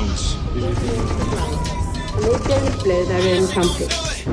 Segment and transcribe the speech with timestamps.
[0.00, 0.34] notes.
[0.54, 0.62] And
[2.22, 4.24] they don't blow their own trumpets.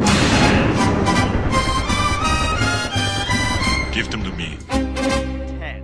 [3.93, 4.57] Give them to me.
[4.69, 5.83] 10.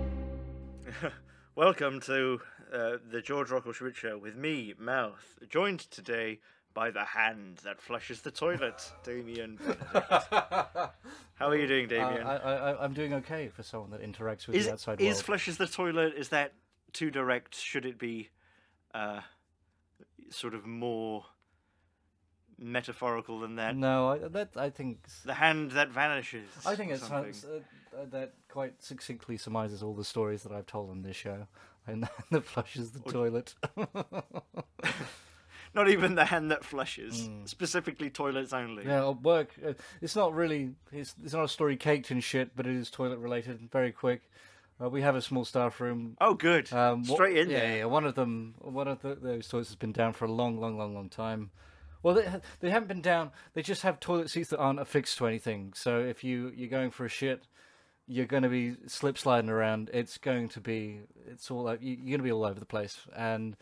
[1.54, 2.40] Welcome to
[2.72, 6.40] uh, the George Rocco Schmidt Show with me, Mouth, joined today
[6.72, 9.58] by the hand that flushes the toilet, Damien.
[9.92, 12.22] How are you doing, Damien?
[12.26, 15.16] Uh, I, I, I'm doing okay for someone that interacts with is the outside is
[15.16, 15.24] world.
[15.24, 16.14] flushes the toilet?
[16.16, 16.54] Is that
[16.92, 17.54] too direct?
[17.56, 18.30] Should it be
[18.94, 19.20] uh,
[20.30, 21.24] sort of more
[22.58, 23.76] metaphorical than that?
[23.76, 26.48] no, I, that I think The hand that vanishes.
[26.66, 27.24] I think it's uh,
[27.96, 31.46] uh, that quite succinctly surmises all the stories that I've told on this show.
[31.86, 33.54] And that flushes the toilet.
[35.74, 37.28] Not even the hand that flushes.
[37.44, 38.86] Specifically, toilets only.
[38.86, 39.50] Yeah, work.
[39.62, 40.70] Uh, it's not really.
[40.92, 43.68] It's, it's not a story caked in shit, but it is toilet related.
[43.70, 44.30] Very quick.
[44.82, 46.16] Uh, we have a small staff room.
[46.20, 46.72] Oh, good.
[46.72, 47.76] Um, wha- Straight in yeah, there.
[47.78, 50.58] Yeah, one of them, one of the, those toilets has been down for a long,
[50.58, 51.50] long, long, long time.
[52.02, 52.26] Well, they,
[52.60, 53.30] they haven't been down.
[53.54, 55.72] They just have toilet seats that aren't affixed to anything.
[55.74, 57.46] So if you you're going for a shit,
[58.06, 59.90] you're going to be slip sliding around.
[59.94, 62.98] It's going to be, it's all you- you're going to be all over the place.
[63.16, 63.56] And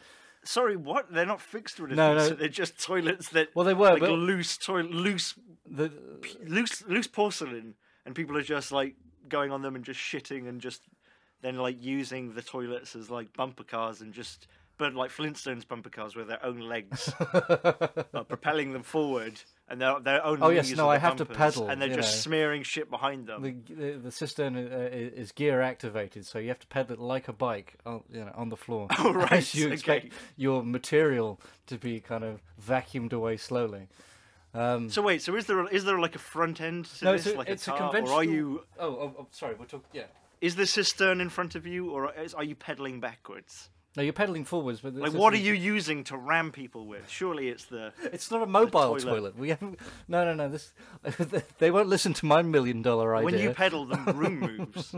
[0.45, 1.13] Sorry, what?
[1.13, 1.99] They're not fixed to anything.
[1.99, 2.29] No, no.
[2.29, 3.51] so they're just toilets that.
[3.55, 5.35] Well, they were, like but- loose toilet, loose,
[5.71, 5.93] the
[6.45, 8.97] loose, loose porcelain, and people are just like
[9.29, 10.83] going on them and just shitting and just
[11.43, 14.47] then like using the toilets as like bumper cars and just,
[14.79, 17.13] but like Flintstones bumper cars with their own legs,
[18.29, 19.35] propelling them forward
[19.69, 20.39] and their their own.
[20.43, 22.31] Oh, yes, no, I have to pedal, and they're just know.
[22.31, 23.43] smearing shit behind them.
[23.43, 27.29] the the, the cistern uh, is gear activated, so you have to pedal it like
[27.29, 28.89] a bike, on, you know, on the floor.
[28.99, 30.11] Oh, right, As you okay.
[30.37, 33.89] your material to be kind of vacuumed away slowly.
[34.55, 37.13] Um, So wait, so is there a, is there like a front end to no,
[37.13, 38.15] this, it's a, like a a car, conventional.
[38.15, 39.55] or are you Oh, oh, oh, sorry.
[39.55, 39.89] We're talking.
[39.93, 40.03] Yeah.
[40.43, 43.71] Is the cistern in front of you, or is, are you pedaling backwards?
[43.97, 47.09] No, you're pedaling forwards, but Like, what are you using to ram people with?
[47.09, 47.93] Surely it's the.
[48.13, 49.05] It's not a mobile toilet.
[49.05, 49.39] toilet.
[49.39, 49.79] We haven't.
[50.09, 50.49] No, no, no.
[50.49, 50.73] This.
[51.59, 53.25] they won't listen to my million dollar idea.
[53.25, 54.95] When you pedal, the room moves.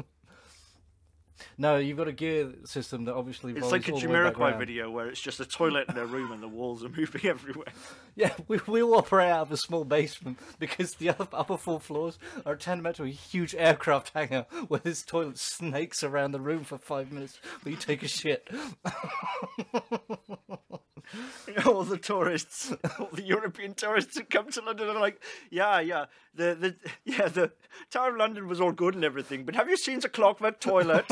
[1.59, 3.53] No, you've got a gear system that obviously.
[3.53, 6.49] It's like a Jamiroquai video where it's just a toilet in a room and the
[6.49, 7.69] walls are moving everywhere.
[8.17, 11.81] Yeah, we, we all operate out of a small basement because the other, upper four
[11.81, 16.63] floors are tantamount to a huge aircraft hangar where this toilet snakes around the room
[16.63, 18.49] for five minutes while you take a shit.
[21.67, 26.07] all the tourists, all the European tourists who come to London are like, yeah, yeah,
[26.35, 27.53] the the yeah the
[27.91, 31.07] Tower of London was all good and everything, but have you seen the clockwork toilet?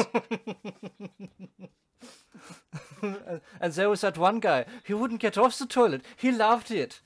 [3.61, 6.03] And there was that one guy who wouldn't get off the toilet.
[6.17, 7.01] He loved it.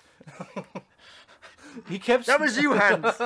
[1.88, 2.26] he kept.
[2.26, 3.16] that was you, Hans,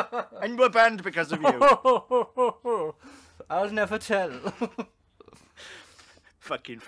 [0.41, 2.95] and we're banned because of you.
[3.51, 4.31] I'll never tell.
[6.39, 6.81] Fucking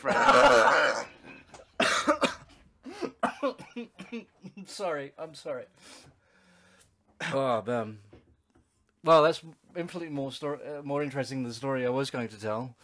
[2.93, 4.27] French.
[4.67, 5.65] sorry, I'm sorry.
[7.33, 7.99] Oh, man.
[9.05, 9.43] Well, that's
[9.77, 12.75] infinitely more story, uh, more interesting than the story I was going to tell.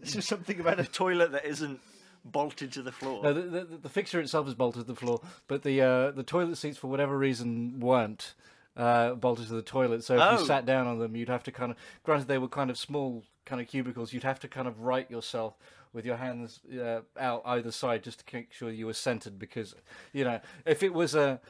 [0.00, 1.80] This is something about a toilet that isn't
[2.24, 3.22] bolted to the floor.
[3.22, 6.22] No, the, the, the fixture itself is bolted to the floor, but the uh, the
[6.24, 8.34] toilet seats, for whatever reason, weren't
[8.76, 10.02] uh, bolted to the toilet.
[10.04, 10.38] So if Oh.
[10.40, 11.76] you sat down on them, you'd have to kind of.
[12.04, 14.12] Granted, they were kind of small, kind of cubicles.
[14.12, 15.56] You'd have to kind of right yourself
[15.92, 19.38] with your hands uh, out either side just to make sure you were centered.
[19.38, 19.74] Because
[20.12, 21.40] you know, if it was a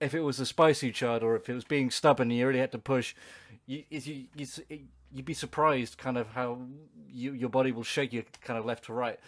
[0.00, 2.72] if it was a spicy chard or if it was being stubborn, you really had
[2.72, 3.14] to push.
[3.66, 4.46] You you you
[5.12, 6.58] you'd be surprised, kind of how
[7.06, 9.20] you, your body will shake you, kind of left to right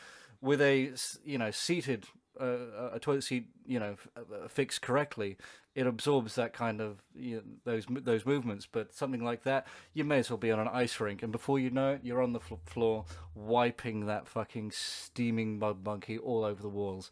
[0.44, 0.92] with a
[1.24, 2.04] you know seated
[2.40, 5.36] uh, a toilet seat you know uh, fixed correctly
[5.74, 10.04] it absorbs that kind of you know, those those movements but something like that you
[10.04, 12.32] may as well be on an ice rink and before you know it you're on
[12.32, 13.04] the fl- floor
[13.34, 17.10] wiping that fucking steaming mud monkey all over the walls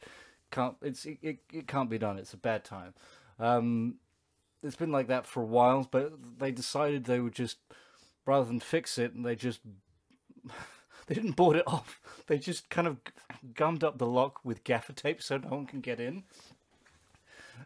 [0.51, 2.95] can't it's it, it, it can't be done it's a bad time
[3.39, 3.97] um
[4.63, 7.59] it's been like that for a while but they decided they would just
[8.27, 9.61] rather than fix it and they just
[11.07, 12.01] they didn't board it off.
[12.27, 12.99] They just kind of
[13.55, 16.25] gummed up the lock with gaffer tape so no one can get in.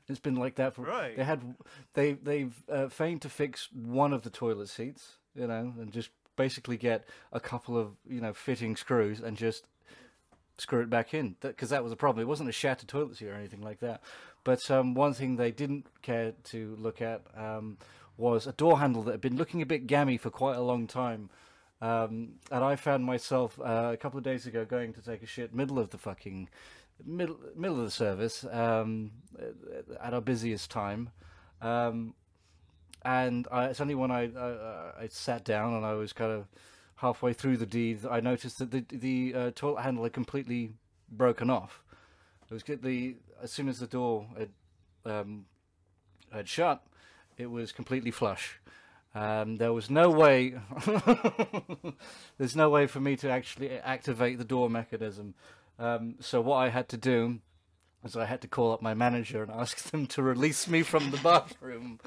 [0.09, 0.83] It's been like that for.
[0.83, 1.17] Right.
[1.17, 1.55] They had
[1.95, 6.11] they they've uh, feigned to fix one of the toilet seats, you know, and just
[6.37, 9.67] basically get a couple of you know fitting screws and just
[10.59, 12.23] screw it back in because that was a problem.
[12.23, 14.03] It wasn't a shattered toilet seat or anything like that.
[14.45, 17.79] But um, one thing they didn't care to look at um,
[18.17, 20.87] was a door handle that had been looking a bit gammy for quite a long
[20.87, 21.31] time.
[21.83, 25.27] Um, and I found myself uh, a couple of days ago going to take a
[25.27, 26.49] shit middle of the fucking
[27.05, 29.13] middle middle of the service um,
[30.01, 31.11] at our busiest time.
[31.61, 32.15] Um,
[33.05, 36.49] and I, it's only when I, I I sat down and I was kind of
[36.97, 40.73] halfway through the deed that I noticed that the the uh, toilet handle had completely
[41.11, 41.83] broken off.
[42.51, 42.63] It was.
[42.65, 44.51] The as soon as the door had
[45.05, 45.47] um,
[46.33, 46.83] had shut,
[47.37, 48.59] it was completely flush.
[49.15, 50.55] Um, there was no way.
[52.39, 55.35] there's no way for me to actually activate the door mechanism.
[55.79, 57.41] Um, so what I had to do
[58.03, 61.11] was I had to call up my manager and ask them to release me from
[61.11, 62.01] the bathroom.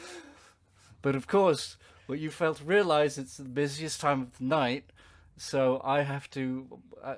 [1.02, 1.78] But of course,
[2.08, 4.92] what you fail to realize it's the busiest time of the night,
[5.40, 6.68] so I have to.
[7.04, 7.12] I,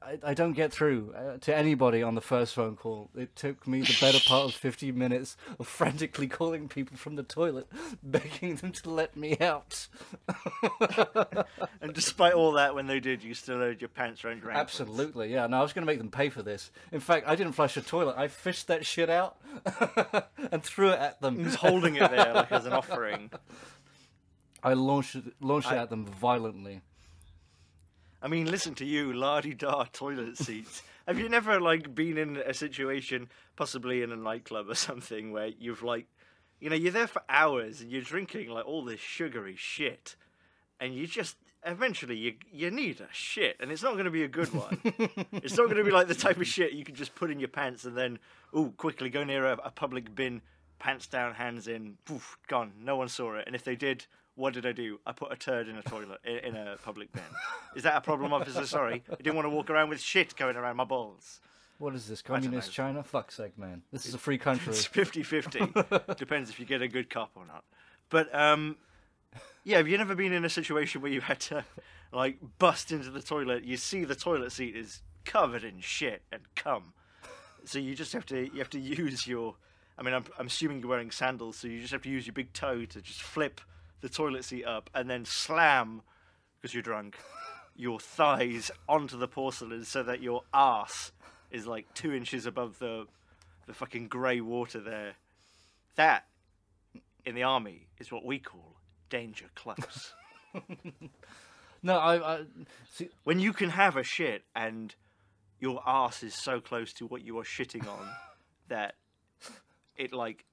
[0.00, 3.10] I, I don't get through uh, to anybody on the first phone call.
[3.16, 7.24] It took me the better part of 15 minutes of frantically calling people from the
[7.24, 7.66] toilet,
[8.02, 9.88] begging them to let me out.
[11.80, 14.80] And despite all that, when they did, you still had your pants around your ankles.
[14.80, 15.46] Absolutely, yeah.
[15.46, 16.70] No, I was going to make them pay for this.
[16.92, 18.16] In fact, I didn't flush the toilet.
[18.16, 19.36] I fished that shit out
[20.50, 21.44] and threw it at them.
[21.44, 23.30] Just holding it there like as an offering.
[24.62, 26.80] I launched launched it at them violently.
[28.24, 30.82] I mean, listen to you, lardy da toilet seats.
[31.06, 35.48] Have you never like been in a situation, possibly in a nightclub or something, where
[35.48, 36.06] you've like,
[36.58, 40.16] you know, you're there for hours and you're drinking like all this sugary shit,
[40.80, 41.36] and you just
[41.66, 44.80] eventually you you need a shit, and it's not going to be a good one.
[45.32, 47.38] it's not going to be like the type of shit you can just put in
[47.38, 48.18] your pants and then,
[48.56, 50.40] ooh, quickly go near a, a public bin,
[50.78, 52.72] pants down, hands in, poof, gone.
[52.80, 54.06] No one saw it, and if they did.
[54.36, 54.98] What did I do?
[55.06, 57.22] I put a turd in a toilet in, in a public bin.
[57.76, 58.66] Is that a problem, officer?
[58.66, 61.40] Sorry, I didn't want to walk around with shit going around my balls.
[61.78, 62.72] What is this, communist.
[62.72, 63.02] China?
[63.02, 63.82] Fuck's sake, man.
[63.92, 64.72] This is a free country.
[64.72, 66.16] It's 50-50.
[66.16, 67.64] Depends if you get a good cop or not.
[68.10, 68.76] But um,
[69.64, 71.64] yeah, have you never been in a situation where you had to
[72.12, 73.64] like bust into the toilet?
[73.64, 76.92] You see the toilet seat is covered in shit and cum,
[77.64, 79.56] so you just have to you have to use your.
[79.96, 82.34] I mean, I'm, I'm assuming you're wearing sandals, so you just have to use your
[82.34, 83.60] big toe to just flip
[84.04, 86.02] the toilet seat up and then slam,
[86.60, 87.16] because you're drunk,
[87.74, 91.10] your thighs onto the porcelain so that your ass
[91.50, 93.06] is like two inches above the
[93.66, 95.14] the fucking grey water there.
[95.96, 96.26] That,
[97.24, 98.76] in the army, is what we call
[99.08, 100.12] danger close.
[101.82, 102.40] No, I, I
[102.90, 103.10] see.
[103.24, 104.94] when you can have a shit and
[105.60, 108.08] your ass is so close to what you are shitting on
[108.68, 108.94] that
[109.94, 110.46] it like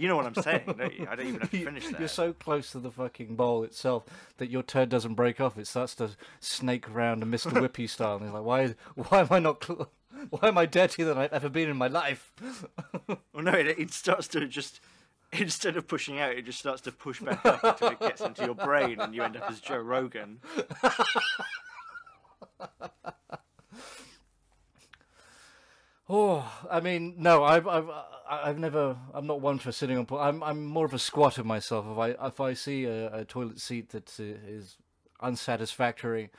[0.00, 1.06] you know what I'm saying, don't you?
[1.10, 1.98] I don't even have to finish that.
[2.00, 4.04] You're so close to the fucking bowl itself
[4.38, 5.58] that your turd doesn't break off.
[5.58, 6.10] It starts to
[6.40, 7.50] snake around and Mr.
[7.68, 8.16] Whippy style.
[8.16, 8.74] And you're like, why?
[9.08, 9.62] Why am I not?
[9.62, 9.90] Cl-
[10.30, 12.32] why am I dirtier than I've ever been in my life?
[13.32, 14.80] Well, no, it, it starts to just
[15.32, 18.44] instead of pushing out, it just starts to push back up until it gets into
[18.44, 20.40] your brain, and you end up as Joe Rogan.
[26.08, 28.96] Oh, I mean, no, I've, I've, I- I've never.
[29.12, 30.06] I'm not one for sitting on.
[30.06, 31.86] po- I'm, I'm more of a squatter myself.
[31.90, 34.76] If I, if I see a, a toilet seat that uh, is
[35.20, 36.30] unsatisfactory,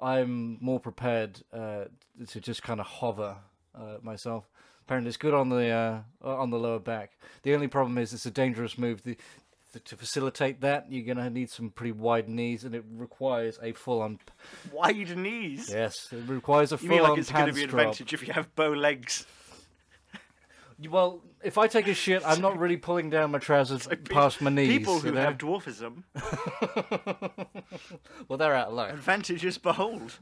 [0.00, 1.84] I'm more prepared uh,
[2.28, 3.36] to just kind of hover
[3.74, 4.48] uh, myself.
[4.86, 7.12] Apparently, it's good on the uh, on the lower back.
[7.42, 9.02] The only problem is it's a dangerous move.
[9.02, 9.16] The,
[9.72, 13.72] the, to facilitate that, you're gonna need some pretty wide knees, and it requires a
[13.72, 14.18] full-on.
[14.72, 15.70] Wide knees.
[15.70, 16.92] Yes, it requires a full-on.
[16.92, 19.26] You mean like it's going to be an advantage if you have bow legs?
[20.88, 24.50] Well, if I take a shit, I'm not really pulling down my trousers past my
[24.50, 24.68] knees.
[24.68, 25.20] People who you know?
[25.20, 26.04] have dwarfism,
[28.28, 28.92] well, they're out of luck.
[28.92, 30.18] advantages behold.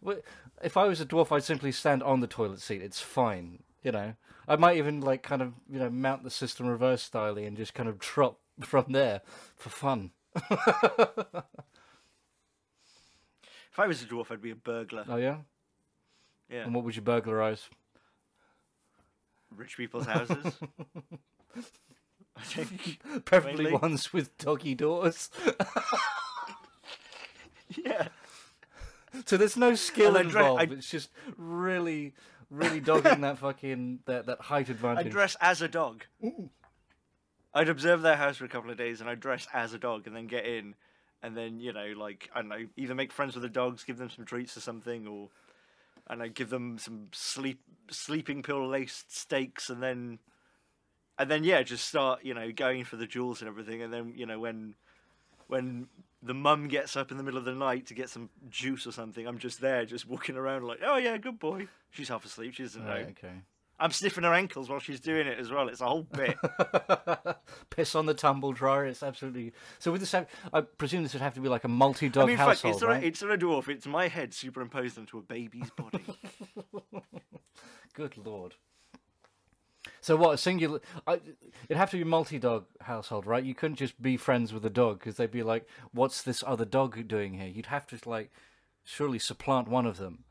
[0.62, 2.82] If I was a dwarf, I'd simply stand on the toilet seat.
[2.82, 4.14] It's fine, you know.
[4.49, 7.74] I might even like kind of you know mount the system reverse styly and just
[7.74, 9.20] kind of drop from there
[9.56, 10.10] for fun.
[13.79, 15.05] If I was a dwarf, I'd be a burglar.
[15.08, 15.36] Oh yeah.
[16.50, 17.69] Yeah, And what would you burglarize?
[19.56, 20.55] Rich people's houses.
[22.36, 23.00] I think.
[23.24, 23.78] Preferably Mainly.
[23.81, 25.31] ones with doggy doors.
[27.84, 28.08] Yeah.
[29.26, 30.60] So there's no skill And I dre- involved.
[30.72, 32.14] I- It's just really,
[32.50, 35.06] really dogging that fucking that that height advantage.
[35.06, 36.05] I dress as a dog.
[37.55, 40.06] I'd observe their house for a couple of days and I'd dress as a dog
[40.06, 40.74] and then get in
[41.22, 43.98] and then, you know, like, I don't know, either make friends with the dogs, give
[43.98, 45.28] them some treats or something, or,
[46.08, 47.60] and I give them some sleep
[47.91, 50.19] sleeping pill laced steaks and then,
[51.19, 53.82] and then, yeah, just start, you know, going for the jewels and everything.
[53.82, 54.74] And then, you know, when,
[55.46, 55.88] when
[56.22, 58.93] the mum gets up in the middle of the night to get some juice or
[58.93, 61.69] something, I'm just there, just walking around like, oh yeah, good boy.
[61.91, 62.55] She's half asleep.
[62.55, 62.93] She doesn't know.
[62.93, 63.43] Okay.
[63.81, 65.69] I'm sniffing her ankles while she's doing it as well.
[65.69, 66.37] It's a whole bit.
[67.70, 68.87] Piss on the tumble dryer.
[68.87, 69.53] It's absolutely.
[69.79, 72.37] So with this, I presume this would have to be like a multi-dog I mean,
[72.37, 73.05] household, it's, not, right?
[73.05, 73.69] it's not a dwarf.
[73.69, 76.05] It's my head superimposed onto a baby's body.
[77.94, 78.55] Good lord.
[80.01, 80.35] So what?
[80.35, 80.81] A singular?
[81.06, 81.20] I,
[81.69, 83.44] it'd have to be multi-dog household, right?
[83.44, 86.65] You couldn't just be friends with a dog because they'd be like, "What's this other
[86.65, 88.31] dog doing here?" You'd have to like,
[88.85, 90.25] surely supplant one of them.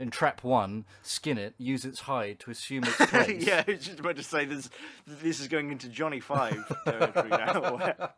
[0.00, 3.46] In Trap One, skin it, use its hide to assume its place.
[3.46, 4.68] yeah, I was just about to say this.
[5.06, 7.92] This is going into Johnny Five territory now.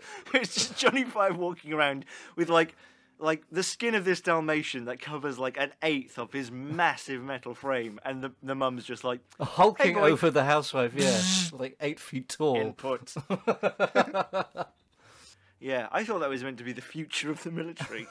[0.34, 2.04] it's just Johnny Five walking around
[2.36, 2.76] with like,
[3.18, 7.54] like the skin of this Dalmatian that covers like an eighth of his massive metal
[7.54, 11.20] frame, and the the mum's just like Hulking Hey, over the housewife, yeah,
[11.58, 12.56] like eight feet tall.
[12.56, 13.14] input.
[15.58, 18.06] yeah, I thought that was meant to be the future of the military.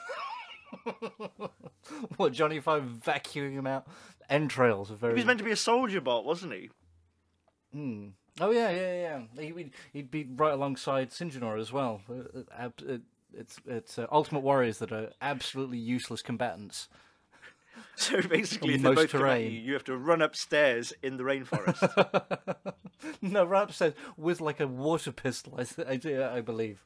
[2.18, 3.88] What Johnny Five vacuuming him out?
[4.30, 5.14] Entrails are very.
[5.14, 6.70] He was meant to be a soldier bot, wasn't he?
[8.40, 9.42] Oh yeah, yeah, yeah.
[9.42, 12.02] He, would he'd be right alongside Sinjanor as well.
[12.10, 12.98] Uh, uh, uh,
[13.34, 16.88] It's it's uh, Ultimate Warriors that are absolutely useless combatants.
[17.96, 19.52] So basically, if they most both come terrain.
[19.52, 22.74] you, you have to run upstairs in the rainforest.
[23.22, 25.60] No, right upstairs with like a water pistol.
[25.60, 26.84] I, I, I believe.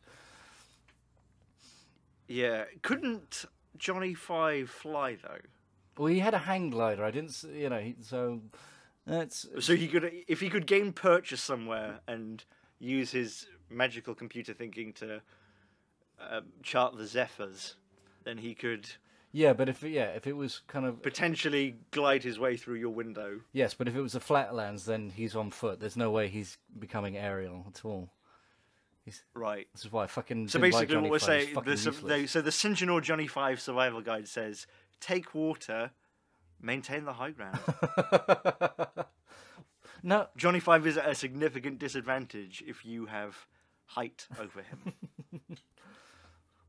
[2.28, 3.46] yeah, couldn't
[3.78, 5.40] Johnny Five fly though?
[5.98, 7.04] Well, he had a hang glider.
[7.04, 7.94] I didn't, you know.
[8.02, 8.42] So
[9.06, 12.44] that's So he could, if he could gain purchase somewhere and
[12.80, 15.22] use his magical computer thinking to
[16.20, 17.76] uh, chart the zephyrs,
[18.24, 18.90] then he could
[19.32, 19.54] yeah.
[19.54, 23.42] But if yeah, if it was kind of potentially glide his way through your window.
[23.54, 25.80] yes, but if it was the flatlands, then he's on foot.
[25.80, 28.10] There's no way he's becoming aerial at all.
[29.34, 29.68] Right.
[29.74, 30.48] This is why I fucking.
[30.48, 32.10] So didn't like basically, what we're saying, the, so, useless.
[32.10, 34.68] they, so the Sinjanor Johnny Five survival guide says:
[35.00, 35.92] take water,
[36.62, 37.60] maintain the high ground.
[40.04, 43.46] No, Johnny Five is at a significant disadvantage if you have
[43.86, 44.94] height over him.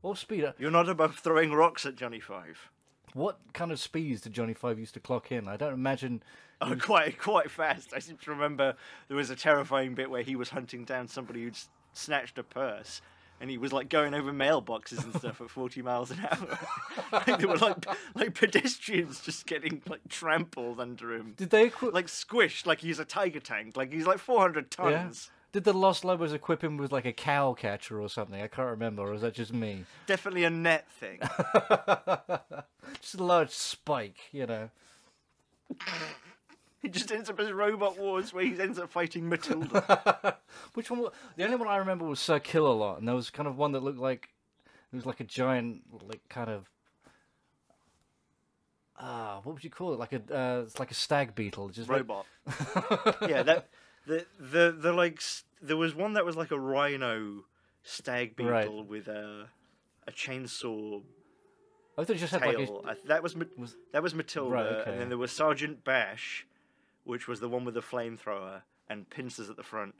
[0.03, 0.53] or speed.
[0.59, 2.69] You're not above throwing rocks at Johnny Five.
[3.13, 5.47] What kind of speeds did Johnny Five used to clock in?
[5.47, 6.21] I don't imagine.
[6.61, 7.93] Oh, quite quite fast.
[7.93, 8.75] I seem to remember
[9.07, 11.57] there was a terrifying bit where he was hunting down somebody who'd
[11.93, 13.01] snatched a purse,
[13.39, 16.59] and he was like going over mailboxes and stuff at forty miles an hour.
[17.11, 17.85] like they were like
[18.15, 21.93] like pedestrians just getting like trampled under him, Did they equip?
[21.93, 24.89] like squished, like he's a tiger tank, like he's like four hundred yeah.
[25.03, 25.29] tons.
[25.53, 28.41] Did the Lost Lobos equip him with like a cow catcher or something?
[28.41, 29.03] I can't remember.
[29.03, 29.85] Or is that just me?
[30.07, 31.19] Definitely a net thing.
[33.01, 34.69] Just a large spike, you know.
[36.87, 40.37] He just ends up as Robot Wars, where he ends up fighting Matilda.
[40.73, 40.99] Which one?
[41.01, 43.71] wa- The only one I remember was Sir Killalot, and there was kind of one
[43.71, 44.29] that looked like
[44.91, 46.69] it was like a giant, like kind of.
[48.99, 49.99] Ah, what would you call it?
[49.99, 52.25] Like a, uh, it's like a stag beetle, just like- robot.
[53.27, 53.69] yeah, that
[54.05, 55.21] the the the like
[55.61, 57.45] there was one that was like a rhino
[57.83, 58.85] stag beetle Right.
[58.87, 59.47] with a
[60.07, 61.01] a chainsaw
[61.97, 62.83] I thought it just had like tail.
[62.87, 63.07] a.
[63.07, 64.91] That was, was- that was Matilda, Right, okay.
[64.91, 66.45] and then there was Sergeant Bash,
[67.03, 69.95] which was the one with the flamethrower and pincers at the front,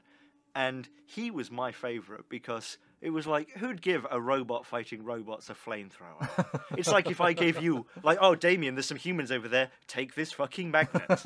[0.54, 2.78] and he was my favorite because.
[3.00, 6.62] It was like, who'd give a robot fighting robots a flamethrower?
[6.78, 9.68] it's like if I gave you, like, oh, Damien, there's some humans over there.
[9.86, 11.04] Take this fucking magnet.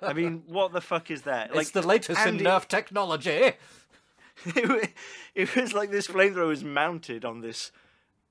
[0.00, 1.54] I mean, what the fuck is that?
[1.54, 3.52] It's the latest in Nerf technology.
[5.34, 7.72] it was like this flamethrower was mounted on this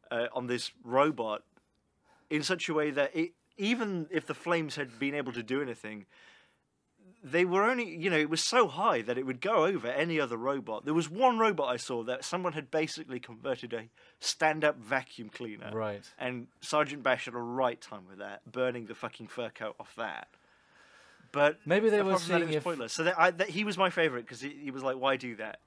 [0.10, 1.44] uh, on this robot
[2.30, 5.62] in such a way that it, even if the flames had been able to do
[5.62, 6.06] anything,
[7.24, 10.20] they were only you know it was so high that it would go over any
[10.20, 10.86] other robot.
[10.86, 15.72] There was one robot I saw that someone had basically converted a stand-up vacuum cleaner,
[15.74, 16.04] Right.
[16.20, 19.94] And Sergeant Bash had a right time with that, burning the fucking fur coat off
[19.98, 20.28] that.
[21.32, 22.94] But Maybe they were from that, it seeing was if- pointless.
[22.94, 25.36] So that, I, that, he was my favorite because he, he was like, "Why do
[25.38, 25.60] that?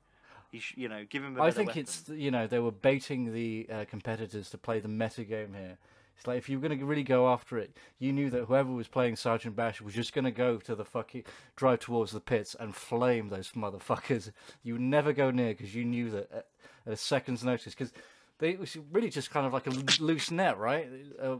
[0.52, 2.70] You, sh- you know, give him." a I think weapon." it's you know they were
[2.72, 5.78] baiting the uh, competitors to play the meta game here.
[6.16, 8.72] It's like if you were going to really go after it, you knew that whoever
[8.72, 11.24] was playing Sergeant Bash was just going to go to the fucking
[11.56, 14.30] drive towards the pits and flame those motherfuckers.
[14.62, 16.46] You would never go near because you knew that at,
[16.86, 17.92] at a second's notice because
[18.38, 19.70] they it was really just kind of like a
[20.02, 20.88] loose net, right?
[21.20, 21.36] Uh,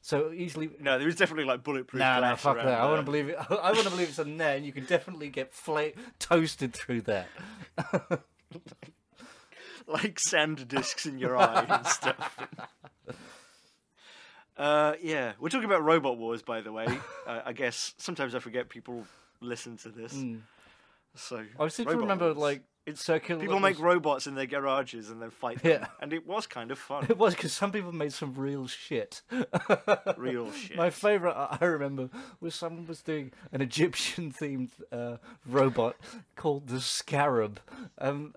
[0.00, 0.70] so easily.
[0.80, 0.98] no.
[0.98, 1.98] There was definitely like bulletproof.
[1.98, 2.66] Nah, nah, fuck that.
[2.66, 3.36] I want to believe it.
[3.50, 7.02] I want to believe it's a net, and you can definitely get fla- toasted through
[7.02, 7.28] that.
[9.86, 12.38] like sand discs in your eye and stuff.
[14.56, 16.86] Uh, yeah, we're talking about Robot Wars, by the way.
[17.26, 19.06] Uh, I guess sometimes I forget people
[19.40, 20.12] listen to this.
[21.14, 21.62] So Hmm.
[21.62, 22.36] I seem to remember Wars.
[22.36, 23.40] like It's- circular.
[23.40, 25.86] people make robots in their garages and then fight them, Yeah.
[26.00, 27.06] and it was kind of fun.
[27.10, 29.22] It was because some people made some real shit.
[30.16, 30.76] Real shit.
[30.76, 32.10] My favorite I I remember
[32.40, 35.96] was someone was doing an Egyptian themed uh, robot
[36.36, 37.60] called the Scarab.
[37.98, 38.34] Um,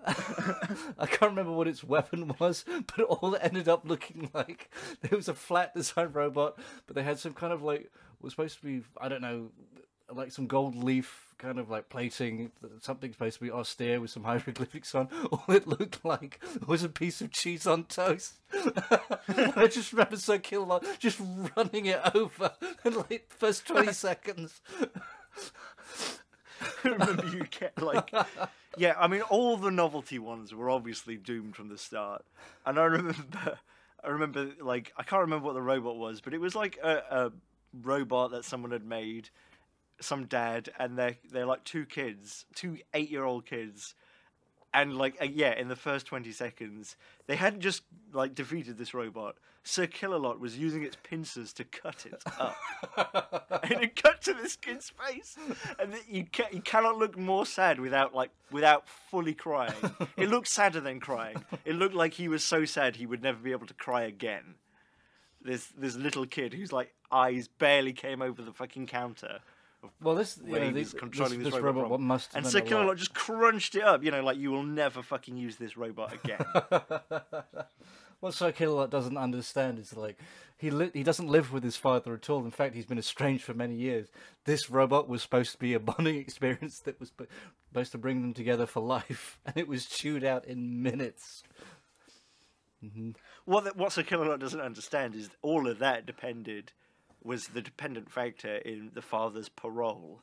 [0.98, 2.64] I can't remember what its weapon was,
[2.96, 4.70] but all it ended up looking like
[5.02, 7.90] it was a flat design robot, but they had some kind of like
[8.20, 9.50] was supposed to be I don't know
[10.12, 14.24] like some gold leaf kind of like plating, something supposed to be austere with some
[14.24, 15.08] hieroglyphics on.
[15.32, 18.34] All it looked like was a piece of cheese on toast.
[18.52, 21.20] I just remember Sir Killalot just
[21.56, 22.52] running it over
[22.84, 24.60] in like the first twenty seconds.
[26.84, 28.12] I remember you get like,
[28.76, 28.94] yeah.
[28.98, 32.24] I mean, all the novelty ones were obviously doomed from the start,
[32.66, 33.58] and I remember,
[34.02, 37.02] I remember like I can't remember what the robot was, but it was like a,
[37.10, 37.32] a
[37.72, 39.30] robot that someone had made,
[40.00, 43.94] some dad, and they're they're like two kids, two eight year old kids,
[44.74, 48.94] and like uh, yeah, in the first twenty seconds, they hadn't just like defeated this
[48.94, 49.36] robot.
[49.64, 52.56] Sir Killalot was using its pincers to cut it up,
[53.64, 55.36] and it cut to this kid's face,
[55.78, 59.74] and it- you ca- you cannot look more sad without like without fully crying.
[60.16, 61.44] It looked sadder than crying.
[61.64, 64.54] It looked like he was so sad he would never be able to cry again.
[65.42, 69.40] This this little kid whose like eyes barely came over the fucking counter.
[70.00, 72.86] Well, this yeah, he this, controlling this, this robot, robot from- must have and a
[72.86, 72.96] lot.
[72.96, 74.02] Just crunched it up.
[74.02, 76.44] You know, like you will never fucking use this robot again.
[78.20, 80.18] What Sir Killalot doesn't understand is like
[80.56, 82.44] he li- he doesn't live with his father at all.
[82.44, 84.08] In fact, he's been estranged for many years.
[84.44, 87.12] This robot was supposed to be a bonding experience that was
[87.68, 91.44] supposed to bring them together for life, and it was chewed out in minutes.
[92.84, 93.10] Mm-hmm.
[93.44, 96.70] what the, what Sir Killalot doesn't understand is all of that depended
[97.22, 100.22] was the dependent factor in the father's parole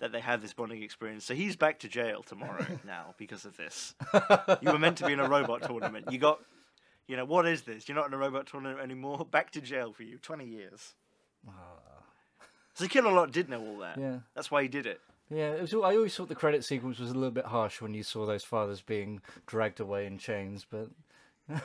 [0.00, 1.24] that they had this bonding experience.
[1.24, 3.94] So he's back to jail tomorrow now because of this.
[4.62, 6.10] You were meant to be in a robot tournament.
[6.10, 6.40] You got,
[7.06, 7.88] you know, what is this?
[7.88, 9.24] You're not in a robot tournament anymore.
[9.30, 10.18] Back to jail for you.
[10.18, 10.94] Twenty years.
[11.48, 11.52] Ah.
[12.74, 13.98] So Killalot did know all that.
[13.98, 14.18] Yeah.
[14.34, 15.00] That's why he did it.
[15.30, 17.94] Yeah, it was, I always thought the credit sequence was a little bit harsh when
[17.94, 20.90] you saw those fathers being dragged away in chains, but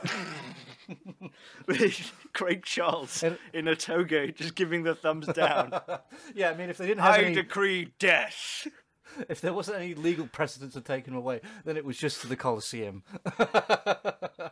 [2.32, 5.72] Craig Charles And- in a toga just giving the thumbs down.
[6.34, 8.66] yeah, I mean, if they didn't have I any, decree death.
[9.28, 12.26] if there wasn't any legal precedent to take him away, then it was just to
[12.26, 13.02] the Colosseum.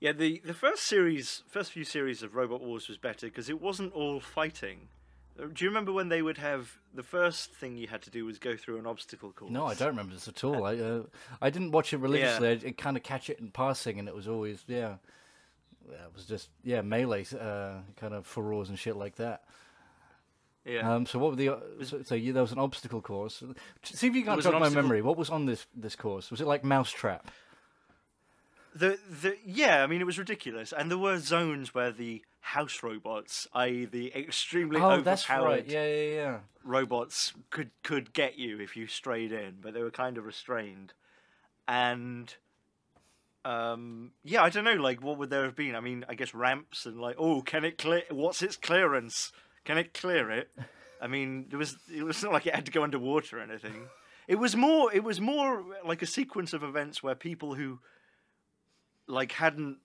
[0.00, 3.60] Yeah, the, the first series, first few series of Robot Wars was better because it
[3.60, 4.86] wasn't all fighting.
[5.38, 8.38] Do you remember when they would have the first thing you had to do was
[8.38, 9.52] go through an obstacle course?
[9.52, 10.64] No, I don't remember this at all.
[10.64, 11.02] I uh,
[11.40, 12.60] I didn't watch it religiously.
[12.66, 14.96] I, kind of catch it in passing, and it was always yeah,
[15.88, 19.44] Yeah, it was just yeah melee uh, kind of furrows and shit like that.
[20.64, 23.42] Yeah, Um, so what were the uh, so, so you, there was an obstacle course.
[23.84, 25.02] See if you can jog my obstacle- memory.
[25.02, 26.30] What was on this this course?
[26.30, 27.30] Was it like Mousetrap?
[28.74, 32.82] the the yeah, I mean it was ridiculous, and there were zones where the house
[32.82, 35.66] robots, i.e., the extremely Oh, overpowered right.
[35.66, 36.38] Yeah, yeah, yeah.
[36.64, 40.92] robots, could could get you if you strayed in, but they were kind of restrained,
[41.66, 42.34] and.
[43.44, 44.10] Um.
[44.24, 44.74] Yeah, I don't know.
[44.74, 45.74] Like, what would there have been?
[45.74, 48.02] I mean, I guess ramps and like, oh, can it clear?
[48.10, 49.32] What's its clearance?
[49.64, 50.50] Can it clear it?
[51.00, 51.76] I mean, there was.
[51.94, 53.88] It was not like it had to go underwater or anything.
[54.26, 54.92] It was more.
[54.92, 57.78] It was more like a sequence of events where people who,
[59.06, 59.78] like, hadn't.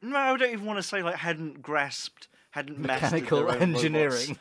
[0.00, 4.38] No, I don't even want to say like hadn't grasped, hadn't Mechanical engineering.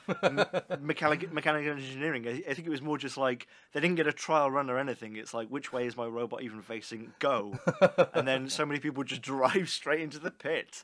[0.80, 2.28] mechanic, mechanical engineering.
[2.28, 4.78] I, I think it was more just like they didn't get a trial run or
[4.78, 5.16] anything.
[5.16, 7.14] It's like which way is my robot even facing?
[7.20, 7.58] Go,
[8.14, 10.84] and then so many people just drive straight into the pit.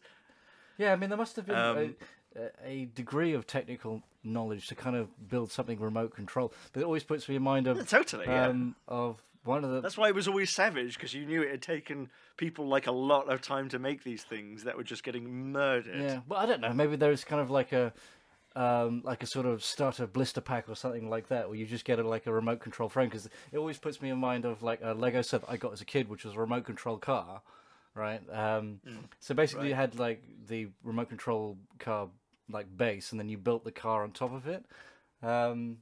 [0.78, 1.96] Yeah, I mean, there must have been Um,
[2.36, 6.52] a, a- degree of technical knowledge to kind of build something remote control.
[6.72, 8.48] But it always puts me in mind of Totally, yeah.
[8.48, 11.52] um, of one of the That's why it was always savage because you knew it
[11.52, 15.04] had taken people like a lot of time to make these things that were just
[15.04, 16.02] getting murdered.
[16.02, 16.20] yeah.
[16.28, 16.74] Well, I don't know.
[16.74, 17.94] Maybe there's kind of like a
[18.56, 21.86] um, like a sort of starter blister pack or something like that, where you just
[21.86, 23.10] get a, like a remote control frame.
[23.10, 25.74] Because it always puts me in mind of like a Lego set that I got
[25.74, 27.42] as a kid, which was a remote control car,
[27.96, 28.22] right?
[28.32, 28.80] Um,
[29.20, 32.10] so basically, you had like the remote control car
[32.50, 34.66] like base, and then you built the car on top of it.
[35.24, 35.78] Um,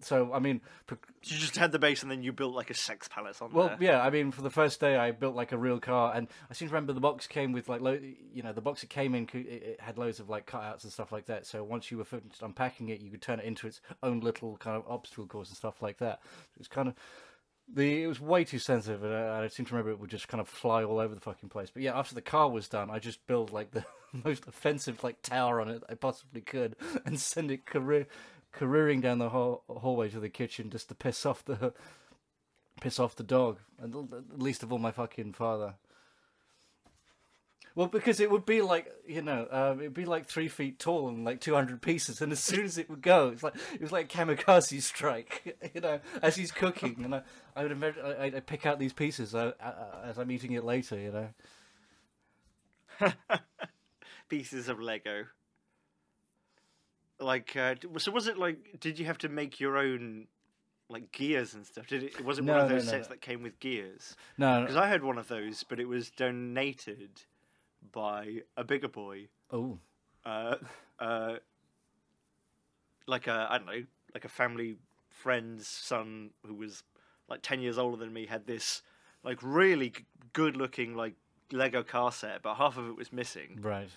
[0.00, 2.74] so I mean, pro- You just had the base and then you built like a
[2.74, 3.76] sex palace on well, there.
[3.80, 6.54] yeah, I mean, for the first day, I built like a real car, and I
[6.54, 7.98] seem to remember the box came with like, lo-
[8.32, 10.92] you know, the box it came in, it, it had loads of like cutouts and
[10.92, 11.46] stuff like that.
[11.46, 14.56] So once you were finished unpacking it, you could turn it into its own little
[14.58, 16.20] kind of obstacle course and stuff like that.
[16.54, 16.94] It was kind of
[17.72, 20.28] the it was way too sensitive, and I, I seem to remember it would just
[20.28, 21.70] kind of fly all over the fucking place.
[21.70, 23.84] But yeah, after the car was done, I just built like the
[24.22, 26.76] most offensive like tower on it I possibly could,
[27.06, 28.06] and send it career
[28.56, 31.72] careering down the hall- hallway to the kitchen just to piss off the
[32.80, 35.74] piss off the dog, and least of all my fucking father.
[37.76, 41.08] Well, because it would be like you know, um, it'd be like three feet tall
[41.08, 43.80] and like two hundred pieces, and as soon as it would go, it's like it
[43.80, 47.22] was like kamikaze strike, you know, as he's cooking, and I,
[47.56, 49.72] I would imagine I, I pick out these pieces uh, uh,
[50.04, 51.28] as I'm eating it later, you know.
[54.28, 55.24] Pieces of Lego.
[57.20, 60.26] Like uh, so was it like did you have to make your own
[60.88, 61.86] like gears and stuff?
[61.86, 63.14] Did it was it one No, of no, those no, sets no.
[63.14, 64.16] that came with gears?
[64.38, 67.22] No, Because I had one of those, but it was donated
[67.92, 69.28] by a bigger boy.
[69.52, 69.78] oh,
[70.24, 70.56] Uh,
[70.98, 71.36] uh,
[73.06, 74.76] like a I don't know, like a family
[75.08, 76.82] friend's son who was
[77.28, 78.82] like ten years older than me had this
[79.22, 81.14] like really g- good looking like
[81.52, 83.58] Lego car set, but half of it was missing.
[83.62, 83.90] right.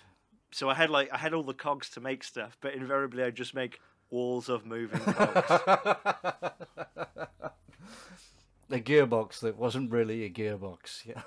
[0.50, 3.30] So I had like I had all the cogs to make stuff, but invariably I
[3.30, 3.80] just make
[4.10, 5.50] walls of moving cogs.
[8.70, 11.06] A gearbox that wasn't really a gearbox.
[11.06, 11.22] Yeah.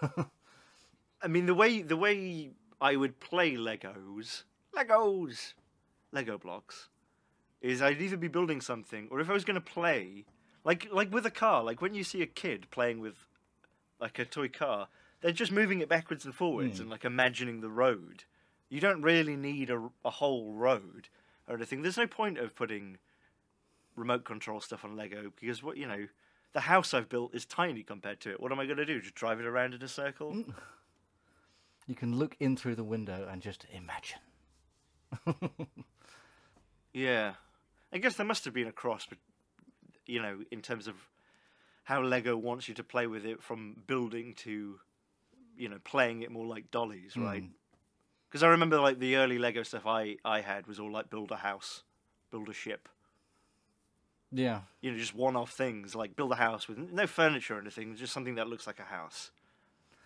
[1.21, 4.43] I mean the way the way I would play Legos,
[4.75, 5.53] Legos,
[6.11, 6.89] Lego blocks,
[7.61, 10.25] is I'd either be building something, or if I was going to play,
[10.63, 13.27] like like with a car, like when you see a kid playing with
[13.99, 14.87] like a toy car,
[15.21, 16.83] they're just moving it backwards and forwards hmm.
[16.83, 18.23] and like imagining the road.
[18.71, 21.09] You don't really need a, a whole road
[21.47, 21.83] or anything.
[21.83, 22.97] There's no point of putting
[23.95, 26.07] remote control stuff on Lego because what you know,
[26.53, 28.39] the house I've built is tiny compared to it.
[28.39, 28.99] What am I going to do?
[28.99, 30.33] Just drive it around in a circle?
[30.33, 30.53] Mm.
[31.85, 34.19] you can look in through the window and just imagine.
[36.93, 37.33] Yeah,
[37.93, 39.17] I guess there must have been a cross, but
[40.05, 40.95] you know, in terms of
[41.83, 44.79] how Lego wants you to play with it, from building to,
[45.57, 47.23] you know, playing it more like dollies, hmm.
[47.23, 47.43] right?
[48.31, 51.31] Because I remember like the early Lego stuff I I had was all like build
[51.31, 51.83] a house,
[52.31, 52.87] build a ship,
[54.31, 54.61] Yeah.
[54.79, 58.13] you know, just one-off things like build a house with no furniture or anything, just
[58.13, 59.31] something that looks like a house.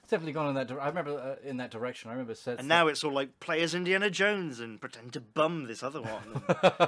[0.02, 0.68] It's definitely gone in that.
[0.68, 2.10] Di- I remember uh, in that direction.
[2.10, 2.60] I remember sets.
[2.60, 5.82] And that- now it's all like play as Indiana Jones and pretend to bum this
[5.84, 6.44] other one.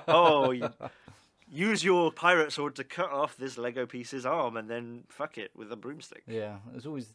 [0.07, 0.69] Oh, you,
[1.49, 5.51] use your pirate sword to cut off this Lego piece's arm and then fuck it
[5.55, 6.23] with a broomstick.
[6.27, 7.13] Yeah, it's always.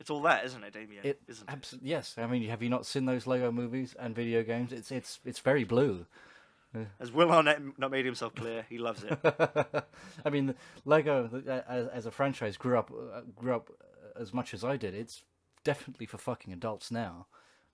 [0.00, 1.04] It's all that, isn't it, Damien?
[1.04, 1.78] It, Isn't it?
[1.82, 4.72] yes, I mean, have you not seen those Lego movies and video games?
[4.72, 6.06] It's it's it's very blue.
[6.98, 9.18] As Will Arnett not made himself clear, he loves it.
[10.24, 10.54] I mean,
[10.86, 13.70] Lego uh, as, as a franchise grew up uh, grew up
[14.18, 14.94] as much as I did.
[14.94, 15.22] It's
[15.64, 17.26] definitely for fucking adults now.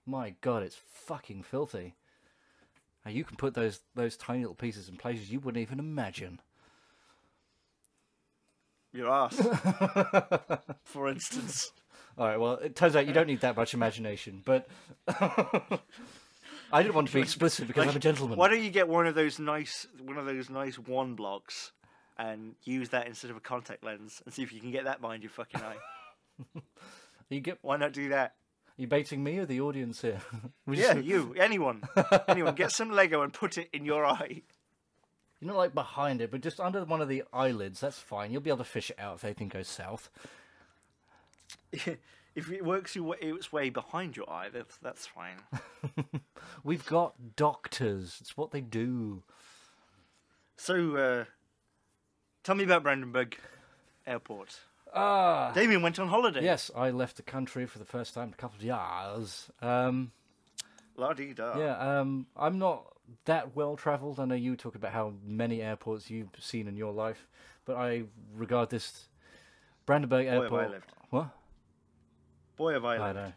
[0.04, 1.94] My God, it's fucking filthy.
[3.04, 6.40] Now you can put those those tiny little pieces in places you wouldn't even imagine.
[8.92, 9.36] Your ass,
[10.84, 11.72] for instance.
[12.16, 14.66] All right, well, it turns out you don't need that much imagination, but
[15.08, 18.38] I didn't want to be explicit because I'm a gentleman.
[18.38, 21.72] Why don't you get one of those nice, one of those nice one blocks,
[22.18, 25.00] and use that instead of a contact lens, and see if you can get that
[25.00, 25.76] behind your fucking eye?
[27.30, 28.36] You get Why not do that?
[28.78, 30.20] You baiting me or the audience here?
[30.70, 31.82] Yeah, just- you, anyone,
[32.28, 34.42] anyone, get some Lego and put it in your eye.
[35.40, 37.80] You're not like behind it, but just under one of the eyelids.
[37.80, 38.30] That's fine.
[38.32, 40.10] You'll be able to fish it out if anything goes south.
[41.72, 41.88] if
[42.50, 45.36] it works its way behind your eye, that's that's fine.
[46.64, 48.18] We've got doctors.
[48.20, 49.22] It's what they do.
[50.56, 51.24] So, uh,
[52.42, 53.36] tell me about Brandenburg
[54.08, 54.58] Airport.
[54.94, 55.52] Ah.
[55.54, 56.42] Damien went on holiday.
[56.42, 59.50] Yes, I left the country for the first time in a couple of years.
[59.62, 60.12] Um,
[60.96, 61.58] La di da.
[61.58, 62.84] yeah, um, I'm not
[63.24, 64.18] that well travelled.
[64.18, 67.28] I know you talk about how many airports you've seen in your life,
[67.64, 69.08] but I regard this
[69.86, 70.70] Brandenburg have I Airport.
[70.70, 70.92] lived.
[71.10, 71.28] What?
[72.56, 73.32] Boy, have I I know.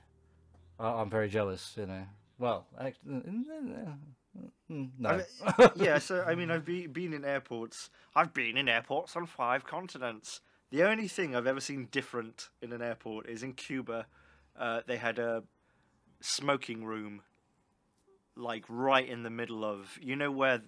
[0.80, 1.74] I- I'm very jealous.
[1.78, 2.04] You know.
[2.40, 5.22] Well, act- mm, no.
[5.76, 7.90] yeah, so I mean, I've be, been in airports.
[8.16, 10.42] I've been in airports on five continents.
[10.72, 14.06] The only thing I've ever seen different in an airport is in Cuba.
[14.58, 15.44] Uh, they had a
[16.22, 17.22] smoking room,
[18.38, 20.62] like right in the middle of you know where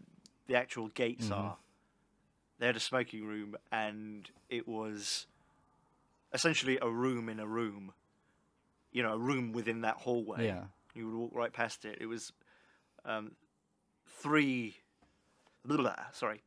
[0.48, 1.58] the actual gates are.
[2.60, 5.26] They had a smoking room, and it was
[6.34, 7.94] essentially a room in a room.
[8.92, 10.46] You know, a room within that hallway.
[10.46, 10.66] Yeah.
[10.94, 11.98] You would walk right past it.
[12.02, 12.32] It was
[13.06, 13.32] um,
[14.22, 14.78] three.
[15.66, 16.42] Blah, sorry,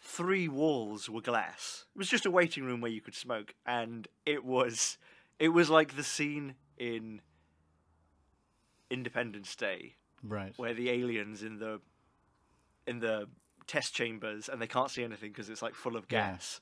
[0.00, 1.84] three walls were glass.
[1.94, 4.98] It was just a waiting room where you could smoke, and it was,
[5.38, 7.20] it was like the scene in
[8.90, 10.52] Independence Day right.
[10.56, 11.80] where the aliens in the
[12.86, 13.28] in the
[13.66, 16.30] test chambers and they can't see anything because it's like full of Yeah.
[16.32, 16.60] gas.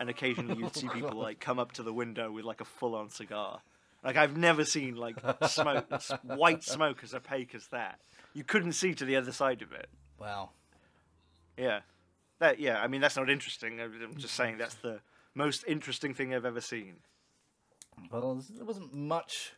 [0.00, 3.08] and occasionally you'd see people like come up to the window with like a full-on
[3.08, 3.60] cigar.
[4.02, 5.16] Like I've never seen like
[5.48, 5.86] smoke,
[6.24, 8.00] white smoke as opaque as that.
[8.32, 9.88] You couldn't see to the other side of it.
[10.18, 10.50] Wow.
[11.56, 11.80] Yeah,
[12.44, 12.80] that yeah.
[12.80, 13.80] I mean that's not interesting.
[13.80, 15.00] I'm just saying that's the
[15.34, 16.96] most interesting thing I've ever seen.
[18.10, 19.52] Well, there wasn't much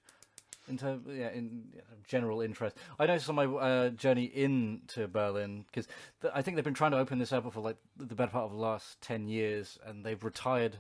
[0.68, 1.64] in terms, yeah, in
[2.06, 2.76] general interest.
[2.98, 5.86] I noticed on my uh, journey into Berlin because
[6.20, 8.44] th- I think they've been trying to open this airport for like the better part
[8.44, 10.78] of the last ten years, and they've retired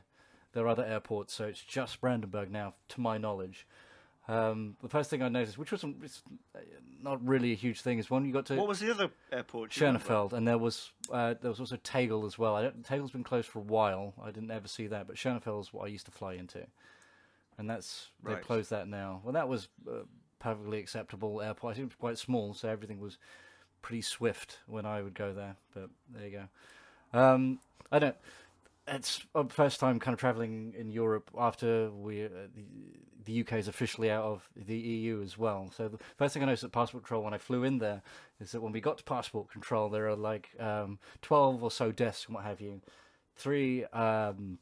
[0.52, 3.66] their other airports, so it's just Brandenburg now, to my knowledge.
[4.28, 5.96] Um, the first thing I noticed, which wasn't
[7.00, 9.72] not really a huge thing, is when you got to What was the other airport?
[9.72, 12.56] Schoenfeld, and there was uh, there was also Tegel as well.
[12.56, 14.14] I don't, Tegel's been closed for a while.
[14.20, 16.66] I didn't ever see that, but Schoenfeld is what I used to fly into,
[17.56, 18.42] and that's they Right.
[18.42, 19.20] closed that now.
[19.22, 20.00] Well, that was uh,
[20.40, 21.72] perfectly acceptable airport.
[21.72, 23.18] I think it was quite small, so everything was
[23.82, 25.54] pretty swift when I would go there.
[25.72, 26.38] But there you
[27.12, 27.18] go.
[27.18, 27.60] Um,
[27.92, 28.16] I don't.
[28.88, 32.64] It's our first time kind of traveling in Europe after we uh, the,
[33.24, 35.70] the UK is officially out of the EU as well.
[35.76, 38.02] So the first thing I noticed at passport control when I flew in there
[38.40, 41.90] is that when we got to passport control, there are like um, twelve or so
[41.90, 42.80] desks and what have you.
[43.34, 44.58] Three um,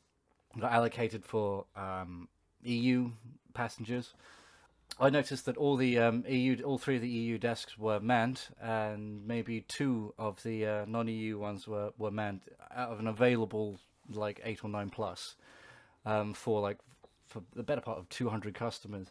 [0.59, 2.29] got allocated for um,
[2.63, 3.11] EU
[3.53, 4.15] passengers.
[4.99, 8.43] I noticed that all the um, EU, all three of the EU desks were manned,
[8.61, 12.43] and maybe two of the uh, non-EU ones were, were manned
[12.75, 13.81] out of an available
[14.11, 15.37] like eight or nine plus
[16.05, 16.79] um, for like
[17.27, 19.09] for the better part of 200 customers,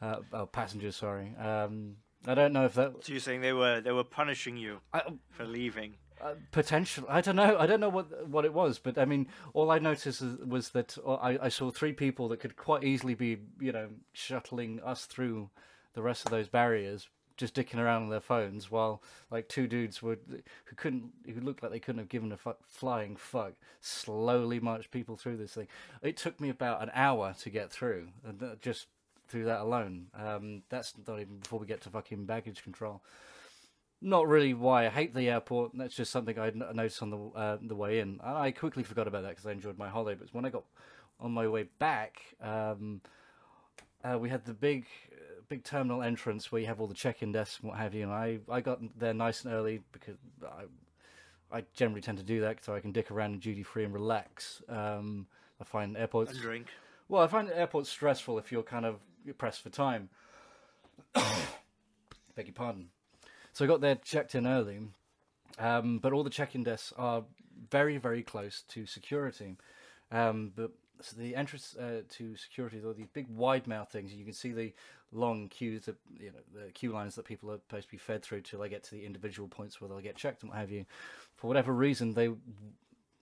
[0.00, 0.96] uh, oh, passengers.
[0.96, 1.34] Sorry.
[1.36, 4.80] Um, I don't know if that So you're saying they were they were punishing you
[4.92, 5.94] I, for leaving?
[6.20, 7.04] uh, potential.
[7.08, 7.56] I don't know.
[7.58, 10.70] I don't know what what it was, but I mean, all I noticed is, was
[10.70, 14.80] that uh, I, I saw three people that could quite easily be, you know, shuttling
[14.84, 15.50] us through
[15.94, 20.02] the rest of those barriers, just dicking around on their phones, while like two dudes
[20.02, 24.60] would who couldn't, who looked like they couldn't have given a fu- flying fuck, slowly
[24.60, 25.68] marched people through this thing.
[26.02, 28.86] It took me about an hour to get through, and just
[29.28, 30.06] through that alone.
[30.14, 33.02] Um, that's not even before we get to fucking baggage control
[34.02, 35.70] not really why I hate the airport.
[35.74, 38.18] That's just something I noticed on the uh, the way in.
[38.22, 40.18] I quickly forgot about that because I enjoyed my holiday.
[40.18, 40.64] But when I got
[41.20, 43.00] on my way back, um,
[44.04, 44.86] uh, we had the big
[45.52, 48.04] big terminal entrance where you have all the check-in desks and what have you.
[48.04, 50.64] And I, I got there nice and early because I
[51.54, 53.92] I generally tend to do that so I can dick around in duty free and
[53.92, 54.62] relax.
[54.66, 55.26] Um,
[55.60, 56.68] I find airports And drink.
[57.10, 58.96] well, I find airports stressful if you're kind of
[59.36, 60.08] pressed for time.
[61.14, 62.88] Beg your pardon.
[63.52, 64.78] So I got there checked in early,
[65.58, 67.24] um, but all the check-in desks are
[67.70, 69.56] very, very close to security.
[70.12, 70.70] Um, but
[71.00, 74.14] so the entrance uh, to security are these big wide mouth things.
[74.14, 74.72] You can see the
[75.10, 78.22] long queues, that, you know, the queue lines that people are supposed to be fed
[78.22, 80.70] through till they get to the individual points where they'll get checked and what have
[80.70, 80.86] you.
[81.34, 82.30] For whatever reason, they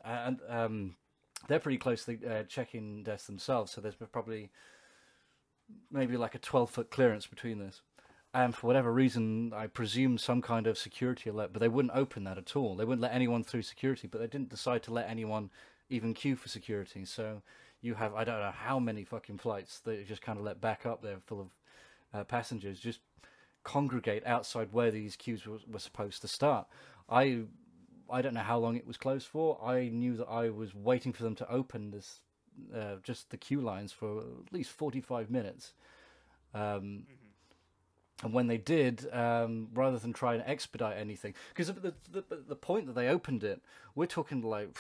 [0.04, 0.96] and um,
[1.48, 3.72] they're pretty close to the uh, check-in desks themselves.
[3.72, 4.50] So there's probably
[5.90, 7.82] maybe like a 12 foot clearance between this.
[8.32, 12.22] And for whatever reason, I presume some kind of security alert, but they wouldn't open
[12.24, 12.76] that at all.
[12.76, 15.50] They wouldn't let anyone through security, but they didn't decide to let anyone
[15.90, 17.04] even queue for security.
[17.04, 17.42] So
[17.82, 20.86] you have, I don't know how many fucking flights that just kind of let back
[20.86, 21.48] up there full of
[22.12, 23.00] uh, passengers just
[23.62, 26.66] congregate outside where these queues were, were supposed to start.
[27.08, 27.42] I
[28.12, 29.62] I don't know how long it was closed for.
[29.64, 32.20] I knew that I was waiting for them to open this,
[32.74, 35.74] uh, just the queue lines for at least 45 minutes.
[36.54, 37.04] Um,
[38.22, 42.56] And when they did, um, rather than try and expedite anything, because the, the the
[42.56, 43.62] point that they opened it,
[43.94, 44.76] we're talking like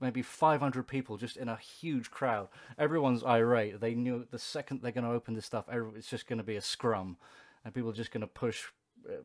[0.00, 2.48] maybe 500 people just in a huge crowd.
[2.78, 3.80] Everyone's irate.
[3.80, 6.56] They knew the second they're going to open this stuff, it's just going to be
[6.56, 7.16] a scrum,
[7.64, 8.64] and people are just going to push
[9.08, 9.22] uh,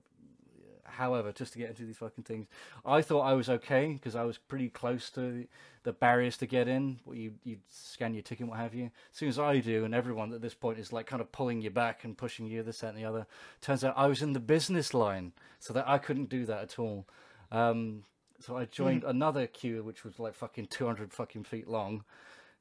[0.92, 2.48] however, just to get into these fucking things.
[2.86, 5.48] I thought I was okay because I was pretty close to
[5.84, 7.00] the barriers to get in.
[7.12, 8.86] You you scan your ticket, what have you.
[8.86, 11.62] As soon as I do, and everyone at this point is like kind of pulling
[11.62, 13.26] you back and pushing you this, that, and the other.
[13.62, 16.80] Turns out I was in the business line, so that I couldn't do that at
[16.80, 17.08] all.
[17.52, 18.04] Um,
[18.44, 22.04] so I joined another queue, which was like fucking two hundred fucking feet long,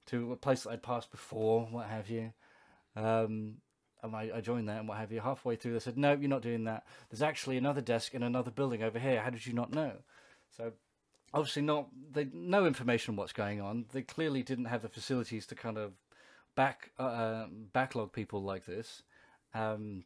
[0.07, 2.33] to a place that I'd passed before, what have you.
[2.97, 3.57] Um,
[4.03, 5.21] and I, I joined that and what have you.
[5.21, 6.87] Halfway through, they said, "No, you're not doing that.
[7.11, 9.21] There's actually another desk in another building over here.
[9.21, 9.93] How did you not know?"
[10.57, 10.73] So,
[11.35, 13.87] obviously, not they no information on what's going on.
[13.93, 15.93] They clearly didn't have the facilities to kind of
[16.57, 19.03] back uh, backlog people like this.
[19.55, 20.05] Um,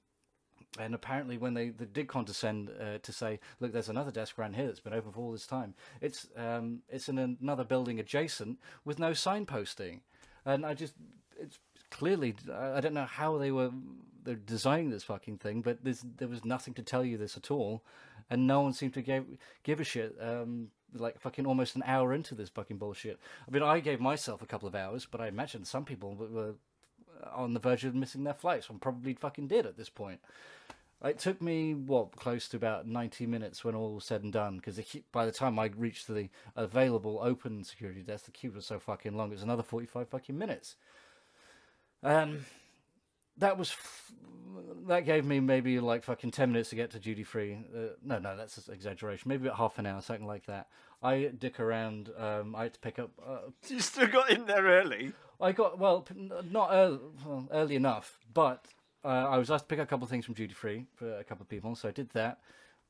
[0.78, 4.56] and apparently, when they, they did condescend uh, to say, "Look, there's another desk around
[4.56, 8.58] here that's been open for all this time," it's um, it's in another building adjacent
[8.84, 10.00] with no signposting,
[10.44, 10.94] and I just
[11.38, 11.58] it's
[11.90, 13.70] clearly I don't know how they were
[14.24, 17.84] they're designing this fucking thing, but there was nothing to tell you this at all,
[18.30, 19.24] and no one seemed to give
[19.62, 20.16] give a shit.
[20.20, 23.18] Um, like fucking almost an hour into this fucking bullshit.
[23.48, 26.54] I mean, I gave myself a couple of hours, but I imagine some people were
[27.32, 30.20] on the verge of missing their flights, and probably fucking did at this point.
[31.04, 34.56] It took me what close to about ninety minutes when all was said and done,
[34.56, 34.80] because
[35.12, 39.14] by the time I reached the available open security desk, the queue was so fucking
[39.14, 39.28] long.
[39.28, 40.76] It was another forty-five fucking minutes.
[42.02, 42.46] Um,
[43.36, 44.12] that was f-
[44.86, 47.58] that gave me maybe like fucking ten minutes to get to duty free.
[47.74, 49.28] Uh, no, no, that's exaggeration.
[49.28, 50.68] Maybe about half an hour, something like that.
[51.02, 52.10] I dick around.
[52.16, 53.10] Um, I had to pick up.
[53.26, 55.12] Uh, You still got in there early.
[55.40, 56.06] I got well,
[56.50, 58.64] not early, well, early enough, but
[59.04, 61.18] uh, I was asked to pick up a couple of things from duty free for
[61.18, 62.38] a couple of people, so I did that.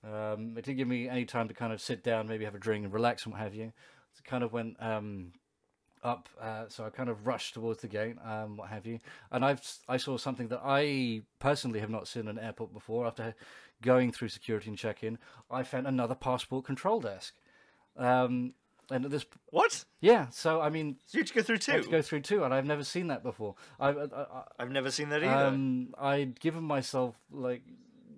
[0.05, 2.59] Um, it didn't give me any time to kind of sit down, maybe have a
[2.59, 3.73] drink and relax and what have you.
[4.13, 5.33] So it kind of went um,
[6.03, 9.01] up, uh, so I kind of rushed towards the gate, um, what have you.
[9.33, 13.07] And I've I saw something that I personally have not seen in an airport before.
[13.07, 13.35] After
[13.83, 15.19] going through security and check-in,
[15.51, 17.35] I found another passport control desk.
[17.97, 18.55] Um,
[18.91, 19.85] and at this, What?
[20.01, 20.29] yeah.
[20.31, 21.73] So I mean, So you had to go through two.
[21.73, 23.55] I had to go through two, and I've never seen that before.
[23.81, 25.47] I, I, I've never seen that either.
[25.47, 27.63] um, I'd given myself like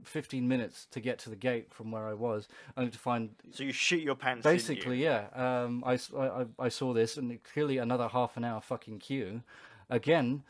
[0.05, 3.64] 15 minutes to get to the gate from where I was, only to find so
[3.64, 4.42] you shit your pants.
[4.44, 4.59] didn't you?
[4.74, 5.26] basically, yeah.
[5.35, 9.42] Um, I- I- I saw this, and clearly another half an hour fucking queue.
[9.90, 10.42] Again,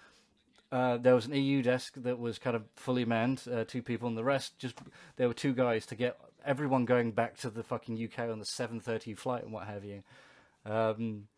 [0.73, 4.09] uh, there was an EU desk that was kind of fully manned, uh, two people,
[4.09, 4.77] and the rest just
[5.17, 8.45] there were two guys to get everyone going back to the fucking UK on the
[8.45, 10.03] 7:30 flight and what have you.
[10.65, 11.29] Um,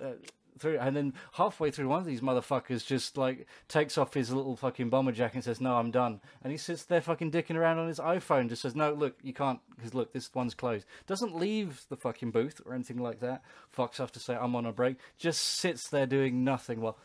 [0.00, 0.12] uh,
[0.58, 4.56] through and then halfway through, one of these motherfuckers just like takes off his little
[4.56, 7.78] fucking bomber jacket and says, "No, I'm done." And he sits there fucking dicking around
[7.78, 11.36] on his iPhone, just says, "No, look, you can't because look, this one's closed." Doesn't
[11.36, 13.42] leave the fucking booth or anything like that.
[13.76, 16.80] Fucks off to say, "I'm on a break." Just sits there doing nothing.
[16.80, 16.98] Well,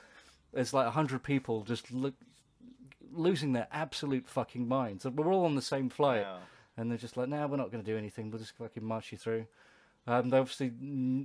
[0.54, 2.14] there's like hundred people just look
[3.14, 5.06] losing their absolute fucking minds.
[5.06, 6.38] We're all on the same flight, Yeah.
[6.82, 8.32] And they're just like, "No, we're not going to do anything.
[8.32, 9.46] We'll just fucking march you through."
[10.08, 10.72] Um, they obviously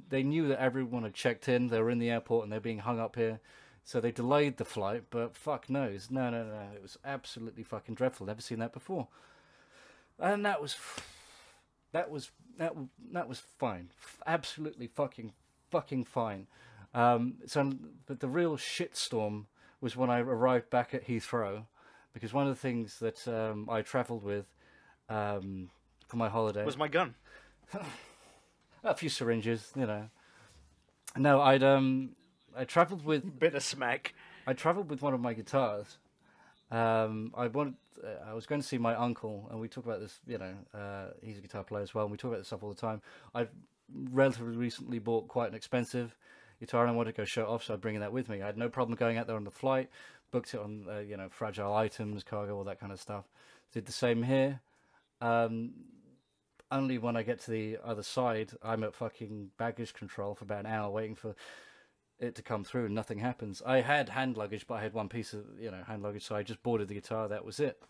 [0.08, 1.68] they knew that everyone had checked in.
[1.68, 3.40] They were in the airport and they're being hung up here,
[3.84, 5.04] so they delayed the flight.
[5.08, 8.26] But fuck knows, no, no, no, it was absolutely fucking dreadful.
[8.26, 9.08] Never seen that before,
[10.18, 10.76] and that was
[11.92, 12.74] that was that
[13.12, 13.90] that was fine,
[14.26, 15.32] absolutely fucking
[15.70, 16.46] fucking fine.
[16.92, 17.72] Um, so,
[18.06, 19.46] but the real shitstorm
[19.80, 21.64] was when I arrived back at Heathrow,
[22.12, 24.46] because one of the things that um, I travelled with
[25.08, 25.70] um,
[26.08, 27.14] for my holiday Was my gun?
[28.84, 30.08] a few syringes, you know.
[31.16, 32.10] No, I'd um,
[32.56, 34.14] I travelled with Bit of smack.
[34.46, 35.98] I travelled with one of my guitars.
[36.70, 40.00] Um, I wanted, uh, I was going to see my uncle, and we talk about
[40.00, 40.20] this.
[40.26, 42.04] You know, uh, he's a guitar player as well.
[42.04, 43.02] And we talk about this stuff all the time.
[43.34, 43.50] I've
[44.12, 46.16] relatively recently bought quite an expensive
[46.60, 48.42] guitar, and I wanted to go show it off, so I'm bringing that with me.
[48.42, 49.90] I had no problem going out there on the flight.
[50.30, 53.24] Booked it on, uh, you know, fragile items, cargo, all that kind of stuff.
[53.72, 54.60] Did the same here.
[55.20, 55.72] Um,
[56.70, 60.60] only when I get to the other side, I'm at fucking baggage control for about
[60.60, 61.34] an hour waiting for
[62.18, 63.62] it to come through and nothing happens.
[63.64, 66.34] I had hand luggage, but I had one piece of, you know, hand luggage, so
[66.34, 67.80] I just boarded the guitar, that was it.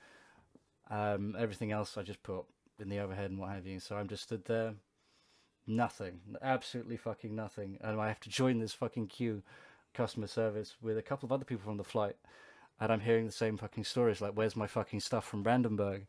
[0.90, 2.44] Um, everything else I just put
[2.78, 4.74] in the overhead and what have you, so I'm just stood there.
[5.66, 6.20] Nothing.
[6.42, 7.78] Absolutely fucking nothing.
[7.80, 9.42] And I have to join this fucking queue
[9.94, 12.16] customer service with a couple of other people from the flight.
[12.78, 16.06] And I'm hearing the same fucking stories like, where's my fucking stuff from Brandenburg?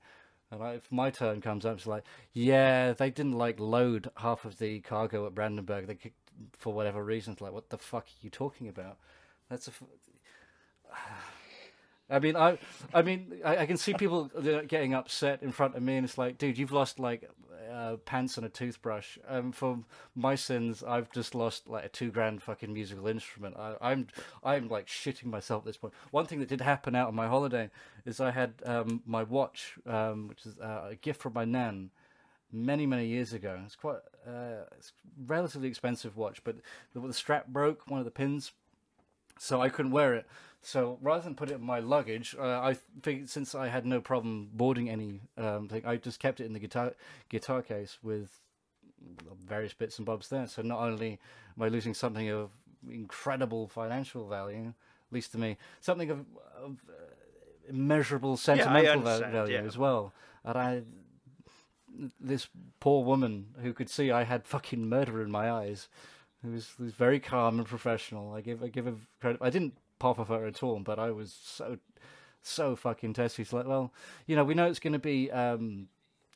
[0.52, 4.46] And I, if my turn comes up, it's like, yeah, they didn't like load half
[4.46, 5.88] of the cargo at Brandenburg.
[5.88, 7.34] They kicked, for whatever reason.
[7.34, 8.98] It's like, what the fuck are you talking about?
[9.50, 9.72] That's a.
[9.72, 9.84] F-
[12.10, 12.58] I mean, I,
[12.94, 14.32] I mean, I, I can see people
[14.68, 17.30] getting upset in front of me, and it's like, dude, you've lost like
[17.72, 19.18] uh, pants and a toothbrush.
[19.28, 19.80] Um, for
[20.16, 23.58] my sins, I've just lost like a two grand fucking musical instrument.
[23.58, 24.08] I, I'm,
[24.44, 25.94] I'm like shitting myself at this point.
[26.12, 27.70] One thing that did happen out on my holiday
[28.06, 31.90] is I had um, my watch, um, which is uh, a gift from my nan,
[32.52, 33.60] many many years ago.
[33.66, 34.94] It's quite, uh, it's
[35.26, 36.56] relatively expensive watch, but
[36.94, 38.54] the, the strap broke, one of the pins
[39.40, 40.26] so I couldn't wear it.
[40.62, 44.02] So rather than put it in my luggage, uh, I figured since I had no
[44.02, 46.94] problem boarding any um, thing, I just kept it in the guitar
[47.30, 48.42] guitar case with
[49.46, 50.48] various bits and bobs there.
[50.48, 51.20] So not only
[51.56, 52.50] am I losing something of
[52.90, 54.74] incredible financial value,
[55.10, 56.26] at least to me, something of,
[56.62, 56.94] of uh,
[57.70, 59.62] immeasurable sentimental understand, value yeah.
[59.62, 60.14] as well.
[60.44, 60.82] And I,
[62.20, 62.48] this
[62.80, 65.88] poor woman who could see I had fucking murder in my eyes,
[66.44, 68.34] who was, who was very calm and professional.
[68.34, 69.42] I give I give her credit.
[69.42, 71.78] I didn't pop of her at all, but I was so
[72.42, 73.44] so fucking testy.
[73.44, 73.94] She's like, well,
[74.26, 75.88] you know, we know it's going to be um,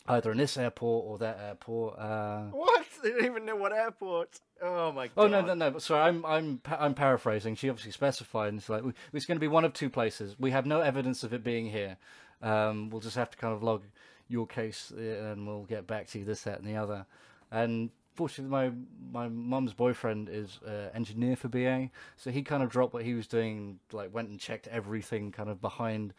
[0.08, 1.98] either in this airport or that airport.
[1.98, 2.86] Uh, What?
[3.04, 4.40] They don't even know what airport.
[4.62, 5.14] Oh my god.
[5.18, 5.80] Oh no, no, no!
[5.80, 7.56] Sorry, I'm I'm I'm paraphrasing.
[7.56, 10.36] She obviously specified, and it's like it's going to be one of two places.
[10.38, 11.98] We have no evidence of it being here.
[12.44, 13.84] Um, we'll just have to kind of log
[14.28, 17.08] your case, uh, and we'll get back to you this, that, and the other.
[17.50, 18.72] And fortunately, my
[19.12, 23.14] my mum's boyfriend is uh, engineer for BA, so he kind of dropped what he
[23.14, 26.14] was doing, like went and checked everything, kind of behind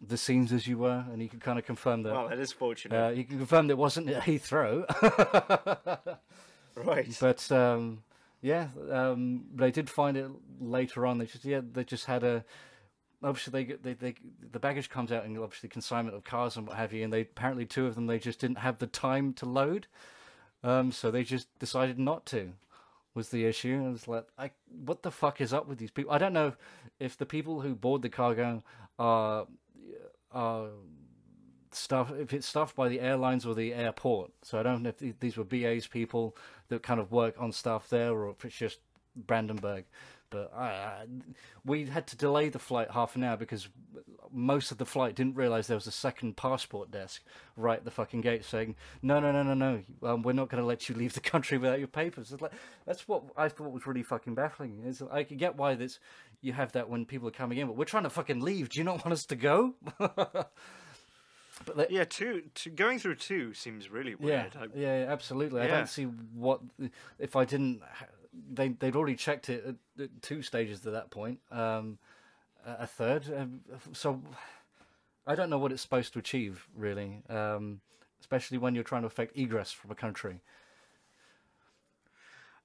[0.00, 2.12] the scenes, as you were, and he could kind of confirm that.
[2.12, 2.94] Well, that is fortunate.
[2.96, 4.84] uh, he can confirm it wasn't at Heathrow.
[6.74, 7.16] right.
[7.20, 8.02] But um,
[8.42, 10.28] yeah, um, they did find it
[10.60, 11.18] later on.
[11.18, 12.44] They just yeah, they just had a.
[13.22, 14.14] Obviously, they, they they
[14.52, 17.02] the baggage comes out and obviously consignment of cars and what have you.
[17.02, 19.86] And they apparently two of them they just didn't have the time to load,
[20.66, 22.52] um, so they just decided not to.
[23.14, 23.74] Was the issue?
[23.74, 24.50] And it's like, I,
[24.84, 26.12] what the fuck is up with these people?
[26.12, 26.52] I don't know
[27.00, 28.62] if the people who board the cargo
[28.98, 29.46] are
[30.32, 30.68] are
[31.70, 34.32] stuff if it's stuffed by the airlines or the airport.
[34.42, 36.36] So I don't know if these were BA's people
[36.68, 38.80] that kind of work on stuff there, or if it's just
[39.14, 39.84] Brandenburg.
[40.30, 41.06] But I, I,
[41.64, 43.68] we had to delay the flight half an hour because
[44.32, 47.22] most of the flight didn't realize there was a second passport desk
[47.56, 50.62] right at the fucking gate saying, "No, no, no, no, no, um, we're not going
[50.62, 52.52] to let you leave the country without your papers." It's like,
[52.86, 54.82] that's what I thought was really fucking baffling.
[54.84, 55.98] Is I can get why this
[56.42, 58.68] you have that when people are coming in, but we're trying to fucking leave.
[58.68, 59.74] Do you not want us to go?
[59.98, 64.72] but Yeah, two, two going through two seems really yeah, weird.
[64.74, 65.62] Yeah, yeah, absolutely.
[65.62, 66.60] I don't see what
[67.18, 67.82] if I didn't.
[68.52, 71.40] They they'd already checked it at, at two stages to that point.
[71.50, 71.98] Um,
[72.64, 73.24] a third.
[73.36, 73.60] Um,
[73.92, 74.20] so
[75.26, 77.22] I don't know what it's supposed to achieve really.
[77.28, 77.80] Um,
[78.20, 80.40] especially when you're trying to affect egress from a country.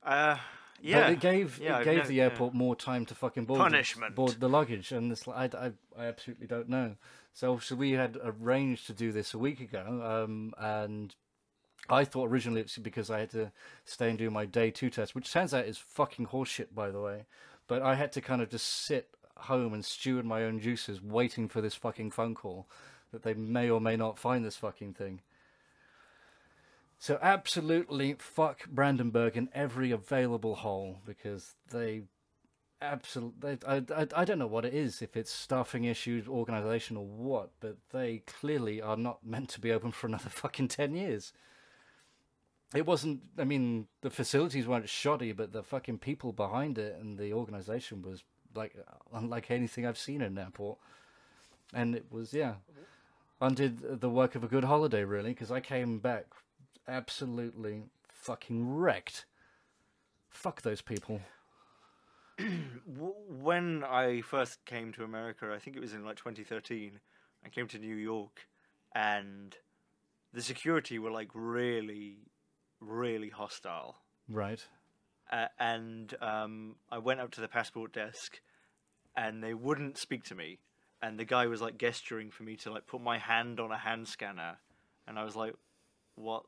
[0.03, 0.39] uh, But
[0.82, 2.24] yeah, it gave yeah, it gave no- the yeah.
[2.24, 4.15] airport more time to fucking board the- Punishment.
[4.15, 6.95] board the luggage, and this I, I, I absolutely don't know.
[7.34, 11.15] So so we had arranged to do this a week ago, um, and
[11.92, 13.52] I thought originally it's because I had to
[13.86, 17.02] stay and do my day two test, which turns out is fucking horseshit, by the
[17.02, 17.26] way.
[17.68, 21.02] But I had to kind of just sit home and stew in my own juices,
[21.02, 22.68] waiting for this fucking phone call
[23.12, 25.22] that they may or may not find this fucking thing.
[26.98, 32.04] So absolutely fuck Brandenburg in every available hole because they
[32.82, 37.06] absolutely I, I, I don't know what it is if it's staffing issues, organisation or
[37.06, 41.34] what, but they clearly are not meant to be open for another fucking 10 years.
[42.76, 47.17] It wasn't I mean the facilities weren't shoddy but the fucking people behind it and
[47.17, 48.24] the organisation was
[48.55, 48.76] like
[49.13, 50.78] unlike anything I've seen in an airport.
[51.74, 52.55] And it was yeah
[53.41, 56.26] undid the work of a good holiday really because I came back
[56.88, 59.26] absolutely fucking wrecked.
[60.30, 61.22] Fuck those people.
[62.86, 66.99] When I first came to America, I think it was in like 2013.
[67.45, 68.47] I came to New York,
[68.93, 69.55] and
[70.34, 72.17] the security were like really,
[72.82, 73.96] really hostile.
[74.28, 74.66] Right.
[75.32, 78.42] Uh, and um, I went up to the passport desk,
[79.16, 80.60] and they wouldn't speak to me.
[81.02, 83.78] And the guy was like gesturing for me to like put my hand on a
[83.78, 84.58] hand scanner,
[85.08, 85.56] and I was like,
[86.16, 86.44] "What?"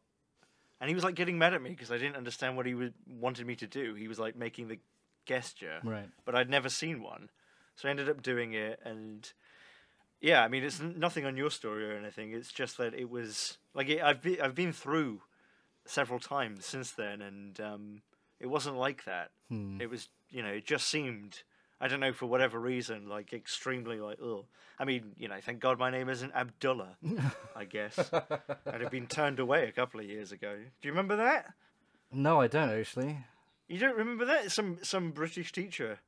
[0.79, 2.91] And he was like getting mad at me because I didn't understand what he was,
[3.07, 3.93] wanted me to do.
[3.95, 4.79] He was like making the
[5.25, 6.09] gesture, Right.
[6.25, 7.29] but I'd never seen one,
[7.75, 8.79] so I ended up doing it.
[8.83, 9.31] And
[10.21, 12.31] yeah, I mean, it's n- nothing on your story or anything.
[12.33, 15.21] It's just that it was like it, I've been I've been through
[15.85, 18.01] several times since then, and um,
[18.39, 19.31] it wasn't like that.
[19.49, 19.79] Hmm.
[19.81, 21.43] It was, you know, it just seemed,
[21.81, 24.45] I don't know, for whatever reason, like extremely like, oh.
[24.79, 26.97] I mean, you know, thank God my name isn't Abdullah,
[27.55, 27.97] I guess.
[28.65, 30.55] I'd have been turned away a couple of years ago.
[30.55, 31.53] Do you remember that?
[32.11, 33.17] No, I don't actually.
[33.67, 34.51] You don't remember that?
[34.51, 35.99] Some some British teacher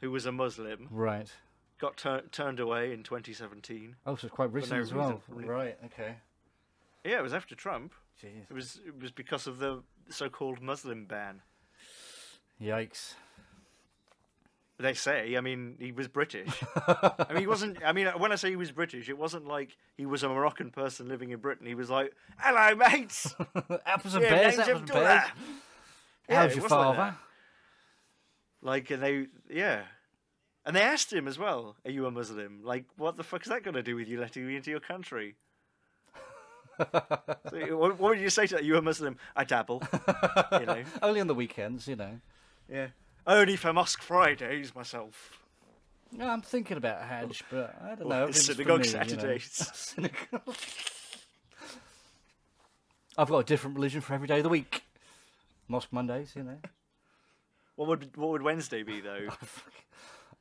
[0.00, 1.30] who was a Muslim Right.
[1.78, 3.96] got tur- turned away in 2017.
[4.04, 5.22] Oh, so it's quite recent no as well.
[5.28, 5.50] reason.
[5.50, 5.78] Right.
[5.86, 6.16] Okay.
[7.04, 7.94] Yeah, it was after Trump.
[8.20, 8.50] Jeez.
[8.50, 11.42] It was it was because of the so-called Muslim ban.
[12.60, 13.14] Yikes.
[14.78, 15.36] They say.
[15.36, 16.48] I mean, he was British.
[16.76, 17.84] I mean, he wasn't.
[17.84, 20.70] I mean, when I say he was British, it wasn't like he was a Moroccan
[20.70, 21.66] person living in Britain.
[21.66, 23.32] He was like, "Hello, mates.
[23.86, 25.30] apples and Yeah, name's Apples and Abdullah." pears.
[26.28, 27.16] Yeah, How's your was like father?
[28.60, 29.82] Like, and they, yeah,
[30.64, 33.48] and they asked him as well, "Are you a Muslim?" Like, what the fuck is
[33.48, 35.36] that going to do with you letting me into your country?
[36.78, 38.64] So, what, what would you say to that?
[38.64, 39.16] You a Muslim?
[39.36, 39.82] I dabble.
[40.58, 40.82] you know.
[41.02, 42.20] Only on the weekends, you know.
[42.68, 42.88] Yeah.
[43.26, 45.38] Only for mosque Fridays myself.
[46.10, 48.26] No, I'm thinking about Hajj, but I don't know.
[48.26, 49.02] it's synagogue me, you know.
[49.02, 49.70] Saturdays.
[49.74, 50.56] Synagogue.
[53.16, 54.82] I've got a different religion for every day of the week.
[55.68, 56.58] Mosque Mondays, you know.
[57.76, 59.28] What would what would Wednesday be though?
[59.40, 59.48] Oh,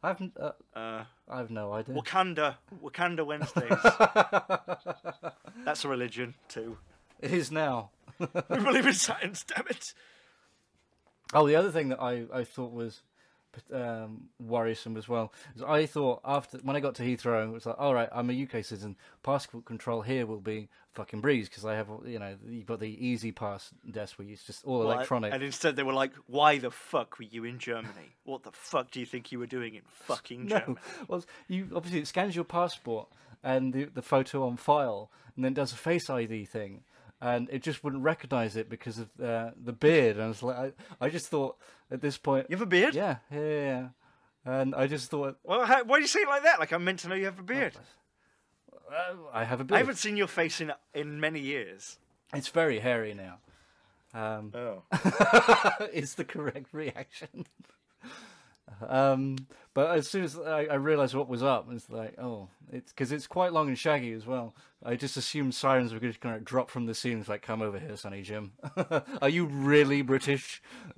[0.04, 1.96] I've uh, Uh, I've no idea.
[1.96, 3.70] Wakanda, Wakanda Wednesdays.
[5.66, 6.78] That's a religion too.
[7.20, 7.92] It is now.
[8.20, 9.94] We believe in science, damn it.
[11.34, 13.02] Oh, the other thing that I, I thought was
[13.74, 15.34] um, worrisome as well
[15.68, 18.44] I thought after when I got to Heathrow, it was like, all right, I'm a
[18.44, 18.96] UK citizen.
[19.24, 23.08] Passport control here will be fucking breeze because I have, you know, you've got the
[23.08, 25.34] easy pass desk where it's just all Well, electronic.
[25.34, 28.16] And instead they were like, "Why the fuck were you in Germany?
[28.24, 30.78] What the fuck do you think you were doing in fucking no, Germany?"
[31.08, 33.08] well, you obviously it scans your passport
[33.44, 36.84] and the the photo on file, and then does a Face ID thing.
[37.22, 40.16] And it just wouldn't recognise it because of uh, the beard.
[40.16, 41.56] And I was like, I, I just thought
[41.92, 42.96] at this point, You have a beard?
[42.96, 43.88] yeah, yeah, yeah.
[44.44, 46.60] And I just thought, Well, how, why do you say it like that?
[46.60, 47.74] Like I'm meant to know you have a beard.
[49.34, 49.76] I have a beard.
[49.76, 51.98] I haven't seen your face in in many years.
[52.34, 53.38] It's very hairy now.
[54.14, 54.84] Um, Oh.
[55.94, 57.46] is the correct reaction.
[58.88, 59.38] Um,
[59.74, 63.12] but as soon as I, I realised what was up, it's like, oh, it's because
[63.12, 64.56] it's quite long and shaggy as well.
[64.84, 67.42] I just assumed sirens were going to kind of drop from the ceiling, it's like,
[67.44, 68.54] come over here, Sonny Jim.
[69.22, 70.62] Are you really British?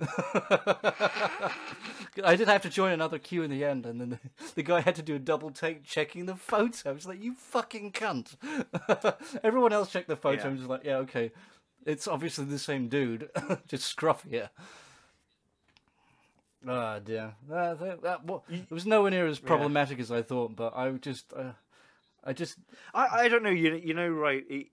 [2.24, 4.18] I did have to join another queue in the end, and then the,
[4.54, 6.90] the guy had to do a double take checking the photo.
[6.90, 8.36] I was like, you fucking cunt.
[9.44, 10.48] Everyone else checked the photo Yeah.
[10.48, 11.32] and was like, yeah, okay.
[11.84, 13.28] It's obviously the same dude,
[13.68, 14.48] just scruffier.
[16.66, 17.34] Ah, dear.
[17.48, 20.90] That, that, that, wa- it was nowhere near as problematic as I thought, but I
[20.92, 21.52] just, uh,
[22.24, 22.56] I just,
[22.94, 23.50] I, I don't know.
[23.50, 24.44] You you know right.
[24.48, 24.68] it-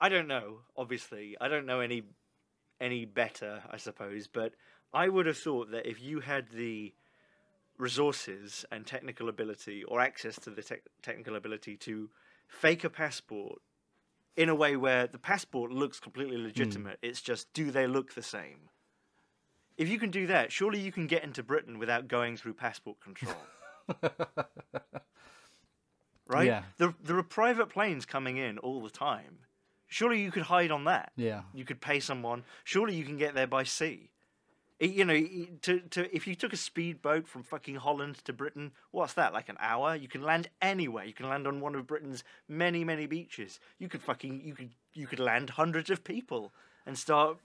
[0.00, 0.60] I don't know.
[0.76, 2.04] Obviously, I don't know any
[2.80, 3.62] any better.
[3.70, 4.54] I suppose, but
[4.94, 6.94] I would have thought that if you had the
[7.78, 12.08] resources and technical ability, or access to the tech technical ability to
[12.48, 13.60] fake a passport
[14.36, 18.22] in a way where the passport looks completely legitimate, it's just do they look the
[18.22, 18.70] same?
[19.80, 23.00] If you can do that, surely you can get into Britain without going through passport
[23.00, 23.34] control.
[26.28, 26.46] right?
[26.46, 26.62] Yeah.
[26.76, 29.38] There, there are private planes coming in all the time.
[29.86, 31.12] Surely you could hide on that.
[31.16, 31.42] yeah.
[31.54, 32.44] You could pay someone.
[32.62, 34.10] Surely you can get there by sea.
[34.78, 35.18] It- you know,
[35.62, 39.32] to, to if you took a speedboat from fucking Holland to Britain, what's that?
[39.32, 39.96] Like an hour?
[39.96, 41.04] You can land anywhere.
[41.06, 43.60] You can land on one of Britain's many, many beaches.
[43.78, 46.52] You could fucking you could you could land hundreds of people
[46.86, 47.38] and start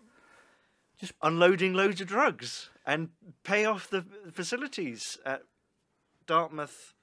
[1.00, 3.10] just unloading loads of drugs and
[3.44, 5.44] pay off the facilities at
[6.26, 6.94] Dartmouth.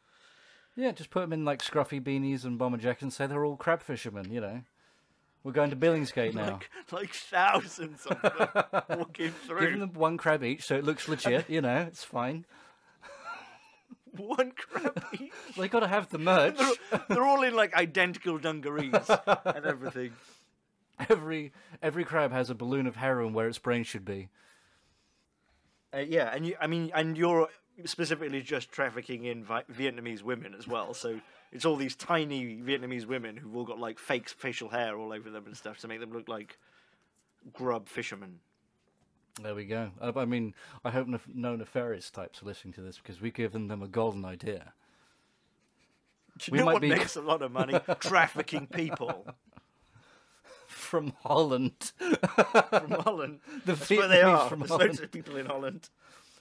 [0.76, 3.57] Yeah, just put them in like scruffy beanies and bomber jackets and say they're all
[3.57, 4.62] crab fishermen, you know.
[5.45, 6.53] We're going to Billingsgate now.
[6.53, 9.61] Like, like thousands of them walking through.
[9.70, 12.47] Give them one crab each so it looks legit, you know, it's fine.
[14.16, 15.32] One crab each.
[15.57, 16.59] They got to have the merch.
[16.59, 18.93] They're, they're all in like identical dungarees
[19.26, 20.12] and everything.
[21.09, 24.28] Every every crab has a balloon of heroin where its brain should be.
[25.95, 27.49] Uh, yeah, and you, I mean, and you're
[27.84, 30.95] specifically just trafficking in Vi- Vietnamese women as well.
[30.95, 31.20] So
[31.51, 35.28] it's all these tiny Vietnamese women who've all got like fake facial hair all over
[35.30, 36.59] them and stuff to make them look like
[37.53, 38.38] grub fishermen.
[39.43, 39.90] There we go.
[40.01, 43.68] I mean, I hope no, no nefarious types are listening to this because we've given
[43.68, 44.74] them a golden idea.
[46.38, 47.78] Do you We know might what be- makes a lot of money?
[48.01, 49.26] Trafficking people
[50.93, 51.93] From Holland.
[51.97, 53.40] from Holland.
[53.64, 54.47] The That's where they are.
[54.47, 54.90] from There's Holland.
[54.90, 55.88] loads of people in Holland.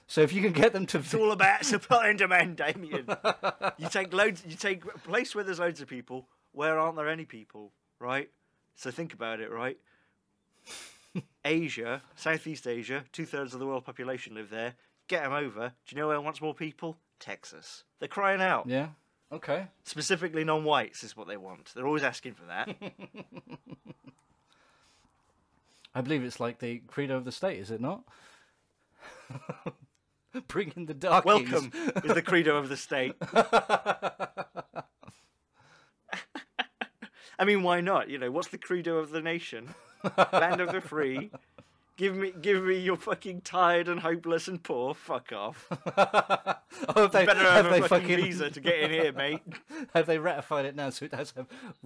[0.06, 0.98] So if you can get them to.
[0.98, 3.06] It's all about supply and demand, Damien.
[3.78, 4.42] You take loads.
[4.46, 6.28] You take a place where there's loads of people.
[6.52, 7.72] Where aren't there any people?
[7.98, 8.28] Right.
[8.76, 9.50] So think about it.
[9.50, 9.78] Right.
[11.46, 14.74] Asia, Southeast Asia, two thirds of the world population live there.
[15.08, 15.72] Get them over.
[15.86, 16.98] Do you know where wants more people?
[17.18, 17.84] Texas.
[18.00, 18.66] They're crying out.
[18.68, 18.88] Yeah.
[19.32, 19.68] Okay.
[19.84, 21.72] Specifically, non-whites is what they want.
[21.74, 22.68] They're always asking for that.
[25.94, 28.02] I believe it's like the credo of the state, is it not?
[30.48, 31.26] Bring in the darkies.
[31.26, 31.70] Welcome
[32.04, 33.14] is the credo of the state.
[37.38, 38.08] I mean, why not?
[38.08, 39.74] You know, what's the credo of the nation?
[40.32, 41.30] Land of the free.
[42.02, 44.92] Give me, give me your fucking tired and hopeless and poor.
[44.92, 45.68] Fuck off.
[46.96, 49.12] Oh, have they, Better have, have a they fucking, fucking visa to get in here,
[49.12, 49.40] mate.
[49.94, 50.90] have they ratified it now?
[50.90, 51.32] So it has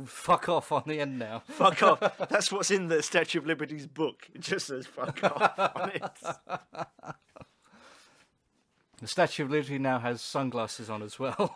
[0.06, 1.42] fuck off on the end now.
[1.44, 2.00] Fuck off.
[2.30, 4.28] That's what's in the Statue of Liberty's book.
[4.32, 7.16] It just says fuck off on it.
[9.00, 11.52] The Statue of Liberty now has sunglasses on as well.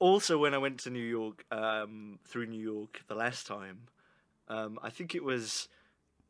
[0.00, 3.82] Also, when I went to New York, um, through New York the last time,
[4.48, 5.68] um, I think it was,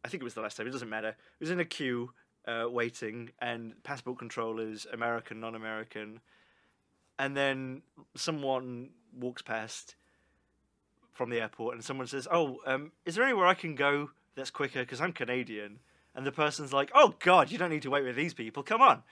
[0.04, 0.66] I think it was the last time.
[0.66, 1.08] It doesn't matter.
[1.08, 2.12] It was in a queue,
[2.46, 6.20] uh, waiting, and passport controllers, American, non-American,
[7.18, 7.82] and then
[8.16, 9.94] someone walks past
[11.12, 14.50] from the airport, and someone says, "Oh, um, is there anywhere I can go that's
[14.50, 14.80] quicker?
[14.80, 15.80] Because I'm Canadian."
[16.14, 18.62] And the person's like, "Oh God, you don't need to wait with these people.
[18.62, 19.02] Come on."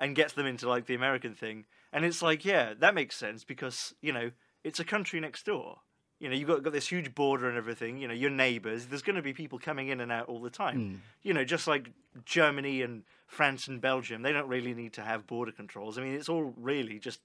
[0.00, 1.66] and gets them into like the American thing.
[1.92, 4.30] And it's like, yeah, that makes sense because, you know,
[4.64, 5.80] it's a country next door.
[6.20, 8.86] You know, you've got, got this huge border and everything, you know, your neighbors.
[8.86, 10.76] There's going to be people coming in and out all the time.
[10.76, 10.94] Hmm.
[11.22, 11.90] You know, just like
[12.26, 15.96] Germany and France and Belgium, they don't really need to have border controls.
[15.96, 17.20] I mean, it's all really just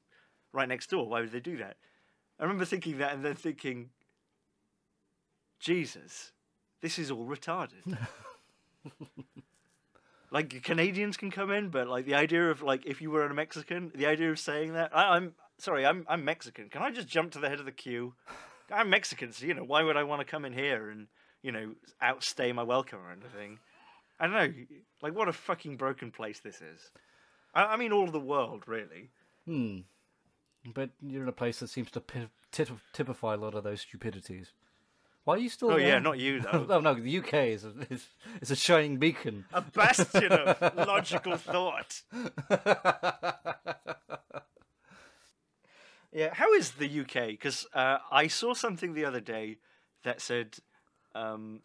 [0.54, 1.08] right next door.
[1.08, 1.76] Why would they do that?
[2.40, 3.90] I remember thinking that and then thinking,
[5.60, 6.32] Jesus,
[6.82, 7.98] this is all retarded.
[10.32, 13.34] like Canadians can come in, but like the idea of like if you were a
[13.34, 16.70] Mexican, the idea of saying that I, I'm sorry, I'm I'm Mexican.
[16.70, 18.14] Can I just jump to the head of the queue?
[18.72, 21.08] I'm Mexican, so you know why would I want to come in here and
[21.42, 23.60] you know outstay my welcome or anything?
[24.20, 24.54] I don't know.
[25.02, 26.92] Like what a fucking broken place this is.
[27.54, 29.10] I, I mean, all of the world really.
[29.46, 29.80] hmm.
[30.74, 33.82] But you're in a place that seems to pi- tit- typify a lot of those
[33.82, 34.52] stupidities.
[35.24, 35.70] Why are you still?
[35.72, 35.88] Oh there?
[35.88, 36.66] yeah, not you though.
[36.70, 38.08] Oh no, the UK is a, is,
[38.42, 39.46] is a shining beacon.
[39.54, 42.02] A bastion of logical thought.
[46.16, 47.28] yeah, how is the UK?
[47.28, 49.58] Because uh, I saw something the other day
[50.06, 50.56] that said
[51.14, 51.60] um,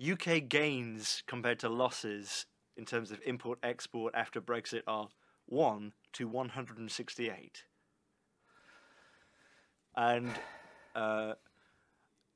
[0.00, 5.08] UK gains compared to losses in terms of import export after Brexit are
[5.46, 7.64] one to one hundred and sixty-eight.
[9.96, 10.30] And
[10.94, 11.32] uh,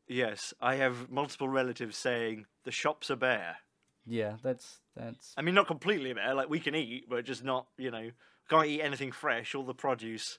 [0.09, 3.59] yes, I have multiple relatives saying the shops are bare.
[4.05, 5.33] Yeah, that's that's.
[5.37, 6.35] I mean, not completely bare.
[6.35, 7.69] Like we can eat, but just not.
[7.79, 8.11] You know,
[8.51, 9.55] can't eat anything fresh.
[9.55, 10.37] All the produce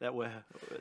[0.00, 0.30] that we're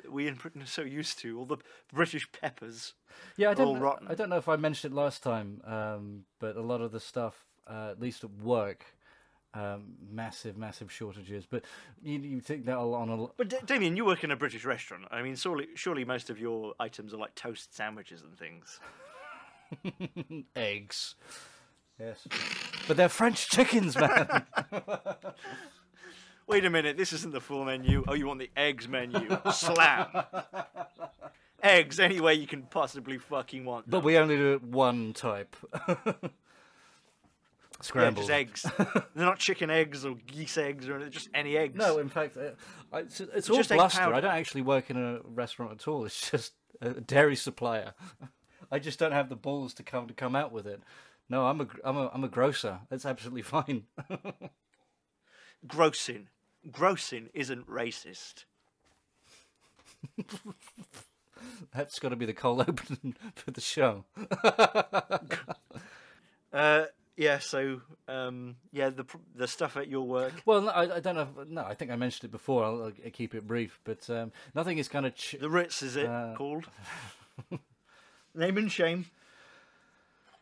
[0.10, 1.40] we in Britain are so used to.
[1.40, 1.58] All the
[1.94, 2.94] British peppers.
[3.38, 3.80] Yeah, I don't.
[3.80, 4.08] rotten.
[4.08, 7.00] I don't know if I mentioned it last time, um, but a lot of the
[7.00, 8.86] stuff, uh, at least at work,
[9.54, 11.46] um, massive, massive shortages.
[11.50, 11.64] But
[12.04, 15.06] you, you think that on a But D- Damien, you work in a British restaurant.
[15.12, 18.80] I mean, surely, surely most of your items are like toast sandwiches and things.
[20.56, 21.16] eggs.
[22.00, 22.28] Yes,
[22.88, 24.44] but they're French chickens, man.
[26.48, 28.04] Wait a minute, this isn't the full menu.
[28.08, 29.36] Oh, you want the eggs menu?
[29.52, 30.08] Slam.
[31.64, 33.90] eggs any way you can possibly fucking want.
[33.90, 35.56] but we only do it one type.
[35.88, 36.14] Yeah,
[37.82, 38.28] Scrambled.
[38.28, 38.66] just eggs.
[39.16, 41.76] They're not chicken eggs or geese eggs or anything, just any eggs.
[41.78, 42.52] No, in fact, uh,
[42.94, 44.14] I- it's, it's all Just bluster.
[44.14, 46.06] I don't actually work in a restaurant at all.
[46.06, 47.94] It's just a dairy supplier.
[48.72, 50.82] I just don't have the balls to come to come out with it.
[51.30, 52.80] No, I'm a I'm a I'm a grocer.
[52.90, 53.84] That's absolutely fine.
[55.68, 56.28] grossing.
[56.70, 58.46] Grossing isn't racist.
[61.74, 64.06] That's got to be the cold open for the show.
[66.54, 66.86] Uh,
[67.18, 67.38] yeah.
[67.40, 69.04] So, um, yeah, the
[69.36, 70.32] the stuff at your work.
[70.46, 71.28] Well, I, I don't know.
[71.42, 72.64] If, no, I think I mentioned it before.
[72.64, 75.14] I'll, I'll keep it brief, but um, nothing is kind of.
[75.16, 76.66] Ch- The Ritz is it Uh, called?
[78.34, 79.08] Name and shame.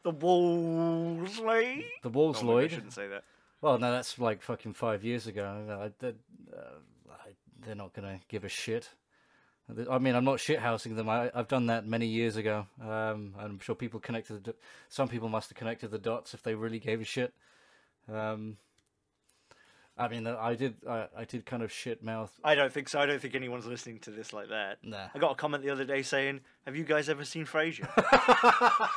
[0.04, 1.86] The Wolseley.
[2.04, 2.70] the Oh, Walls maybe I Lloyd.
[2.72, 3.24] shouldn't say that.
[3.64, 5.46] Well, no, that's like fucking five years ago.
[5.70, 6.10] I, they-
[6.54, 6.60] uh,
[7.10, 7.30] I,
[7.66, 8.90] they're not going to give a shit.
[9.90, 11.08] I mean, I'm not shithousing them.
[11.08, 12.66] I, I've done that many years ago.
[12.82, 14.44] Um, I'm sure people connected.
[14.44, 14.56] The,
[14.90, 17.34] some people must have connected the dots if they really gave a shit.
[18.14, 18.58] Um,
[19.98, 20.76] I mean, I did.
[20.86, 22.38] I, I did kind of shit mouth.
[22.44, 23.00] I don't think so.
[23.00, 24.80] I don't think anyone's listening to this like that.
[24.84, 25.08] Nah.
[25.16, 27.88] I got a comment the other day saying, "Have you guys ever seen Frasier?"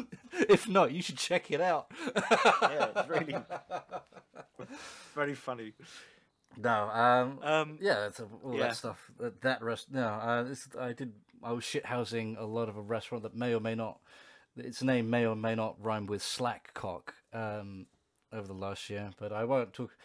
[0.48, 1.86] if not, you should check it out.
[2.16, 3.36] yeah, it's really
[5.14, 5.72] very funny.
[6.56, 6.88] No.
[6.90, 8.68] Um, Um, yeah, it's all yeah.
[8.68, 9.10] that stuff.
[9.18, 9.90] That, that rest.
[9.90, 11.12] No, uh, this, I did.
[11.42, 13.98] I was shit housing a lot of a restaurant that may or may not.
[14.56, 17.86] Its name may or may not rhyme with Slackcock um,
[18.32, 19.96] over the last year, but I won't talk.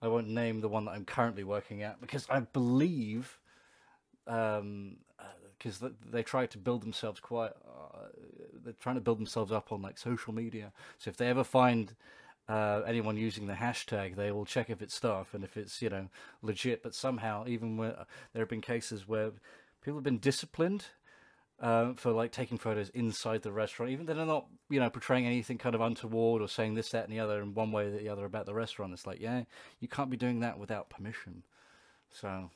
[0.00, 3.38] I won't name the one that I'm currently working at because I believe,
[4.26, 4.98] um,
[5.66, 7.50] because they, try to build themselves quite.
[7.66, 8.06] Uh,
[8.64, 10.72] they're trying to build themselves up on like social media.
[10.98, 11.94] So if they ever find
[12.48, 15.90] uh, anyone using the hashtag, they will check if it's stuff and if it's you
[15.90, 16.08] know
[16.40, 16.82] legit.
[16.82, 19.32] But somehow, even where there have been cases where
[19.82, 20.86] people have been disciplined
[21.60, 25.26] uh, for like taking photos inside the restaurant, even though they're not you know portraying
[25.26, 27.90] anything kind of untoward or saying this, that, and the other in one way or
[27.90, 28.92] the other about the restaurant.
[28.92, 29.42] It's like, yeah,
[29.80, 31.42] you can't be doing that without permission.
[32.12, 32.50] So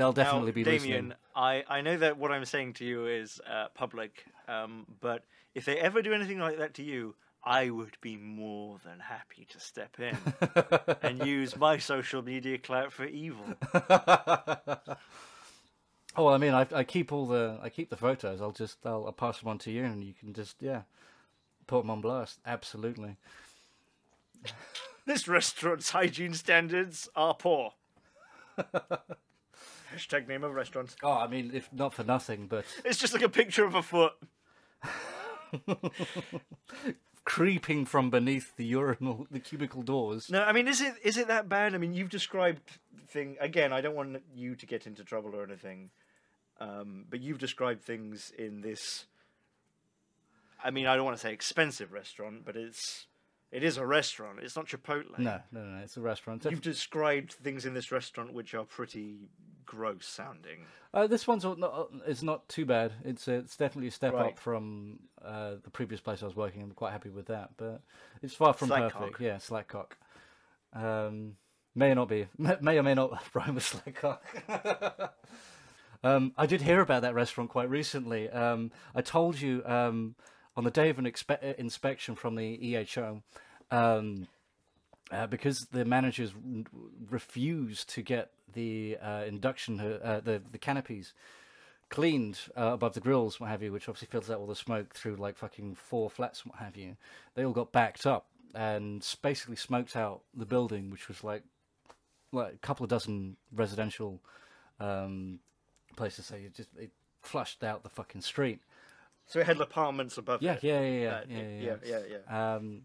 [0.00, 1.12] they'll definitely now, be Damien, listening.
[1.34, 5.24] I, I know that what I'm saying to you is uh, public, um, but
[5.54, 9.46] if they ever do anything like that to you, I would be more than happy
[9.50, 10.16] to step in
[11.02, 13.44] and use my social media clout for evil.
[16.16, 18.42] Oh, I mean, I, I keep all the I keep the photos.
[18.42, 20.82] I'll just I'll, I'll pass them on to you, and you can just yeah,
[21.66, 22.40] put them on blast.
[22.44, 23.16] Absolutely.
[25.06, 27.72] This restaurant's hygiene standards are poor.
[29.94, 30.94] Hashtag name of restaurant.
[31.02, 33.82] Oh, I mean, if not for nothing, but It's just like a picture of a
[33.82, 34.12] foot.
[37.24, 40.30] creeping from beneath the urinal, the cubicle doors.
[40.30, 41.74] No, I mean, is it is it that bad?
[41.74, 42.60] I mean, you've described
[43.08, 43.72] thing again.
[43.72, 45.90] I don't want you to get into trouble or anything,
[46.60, 49.06] um, but you've described things in this.
[50.62, 53.06] I mean, I don't want to say expensive restaurant, but it's
[53.52, 54.38] it is a restaurant.
[54.42, 55.18] It's not Chipotle.
[55.18, 56.44] No, no, no, it's a restaurant.
[56.48, 59.28] You've described things in this restaurant which are pretty
[59.66, 60.60] gross sounding.
[60.92, 62.92] Uh, this one's not, it's not too bad.
[63.04, 64.32] It's uh, it's definitely a step Right.
[64.32, 66.62] up from uh, the previous place I was working.
[66.62, 67.80] I'm quite happy with that, but
[68.22, 68.92] it's far from Slackcock.
[68.92, 69.20] perfect.
[69.20, 69.92] Yeah, slackcock.
[70.72, 71.36] Um,
[71.76, 74.18] may or not be, may, may or may not rhyme with slackcock.
[76.02, 78.28] um, I did hear about that restaurant quite recently.
[78.30, 80.14] Um, I told you um,
[80.56, 83.22] on the day of an expe- uh, inspection from the EHO.
[83.70, 84.28] Um,
[85.10, 86.64] uh, because the managers r-
[87.08, 91.12] refused to get the uh, induction, uh, the the canopies
[91.88, 94.94] cleaned uh, above the grills, what have you, which obviously filters out all the smoke
[94.94, 96.96] through like fucking four flats, what have you.
[97.34, 101.42] They all got backed up and basically smoked out the building, which was like
[102.32, 104.20] like a couple of dozen residential
[104.78, 105.40] um,
[105.96, 106.26] places.
[106.26, 106.92] So you just it
[107.22, 108.60] flushed out the fucking street.
[109.30, 110.64] So it had apartments above Yeah, it.
[110.64, 112.54] yeah, yeah, yeah, Uh, yeah, yeah, yeah, yeah.
[112.54, 112.82] Um,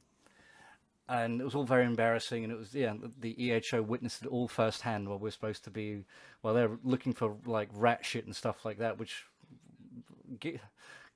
[1.09, 2.93] and it was all very embarrassing, and it was yeah.
[3.19, 6.03] The EHO witnessed it all firsthand while we're supposed to be,
[6.41, 8.99] while they're looking for like rat shit and stuff like that.
[8.99, 9.25] Which,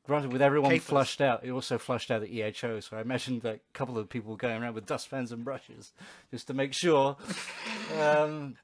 [0.08, 0.88] granted, with everyone Capers.
[0.88, 2.82] flushed out, it also flushed out the EHO.
[2.84, 5.94] So I imagine that a couple of people were going around with dustpans and brushes
[6.32, 7.18] just to make sure.
[8.02, 8.56] um,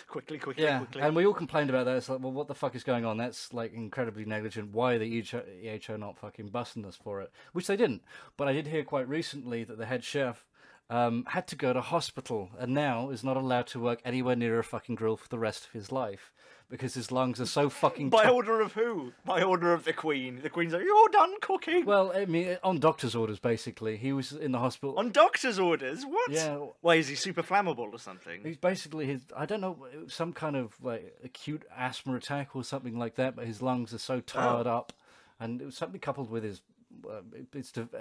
[0.08, 1.02] Quickly, quickly, yeah, quickly.
[1.02, 1.96] and we all complained about that.
[1.96, 3.16] It's like, well, what the fuck is going on?
[3.16, 4.72] That's like incredibly negligent.
[4.72, 7.30] Why are the EHO, EHO not fucking busting us for it?
[7.52, 8.02] Which they didn't.
[8.36, 10.44] But I did hear quite recently that the head chef
[10.88, 14.58] um, had to go to hospital and now is not allowed to work anywhere near
[14.58, 16.32] a fucking grill for the rest of his life
[16.68, 18.10] because his lungs are so fucking.
[18.10, 19.12] By to- order of who?
[19.24, 20.40] By order of the Queen.
[20.42, 21.84] The Queen's like, you're done cooking.
[21.84, 24.98] well, I mean, on doctor's orders, basically, he was in the hospital.
[24.98, 26.04] On doctor's orders?
[26.04, 26.30] What?
[26.30, 26.58] Yeah.
[26.80, 28.42] Why, is he super flammable or something?
[28.42, 29.22] He's basically his.
[29.36, 29.76] I don't know,
[30.08, 33.36] some kind of like acute asthma attack or something like that.
[33.36, 34.92] But his lungs are so tired up,
[35.38, 36.62] and it was something coupled with his.
[37.08, 37.20] Uh,
[37.52, 37.98] it's to, uh,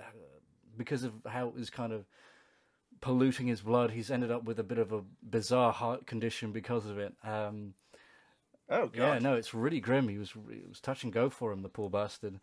[0.77, 2.05] because of how it was kind of
[3.05, 3.91] polluting his blood.
[3.91, 7.13] He's ended up with a bit of a bizarre heart condition because of it.
[7.23, 7.75] Um,
[8.67, 8.95] Oh, God.
[8.95, 10.07] yeah, no, it's really grim.
[10.07, 12.39] He was it was touch and go for him, the poor bastard.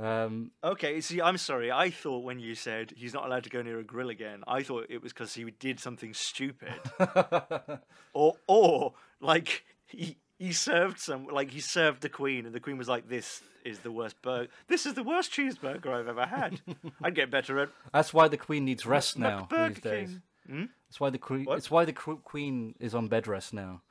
[0.00, 1.72] Um, Okay, see, I'm sorry.
[1.72, 4.62] I thought when you said he's not allowed to go near a grill again, I
[4.62, 6.74] thought it was because he did something stupid,
[8.12, 12.78] or or like he he served some like he served the queen, and the queen
[12.78, 14.48] was like, "This is the worst burger.
[14.68, 16.60] This is the worst cheeseburger I've ever had.
[17.02, 20.08] I'd get better at that's why the queen needs rest now these days.
[20.08, 20.64] King." Hmm?
[20.88, 21.46] That's why the queen.
[21.50, 23.82] It's why the queen is on bed rest now.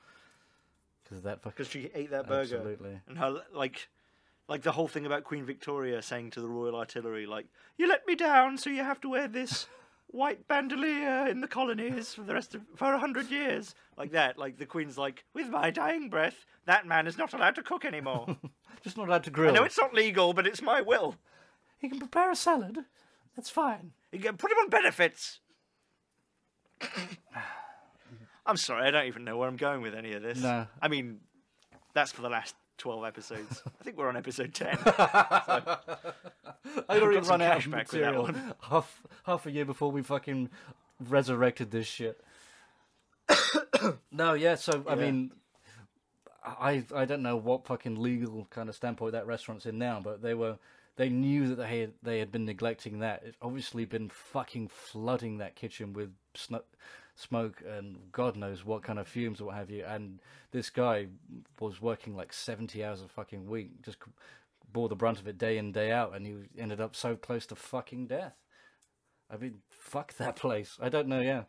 [1.04, 1.52] Because of that fucking.
[1.58, 2.58] because she ate that burger.
[2.58, 3.02] Absolutely.
[3.08, 3.89] And her like,
[4.48, 8.06] like the whole thing about Queen Victoria saying to the Royal Artillery, like, "You let
[8.08, 9.68] me down, so you have to wear this
[10.14, 14.38] white bandolier in the colonies for the rest of for a hundred years." Like that.
[14.38, 17.84] Like the Queen's like, "With my dying breath, that man is not allowed to cook
[17.84, 18.38] anymore.
[18.84, 19.51] Just not allowed to grill.
[19.51, 21.16] I know it's not legal, but it's my will.
[21.78, 22.86] He can prepare a salad.
[23.36, 23.91] That's fine.
[24.11, 25.39] You can put him on benefits."
[28.45, 30.39] I'm sorry, I don't even know where I'm going with any of this.
[30.39, 30.68] No.
[30.82, 31.22] I mean,
[31.93, 33.64] that's for the last 12 episodes.
[33.80, 34.78] I think we're on episode 10.
[34.86, 35.78] I'd
[37.02, 38.54] already run out of cashback with that material one.
[38.62, 40.50] half half a year before we fucking
[41.00, 42.20] resurrected this shit.
[44.12, 44.56] no, yeah.
[44.56, 45.02] So I Yeah.
[45.02, 45.32] mean,
[46.44, 50.22] I I don't know what fucking legal kind of standpoint that restaurant's in now, but
[50.22, 50.58] they were
[50.98, 53.24] they knew that they had they had been neglecting that.
[53.26, 56.66] It's obviously been fucking flooding that kitchen with sno-
[57.16, 59.84] smoke and God knows what kind of fumes or what have you.
[59.86, 60.20] And
[60.51, 61.07] this guy
[61.59, 63.97] was working like seventy hours a fucking week, just
[64.72, 67.45] bore the brunt of it day in day out, and he ended up so close
[67.47, 68.36] to fucking death.
[69.30, 70.78] I mean, fuck that place.
[70.82, 71.22] I don't know.
[71.22, 71.43] Yeah,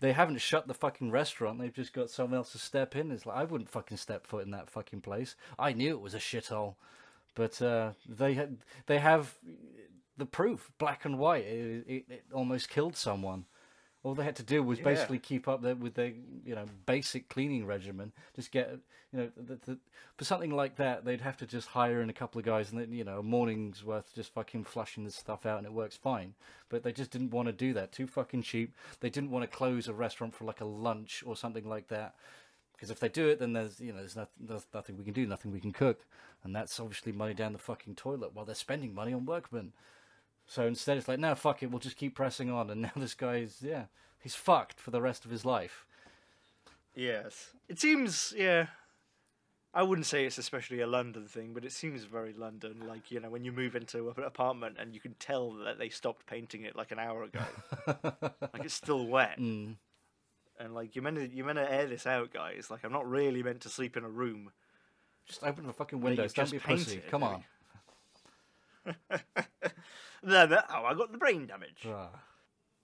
[0.00, 1.58] they haven't shut the fucking restaurant.
[1.58, 3.10] They've just got someone else to step in.
[3.10, 5.36] It's like I wouldn't fucking step foot in that fucking place.
[5.58, 6.74] I knew it was a shithole,
[7.34, 9.36] but uh, they had they have
[10.16, 11.44] the proof, black and white.
[11.44, 13.46] It, it, it almost killed someone.
[14.02, 14.84] All they had to do was Yeah.
[14.84, 16.12] basically keep up their, with their,
[16.44, 18.12] you know, basic cleaning regimen.
[18.34, 18.70] Just get,
[19.12, 19.78] you know, the, the,
[20.16, 22.80] for something like that, they'd have to just hire in a couple of guys, and
[22.80, 25.96] then, you know, a morning's worth just fucking flushing this stuff out, and it works
[25.96, 26.34] fine.
[26.70, 27.92] But they just didn't want to do that.
[27.92, 28.74] Too fucking cheap.
[29.00, 32.14] They didn't want to close a restaurant for like a lunch or something like that.
[32.72, 35.12] Because if they do it, then there's, you know, there's, not, there's nothing we can
[35.12, 36.06] do, nothing we can cook,
[36.42, 39.74] and that's obviously money down the fucking toilet while they're spending money on workmen.
[40.50, 42.70] So instead, it's like, no, fuck it, we'll just keep pressing on.
[42.70, 43.84] And now this guy's, yeah,
[44.18, 45.86] he's fucked for the rest of his life.
[46.92, 47.50] Yes.
[47.68, 48.66] It seems, yeah.
[49.72, 52.82] I wouldn't say it's especially a London thing, but it seems very London.
[52.88, 55.88] Like, you know, when you move into an apartment and you can tell that they
[55.88, 57.44] stopped painting it like an hour ago.
[58.52, 59.38] like, it's still wet.
[59.38, 59.76] Mm.
[60.58, 62.72] And, like, you're meant, to, you're meant to air this out, guys.
[62.72, 64.50] Like, I'm not really meant to sleep in a room.
[65.26, 66.32] Just open the fucking windows.
[66.32, 67.00] Don't be a pussy.
[67.08, 67.44] Come on.
[70.22, 71.86] No, no, oh, I got the brain damage.
[71.86, 72.10] Ah.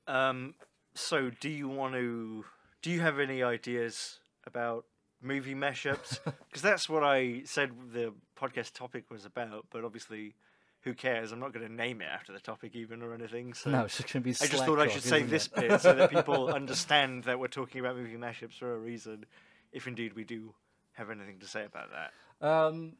[0.07, 0.55] Um,
[0.95, 2.45] so do you want to?
[2.83, 4.85] Do you have any ideas about
[5.21, 6.19] movie mashups?
[6.49, 9.67] Because that's what I said the podcast topic was about.
[9.71, 10.35] But obviously,
[10.81, 11.33] who cares?
[11.33, 13.53] I'm not going to name it after the topic even or anything.
[13.53, 15.55] So No, it's just going to be I just thought I should say this it?
[15.55, 19.27] bit so that people understand that we're talking about movie mashups for a reason.
[19.73, 20.55] If indeed we do
[20.95, 22.47] have anything to say about that.
[22.47, 22.95] Um,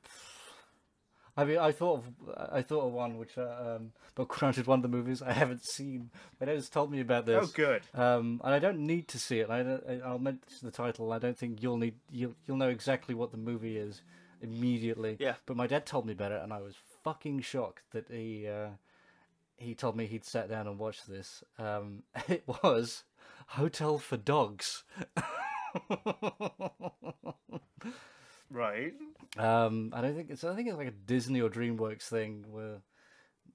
[1.37, 2.05] I mean, I thought of
[2.51, 5.65] I thought of one which, uh, um, but granted, one of the movies I haven't
[5.65, 6.11] seen.
[6.41, 7.45] My dad's told me about this.
[7.45, 7.83] Oh, good.
[7.95, 9.51] Um, and I don't need to see it.
[9.51, 9.61] I
[10.05, 11.13] I'll mention the title.
[11.13, 14.01] I don't think you'll need you'll you'll know exactly what the movie is.
[14.43, 15.17] immediately.
[15.19, 15.35] Yeah.
[15.45, 16.75] But my dad told me about it, and I was
[17.05, 18.69] fucking shocked that he uh,
[19.57, 21.45] he told me he'd sat down and watched this.
[21.59, 23.05] Um, it was
[23.49, 24.85] Hotel for Dogs.
[28.51, 28.95] Right.
[29.37, 30.45] Um, I don't think it's.
[30.45, 32.77] I think it's like a Disney or DreamWorks thing where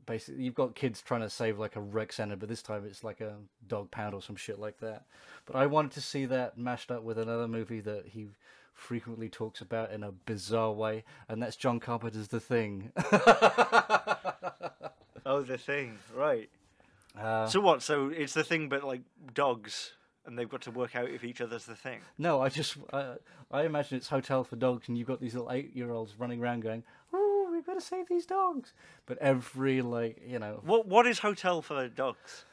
[0.05, 3.03] basically you've got kids trying to save like a rec center, but this time it's
[3.03, 3.35] like a
[3.67, 5.05] dog pound or some shit like that.
[5.45, 8.27] But I wanted to see that mashed up with another movie that he
[8.73, 12.91] frequently talks about in a bizarre way, and that's John Carpenter's The Thing.
[15.23, 15.99] Oh, the thing.
[16.15, 16.49] Right.
[17.17, 17.83] Uh, So what?
[17.83, 19.01] So it's the thing, but like
[19.33, 19.93] dogs,
[20.25, 21.99] and they've got to work out if each other's the thing.
[22.17, 23.15] no, I just uh,
[23.49, 26.83] I imagine it's Hotel for Dogs, and you've got these little eight-year-olds running around going,
[27.13, 28.73] "Oh, we've got to save these dogs!"
[29.05, 32.45] But every like you know What What is hotel for dogs?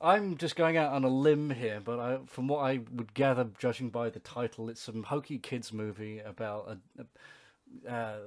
[0.00, 3.48] I'm just going out on a limb here, but I, from what I would gather,
[3.58, 7.90] judging by the title, it's some hokey kids movie about a.
[7.90, 8.18] a uh,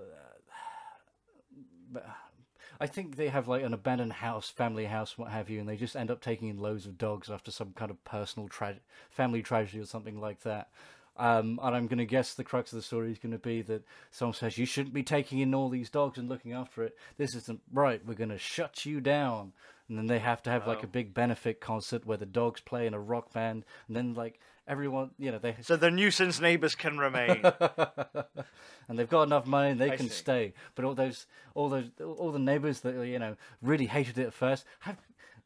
[2.80, 5.75] I think they have like an abandoned house, family house, what have you, and they
[5.75, 9.41] just end up taking in loads of dogs after some kind of personal tra- family
[9.41, 10.69] tragedy or something like that.
[11.17, 13.61] Um, and I'm going to guess the crux of the story is going to be
[13.63, 16.95] that someone says you shouldn't be taking in all these dogs and looking after it.
[17.17, 18.01] This isn't right.
[18.05, 19.51] We're going to shut you down.
[19.89, 22.86] And then they have to have like a big benefit concert where the dogs play
[22.86, 24.39] in a rock band, and then like
[24.70, 27.41] everyone, you know, they So the nuisance neighbours can remain.
[28.88, 30.13] and they've got enough money and they I can see.
[30.13, 30.53] stay.
[30.76, 34.34] But all those, all those, all the neighbours that you know really hated it at
[34.34, 34.97] first have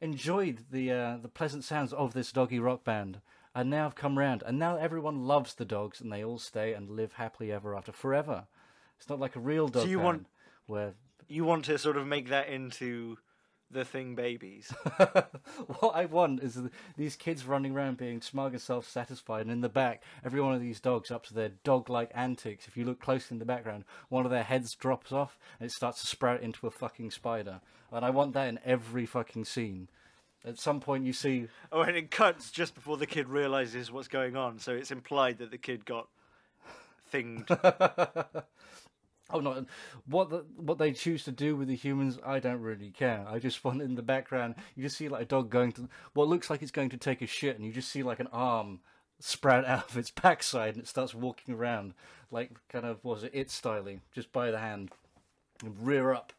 [0.02, 3.22] enjoyed the uh, the pleasant sounds of this doggy rock band,
[3.56, 6.74] and now have come round, and now everyone loves the dogs, and they all stay
[6.74, 8.46] and live happily ever after forever.
[9.00, 10.28] It's not like a real dog you band want-
[10.66, 10.94] where
[11.28, 13.18] you want to sort of make that into
[13.74, 14.74] the thing babies.
[15.80, 16.60] what I want is
[16.98, 20.62] these kids running around being smug and self-satisfied, and in the back, every one of
[20.62, 22.68] these dogs up to their dog-like antics.
[22.68, 25.74] If you look closely in the background, one of their heads drops off and it
[25.74, 27.62] starts to sprout into a fucking spider.
[27.92, 29.90] And I want that in every fucking scene.
[30.46, 34.10] At some point, you see, oh, and it cuts just before the kid realizes what's
[34.10, 36.10] going on, so it's implied that the kid got
[37.14, 37.48] thinged.
[39.34, 39.66] oh no,
[40.06, 43.26] what the, what they choose to do with the humans, I don't really care.
[43.28, 46.28] I just want in the background, you just see like a dog going to what
[46.28, 48.80] looks like it's going to take a shit, and you just see like an arm
[49.20, 51.94] sprout out of its backside, and it starts walking around
[52.32, 54.92] like kind of was it it styling, just by the hand,
[55.64, 56.34] and rear up.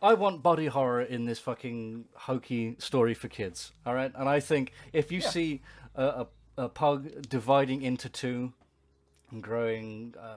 [0.00, 3.72] I want body horror in this fucking hokey story for kids.
[3.84, 5.62] All right, and I think if you see
[5.96, 6.26] a, a,
[6.56, 8.52] a pug dividing into two
[9.30, 10.36] and growing uh,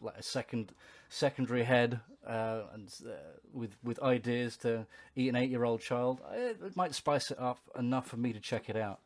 [0.00, 0.72] like a second
[1.08, 3.12] secondary head uh, and uh,
[3.52, 4.86] with with ideas to
[5.16, 8.32] eat an eight year old child, it, it might spice it up enough for me
[8.32, 9.00] to check it out.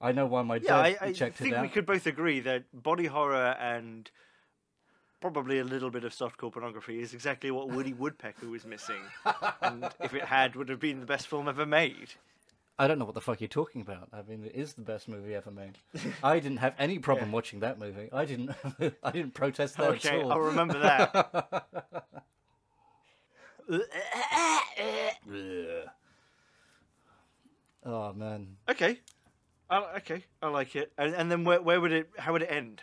[0.00, 1.46] I know why my yeah, dad I, I checked it out.
[1.46, 4.10] I think we could both agree that body horror and
[5.20, 9.00] probably a little bit of softcore pornography is exactly what Woody Woodpecker was missing.
[9.62, 12.14] and if it had, would have been the best film ever made.
[12.78, 14.08] I don't know what the fuck you're talking about.
[14.12, 15.78] I mean, it is the best movie ever made.
[16.22, 18.08] I didn't have any problem watching that movie.
[18.12, 18.50] I didn't.
[19.02, 20.32] I didn't protest that Okay, at all.
[20.32, 21.66] I'll remember that.
[27.84, 28.56] Oh man.
[28.70, 29.00] okay.
[29.70, 30.92] I, okay, I like it.
[30.98, 32.10] And, and then where, where would it?
[32.18, 32.82] How would it end?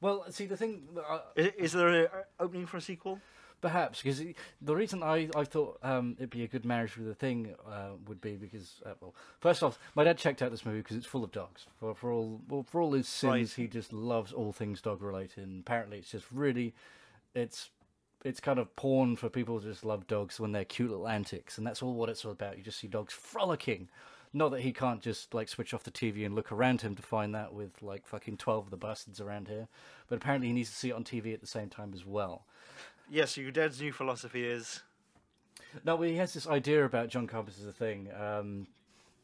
[0.00, 0.82] Well, see the thing.
[1.08, 2.08] Uh, Is, is there an
[2.38, 3.20] opening for a sequel?
[3.64, 4.22] Perhaps because
[4.60, 7.92] the reason I, I thought um, it'd be a good marriage with the thing uh,
[8.06, 11.06] would be because uh, well first off my dad checked out this movie because it's
[11.06, 11.64] full of dogs.
[11.80, 13.48] For for all well, for all his sins Right.
[13.56, 16.74] he just loves all things dog related and apparently it's just really
[17.34, 17.70] it's
[18.22, 21.56] it's kind of porn for people who just love dogs when they're cute little antics
[21.56, 22.58] and that's all what it's all about.
[22.58, 23.88] You just see dogs frolicking.
[24.36, 27.02] Not that he can't just like switch off the TV and look around him to
[27.02, 29.68] find that with like fucking 12 of the bastards around here
[30.08, 32.44] but apparently he needs to see it on TV at the same time as well
[33.10, 34.82] Yes, your dad's new philosophy is
[35.84, 38.66] No, he has this idea about John Carpenter's a thing, um,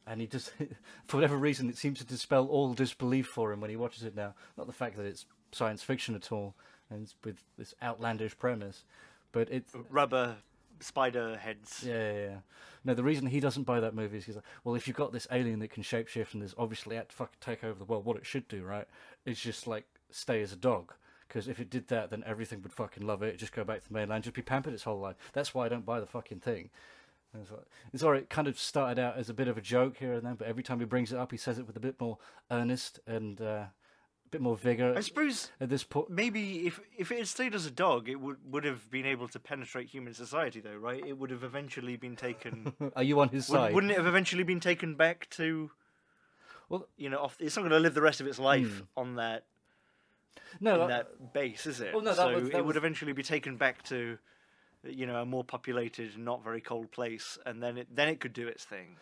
[0.07, 0.53] and he just,
[1.07, 4.14] for whatever reason, it seems to dispel all disbelief for him when he watches it
[4.14, 4.35] now.
[4.57, 6.55] Not the fact that it's science fiction at all,
[6.91, 8.85] and it's with this outlandish premise,
[9.33, 10.37] but it's rubber
[10.81, 11.85] spider heads.
[11.87, 12.37] yeah, yeah, yeah.
[12.85, 15.12] No, the reason he doesn't buy that movie is he's like, well, if you've got
[15.12, 18.07] this alien that can shapeshift and is obviously out to fucking take over the world,
[18.07, 18.87] what it should do, right,
[19.26, 20.95] is just like stay as a dog.
[21.31, 23.28] Because if it did that, then everything would fucking love it.
[23.28, 25.14] It'd just go back to the mainland, just be pampered its whole life.
[25.33, 26.70] That's why I don't buy the fucking thing.
[27.33, 27.61] And It's, like,
[27.93, 28.22] it's alright.
[28.22, 30.49] It kind of started out as a bit of a joke here and there, but
[30.49, 32.18] every time he brings it up, he says it with a bit more
[32.51, 33.70] earnest and uh, a
[34.33, 34.93] bit more vigor.
[34.97, 38.16] I suppose At this point, maybe if if it had stayed as a dog, it
[38.20, 41.01] would would have been able to penetrate human society, though, right?
[41.07, 42.72] It would have eventually been taken.
[42.97, 43.74] are you on his Would, side?
[43.74, 45.70] wouldn't it have eventually been taken back to?
[46.68, 49.14] Well- you know, off, it's not going to live the rest of its life on
[49.14, 49.45] that
[50.61, 51.93] No, in that base, is it?
[51.95, 54.18] well, no, that so was- that it was- would eventually be taken back to,
[54.85, 58.33] you know, a more populated, not very cold place, and then it then it could
[58.33, 58.97] do its thing.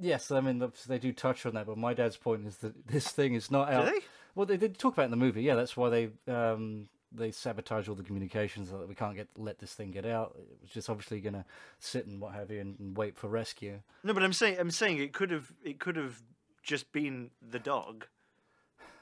[0.00, 3.08] Yes, I mean they do touch on that, but my dad's point is that this
[3.08, 3.86] thing is not out.
[3.86, 4.00] they?
[4.34, 5.42] Well, they did talk about in the movie.
[5.42, 9.28] Yeah, that's why they um, they sabotage all the communications so that we can't get
[9.36, 10.36] let this thing get out.
[10.38, 11.44] It was just obviously going to
[11.80, 13.80] sit and what have you and, and wait for rescue.
[14.04, 16.22] No, but I'm saying I'm saying it could have it could have
[16.62, 18.06] just been the dog,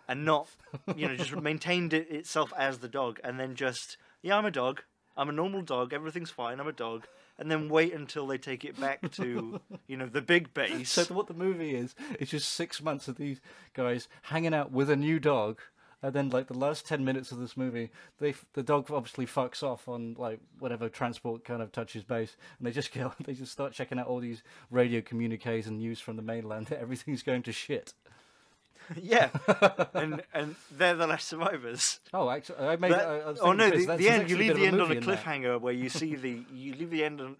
[0.08, 0.48] and not
[0.94, 4.50] you know just maintained it itself as the dog, and then just yeah I'm a
[4.50, 4.82] dog,
[5.16, 7.06] I'm a normal dog, everything's fine, I'm a dog,
[7.38, 10.90] and then wait until they take it back to you know the big base.
[10.90, 13.40] So what the movie is, it's just six months of these
[13.74, 15.60] guys hanging out with a new dog,
[16.02, 19.62] and then like the last ten minutes of this movie, they the dog obviously fucks
[19.62, 23.52] off on like whatever transport kind of touches base, and they just go, they just
[23.52, 26.66] start checking out all these radio communiques and news from the mainland.
[26.66, 27.94] That everything's going to shit.
[29.02, 29.30] yeah,
[29.94, 32.00] and and they're the last survivors.
[32.12, 32.92] Oh, actually, I made.
[32.92, 34.30] That- I, oh no, the, the end.
[34.30, 35.24] You leave the end on a movie in that.
[35.24, 36.42] cliffhanger where you see the.
[36.52, 37.36] You leave the end on.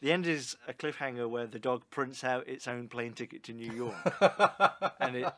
[0.00, 3.52] The end is a cliffhanger where the dog prints out its own plane ticket to
[3.52, 3.94] New York,
[5.00, 5.32] and it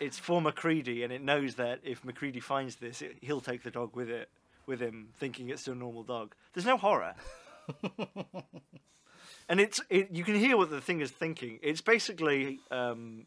[0.00, 3.70] it's for MacReady, and it knows that if MacReady finds this, it, he'll take the
[3.70, 4.28] dog with it
[4.66, 6.34] with him, thinking it's still a normal dog.
[6.52, 7.14] There's no horror,
[9.48, 11.58] and it's it, you can hear what the thing is thinking.
[11.62, 13.26] It's basically um,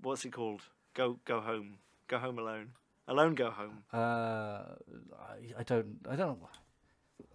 [0.00, 0.62] what's it called?
[0.94, 2.70] Go go home, go home alone,
[3.08, 3.84] alone go home.
[3.92, 5.98] Uh, I, I don't.
[6.08, 6.38] I don't.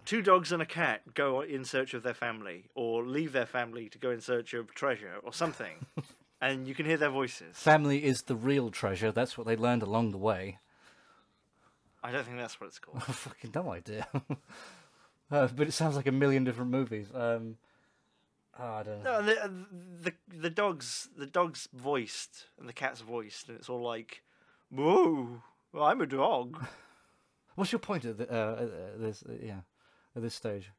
[0.04, 3.88] two dogs and a cat go in search of their family or leave their family
[3.90, 5.84] to go in search of treasure or something
[6.40, 9.12] and you can hear their voices Family is the real treasure.
[9.12, 10.58] That's what they learned along the way.
[12.02, 14.06] i don't think that's what it's called Fucking no idea.
[15.30, 17.08] uh, but it sounds like a million different movies.
[17.14, 17.56] Um,
[18.58, 19.20] oh, I don't know.
[19.20, 19.50] no the,
[20.02, 24.22] the the dog's the dog's voiced and the cat's voiced and it's all like
[24.70, 25.42] whoa
[25.72, 26.64] well, i'm a dog
[27.54, 28.62] What's your point at, the, uh, at
[28.94, 29.24] at this?
[29.28, 29.60] Uh, yeah,
[30.14, 30.70] at this stage.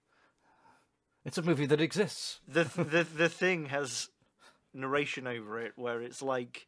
[1.26, 2.40] It's a movie that exists.
[2.48, 4.08] the the the thing has
[4.74, 6.68] narration over it where it's like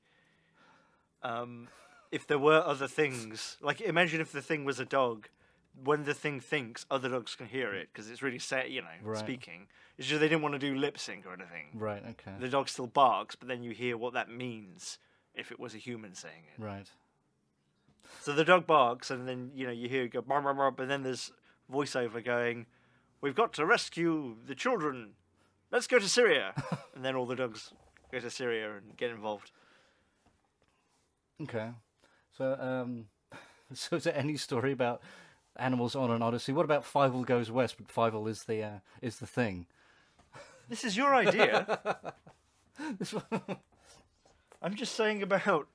[1.24, 1.70] um
[2.12, 5.30] if there were other things like imagine if the thing was a dog
[5.84, 8.88] when the thing thinks other dogs can hear it because it's really set you know
[9.04, 9.18] Right.
[9.18, 9.68] speaking
[9.98, 12.04] it's just they didn't want to do lip sync or anything Right.
[12.12, 12.32] Okay.
[12.40, 14.98] the dog still barks but then you hear what that means
[15.34, 16.90] if it was a human saying it Right.
[18.22, 20.76] so the dog barks and then you know you hear it go bark, bark, bark,
[20.78, 21.32] but then there's
[21.72, 22.66] voiceover going
[23.22, 25.14] we've got to rescue the children
[25.72, 26.54] let's go to syria
[26.96, 27.74] and then all the dogs
[28.12, 29.52] go to syria and get involved
[31.42, 31.70] Okay.
[32.38, 33.06] So, um,
[33.74, 35.02] so is there any story about
[35.58, 36.54] animals on an odyssey?
[36.54, 37.78] What about Fievel Goes West?
[37.78, 39.68] But Fievel is the uh, is the thing.
[40.70, 42.14] this is your idea
[44.62, 45.68] i'm just saying about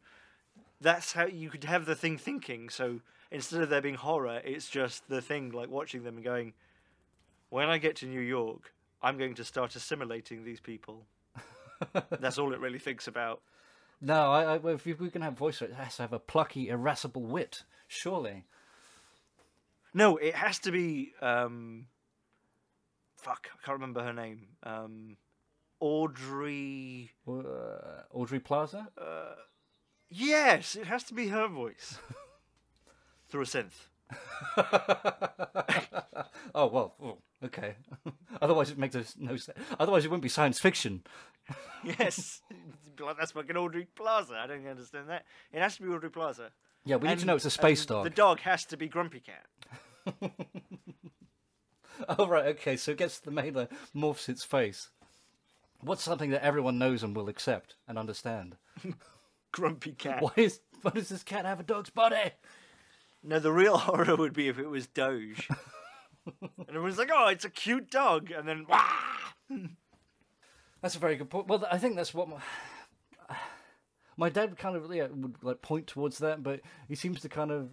[0.80, 3.00] that's how you could have the thing thinking so
[3.30, 6.54] instead of there being horror it's just the thing like watching them and going
[7.50, 8.72] when i get to new york
[9.02, 11.04] i'm going to start assimilating these people
[12.18, 13.42] that's all it really thinks about
[13.98, 16.68] no, I, I, if we we can have voice, it has to have a plucky,
[16.68, 17.62] irascible wit.
[17.88, 18.44] Surely.
[19.96, 21.14] No, it has to be.
[21.22, 21.86] Um,
[23.16, 24.48] fuck, I can't remember her name.
[24.62, 25.16] Um,
[25.80, 27.12] Audrey.
[27.26, 28.88] Uh, Aubrey Plaza.
[30.10, 31.96] Yes, it has to be her voice
[33.30, 33.88] through a synth.
[36.54, 36.94] oh well.
[37.02, 37.76] oh, okay.
[38.42, 39.58] Otherwise, it makes no sense.
[39.80, 41.04] Otherwise, it wouldn't be science fiction.
[41.82, 42.42] Yes,
[43.16, 44.34] that's fucking Aubrey Plaza.
[44.34, 45.24] I don't understand that.
[45.52, 46.50] It has to be Aubrey Plaza.
[46.86, 48.04] Yeah, we need to know it's a space dog.
[48.04, 49.46] The dog has to be Grumpy Cat.
[52.08, 52.76] Oh right, okay.
[52.76, 54.90] So it gets to the mainland, morphs its face.
[55.80, 58.56] What's something that everyone knows and will accept and understand?
[59.52, 60.22] Grumpy Cat.
[60.22, 62.32] Why is why does this cat have a dog's body?
[63.22, 65.48] No, the real horror would be if it was Doge.
[66.40, 68.82] and everyone's like, "Oh, it's a cute dog," and then Wah!
[70.82, 71.46] That's a very good point.
[71.46, 72.28] Well, I think that's what
[74.16, 77.50] my, dad kind of yeah, would like point towards that, but he seems to kind
[77.50, 77.70] of.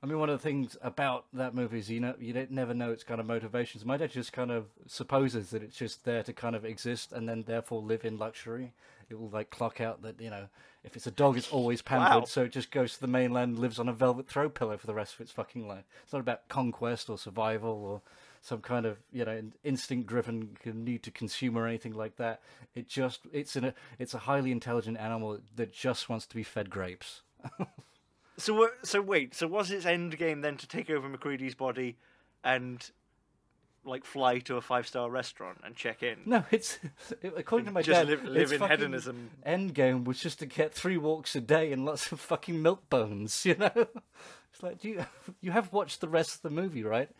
[0.00, 2.72] I mean, one of the things about that movie is you know you don't never
[2.72, 3.84] know its kind of motivations.
[3.84, 7.28] My dad just kind of supposes that it's just there to kind of exist and
[7.28, 8.74] then therefore live in luxury.
[9.10, 10.48] It will like clock out that you know
[10.84, 12.24] if it's a dog, it's always pampered, Wow.
[12.26, 14.94] so it just goes to the mainland, lives on a velvet throw pillow for the
[14.94, 15.84] rest of its fucking life.
[16.04, 18.02] It's not about conquest or survival or
[18.40, 22.40] some kind of you know instinct-driven need to consume or anything like that.
[22.74, 26.42] It just it's in a it's a highly intelligent animal that just wants to be
[26.42, 27.22] fed grapes.
[28.40, 29.34] So, so wait.
[29.34, 31.96] So was its end game then to take over MacReady's body,
[32.44, 32.88] and
[33.84, 36.18] like fly to a five star restaurant and check in.
[36.24, 36.78] No, it's
[37.36, 38.06] according to my Just dad.
[38.08, 39.30] live- live in hedonism.
[39.46, 43.44] Endgame was just to get three walks a day and lots of fucking milk bones.
[43.44, 43.72] You know,
[44.52, 45.04] it's like do you
[45.40, 47.10] you have watched the rest of the movie, right?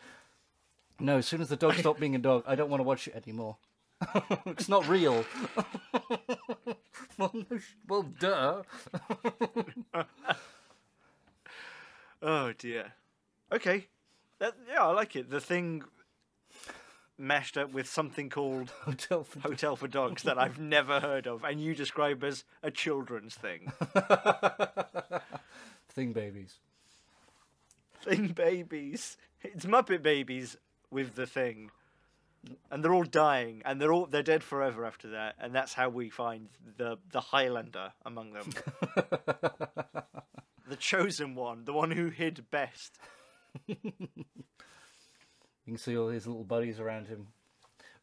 [0.99, 3.07] No, as soon as the dog stopped being a dog, I don't want to watch
[3.07, 3.57] it anymore.
[4.45, 5.25] it's not real.
[7.17, 8.63] well, no, well, duh.
[12.21, 12.91] Oh dear.
[13.49, 13.87] Okay.
[14.39, 15.29] That, yeah, I like it.
[15.29, 15.83] The thing
[17.17, 21.45] mashed up with something called Hotel for Hotel for Dogs that I've never heard of,
[21.45, 23.71] and you describe as a children's thing.
[25.87, 26.55] thing babies.
[28.03, 29.15] thing babies.
[29.41, 30.57] It's Muppet babies
[30.91, 31.71] with the thing.
[32.71, 35.89] And they're all dying, and they're all they're dead forever after that, and that's how
[35.89, 38.49] we find the the Highlander among them,
[40.69, 42.97] the chosen one, the one who hid best.
[45.69, 47.27] You can see all his little buddies around him,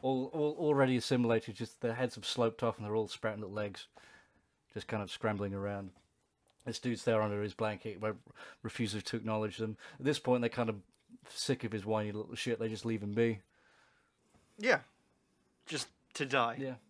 [0.00, 1.56] all, all already assimilated.
[1.56, 3.88] Just their heads have sloped off, and they're all sprouting little legs,
[4.72, 5.90] just kind of scrambling around.
[6.64, 8.00] This dude's there under his blanket,
[8.62, 9.76] refuses to acknowledge them.
[9.98, 10.76] At this point, they're kind of
[11.34, 12.58] sick of his whiny little shit.
[12.58, 13.40] They just leave him be.
[14.58, 14.80] Yeah,
[15.66, 16.56] just to die.
[16.60, 16.74] Yeah.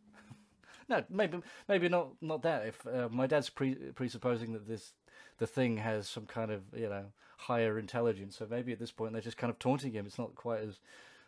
[0.89, 2.64] No, maybe maybe not not that.
[2.66, 4.93] If uh, my dad's pre- presupposing that this
[5.39, 7.07] the thing has some kind of you know
[7.39, 10.07] higher intelligence, so maybe at this point they're just kind of taunting him.
[10.07, 10.78] It's not quite as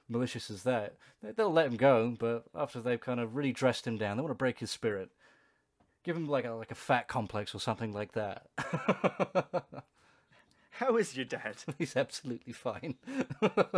[0.08, 0.94] malicious as that.
[1.24, 4.22] They- They'll let him go, but after they've kind of really dressed him down, they
[4.22, 5.10] want to break his spirit.
[6.04, 8.46] Give him like a like a fat complex or something like that.
[10.78, 11.56] How is your dad?
[11.78, 12.94] He's absolutely fine.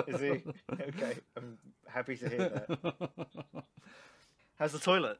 [0.06, 0.42] Is he
[0.72, 1.18] okay?
[1.36, 3.08] I'm happy to hear that.
[4.58, 5.18] How's the toilet?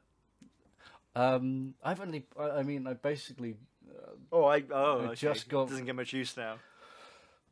[1.15, 3.55] um, I've only, I mean, I basically
[4.31, 5.15] Oh, I oh, I okay.
[5.15, 6.55] just got- doesn't get much use now.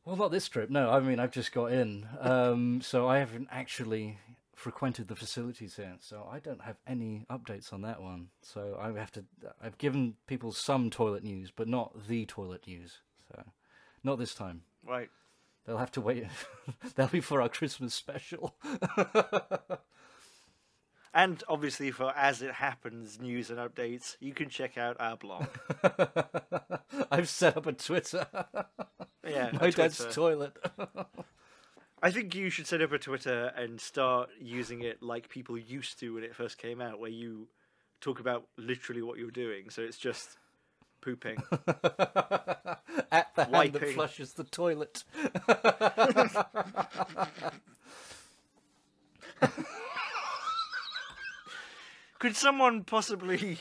[0.06, 0.70] Well, not this trip.
[0.70, 4.18] No, I mean I've just got in, um, so I haven't actually
[4.56, 5.98] frequented the facilities yet.
[6.02, 8.30] So I don't have any updates on that one.
[8.42, 9.26] So I have to.
[9.62, 13.00] I've given people some toilet news, but not the toilet news.
[13.30, 13.44] So
[14.04, 14.62] not this time.
[14.86, 15.10] Right.
[15.66, 16.26] They'll have to wait.
[16.96, 18.56] That'll be for our Christmas special.
[21.14, 25.48] And obviously, for as it happens, news and updates, you can check out our blog.
[27.12, 28.28] I've set up a Twitter.
[29.28, 30.56] Yeah, My a dad's toilet.
[32.02, 36.00] I think you should set up a Twitter and start using it like people used
[36.00, 37.48] to when it first came out, where you
[38.02, 39.70] talk about literally what you're doing.
[39.72, 40.38] So it's just
[41.02, 41.38] pooping.
[43.12, 45.04] At the hand that flushes the toilet.
[52.20, 53.60] Could someone possibly,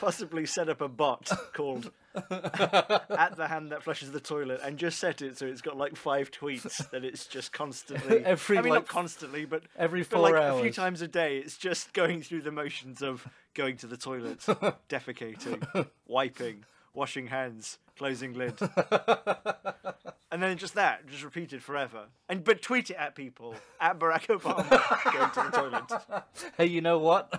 [0.00, 4.98] possibly set up a bot called "At the Hand That Flushes the Toilet" and just
[4.98, 8.24] set it so it's got like five tweets that it's just constantly.
[8.24, 11.08] Every, I mean, like, not constantly, but every but four like a few times a
[11.08, 14.38] day, it's just going through the motions of going to the toilet,
[14.88, 16.64] defecating, wiping,
[16.94, 18.54] washing hands, closing lid,
[20.32, 22.06] and then just that, just repeated forever.
[22.28, 24.68] And but tweet it at people at Barack Obama
[25.12, 26.24] going to the toilet.
[26.58, 27.30] Hey, you know what?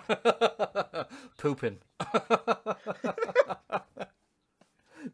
[1.36, 1.80] Pooping.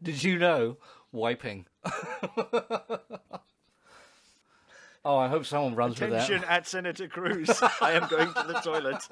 [0.01, 0.77] Did you know?
[1.11, 1.65] Wiping.
[5.03, 6.49] oh, I hope someone runs with Attention that.
[6.49, 7.61] at Senator Cruz.
[7.81, 9.03] I am going to the toilet.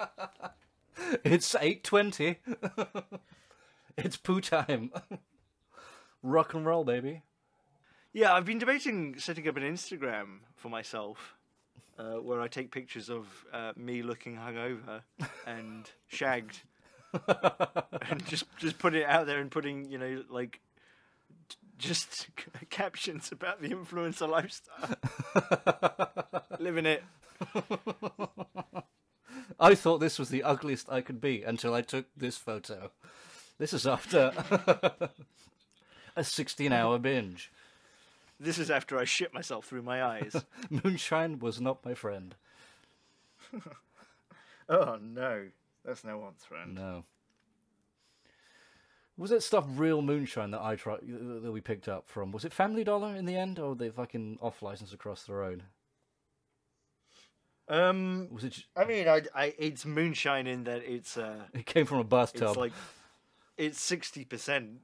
[1.25, 2.37] It's 8.20.
[3.97, 4.91] it's poo time.
[6.22, 7.24] Rock and roll, baby.
[8.11, 11.36] Yeah, I've been debating setting up an Instagram for myself,
[11.97, 15.01] uh, where I take pictures of uh, me looking hungover
[15.45, 16.61] and shagged,
[17.13, 20.59] and just just put it out there and putting you know like
[21.49, 22.30] t- just
[22.70, 24.97] captions about the influencer lifestyle,
[26.59, 27.03] living it.
[29.59, 32.91] I thought this was the ugliest I could be until I took this photo.
[33.59, 34.32] This is after
[36.20, 37.51] a 16 hour binge.
[38.39, 40.36] This is after I shit myself through my eyes.
[40.70, 42.36] Moonshine was not my friend.
[44.70, 45.47] oh no,
[45.83, 46.75] that's no one's friend.
[46.75, 47.04] No.
[49.17, 52.32] Was it stuff real moonshine that I tried that we picked up from?
[52.32, 55.63] Was it Family Dollar in the end, or they fucking off license across the road?
[57.67, 58.54] Um, Was it?
[58.54, 62.04] j- I mean, I, I, it's moonshine in that it's uh, It came from a
[62.05, 62.47] bathtub.
[62.50, 62.71] it's like
[63.58, 64.79] it's sixty percent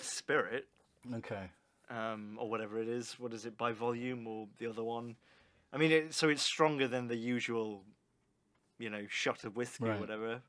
[0.00, 0.68] spirit,
[1.14, 1.50] okay.
[1.90, 3.14] um, or whatever it is.
[3.18, 5.16] What is it by volume or the other one?
[5.72, 7.82] I mean, it, so it's stronger than the usual,
[8.78, 10.40] you know, shot of whiskey or whatever.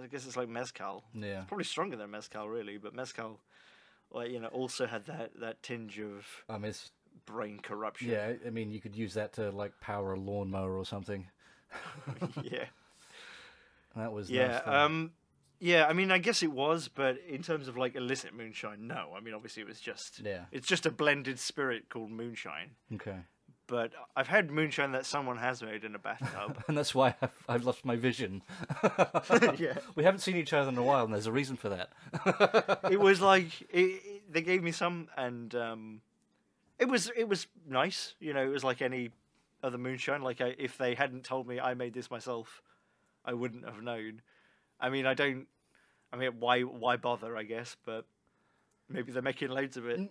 [0.00, 1.04] I guess it's like mezcal.
[1.14, 1.40] Yeah.
[1.40, 2.78] it's Probably stronger than mezcal, really.
[2.78, 3.40] But mezcal,
[4.10, 6.90] well, you know, also had that that tinge of mean, it's,
[7.26, 8.08] brain corruption.
[8.10, 8.32] yeah.
[8.46, 11.26] I mean, you could use that to like power a lawnmower or something.
[12.42, 12.64] yeah.
[13.96, 14.62] That was Yeah.
[14.64, 14.66] nice.
[14.66, 15.12] Um.
[15.62, 15.86] Yeah.
[15.86, 19.10] I mean, I guess it was, but in terms of like illicit moonshine, no.
[19.16, 20.20] I mean, obviously, it was just.
[20.20, 20.44] Yeah.
[20.50, 22.70] It's just a blended spirit called moonshine.
[22.94, 23.18] okay.
[23.68, 26.62] But I've had moonshine that someone has made in a bathtub.
[26.68, 28.42] And that's why I've, I've lost my vision.
[29.56, 29.78] yeah.
[29.94, 31.88] We haven't seen each other in a while, and there's a reason for that.
[32.90, 36.00] It was like it, it- they gave me some, and um,
[36.78, 38.14] it was it was nice.
[38.18, 39.10] You know, it was like any
[39.62, 40.22] other moonshine.
[40.22, 42.62] Like I, if they hadn't told me I made this myself,
[43.24, 44.22] I wouldn't have known.
[44.80, 45.46] I mean, I don't.
[46.12, 47.36] I mean, why why bother?
[47.36, 48.04] I guess, but
[48.88, 50.00] maybe they're making loads of it.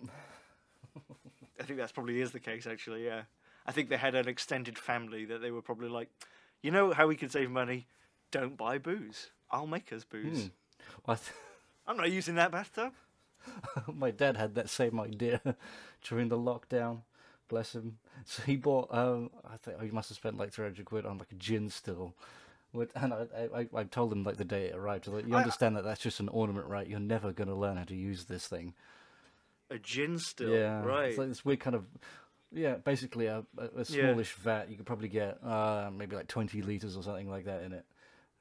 [1.60, 2.66] I think that's probably is the case.
[2.66, 3.22] Actually, yeah.
[3.66, 6.08] I think they had an extended family that they were probably like,
[6.62, 7.86] you know, how we can save money.
[8.32, 9.30] Don't buy booze.
[9.50, 10.50] I'll make us booze.
[11.06, 11.30] I th-
[11.86, 12.92] I'm not using that bathtub.
[13.92, 15.40] my dad had that same idea
[16.02, 17.02] during the lockdown.
[17.48, 17.98] Bless him.
[18.24, 18.88] So he bought.
[18.92, 21.68] Um, I think he must have spent like three hundred quid on like a gin
[21.68, 22.14] still.
[22.72, 25.06] With, and I, I, I told them like the day it arrived.
[25.06, 26.86] Like, you I- understand that that's just an ornament, right?
[26.86, 28.74] You're never going to learn how to use this thing.
[29.70, 31.10] A gin still, yeah, right?
[31.10, 31.84] It's like this weird kind of.
[32.54, 33.84] Yeah, basically a, a, a Yeah.
[33.84, 34.70] smallish vat.
[34.70, 37.84] You could probably get uh, maybe like twenty liters or something like that in it.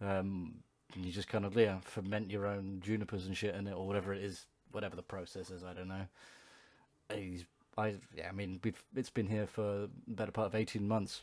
[0.02, 0.56] Um,
[0.94, 3.88] and you just kind of yeah ferment your own junipers and shit in it or
[3.88, 5.64] whatever it is, whatever the process is.
[5.64, 6.08] I don't know.
[7.14, 7.46] He's,
[7.78, 11.22] I yeah, I mean we've it's been here for the better part of eighteen months.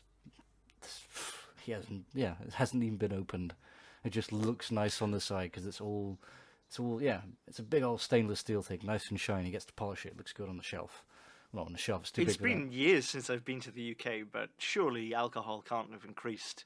[1.64, 3.55] He hasn't yeah it hasn't even been opened.
[4.05, 6.18] It just looks nice on the side because it's all
[6.66, 9.51] it's all yeah it's a big old stainless steel thing, nice and shiny.
[9.51, 11.05] Gets to polish it, looks good on the shelf.
[11.52, 12.02] Not on the shelf.
[12.02, 15.90] It's too It's been years since I've been to the UK, but surely alcohol can't
[15.93, 16.64] have increased.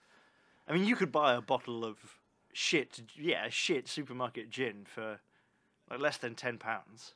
[0.67, 1.99] I mean, you could buy a bottle of
[2.53, 5.21] shit, yeah, shit supermarket gin for
[5.89, 7.15] like less than ten pounds.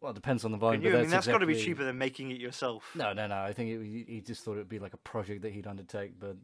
[0.00, 0.84] Well, it depends on the volume.
[0.84, 2.90] I mean, that's got to be cheaper than making it yourself.
[2.96, 3.36] No, no, no.
[3.42, 5.66] I think it, he- he just thought it would be like a project that he'd
[5.66, 6.36] undertake, but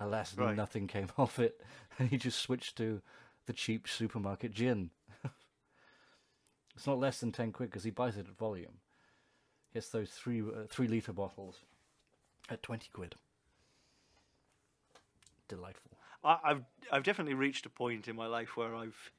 [0.00, 0.56] alas, Right.
[0.56, 1.60] nothing came of it,
[1.98, 3.00] and he just switched to
[3.46, 4.90] the cheap supermarket gin.
[6.74, 8.78] it's not less than ten quid because he buys it at volume.
[9.68, 11.60] He Gets those three uh, three liter bottles
[12.48, 13.14] at twenty quid.
[15.48, 15.90] Delightful.
[16.24, 16.62] I, I've
[16.92, 19.12] I've definitely reached a point in my life where I've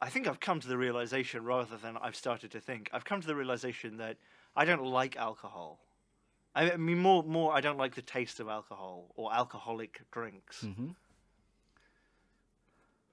[0.00, 2.88] I think I've come to the realization rather than I've started to think.
[2.92, 4.16] I've come to the realization that
[4.54, 5.80] I don't like alcohol.
[6.54, 10.62] I mean more more I don't like the taste of alcohol or alcoholic drinks.
[10.62, 10.90] hmm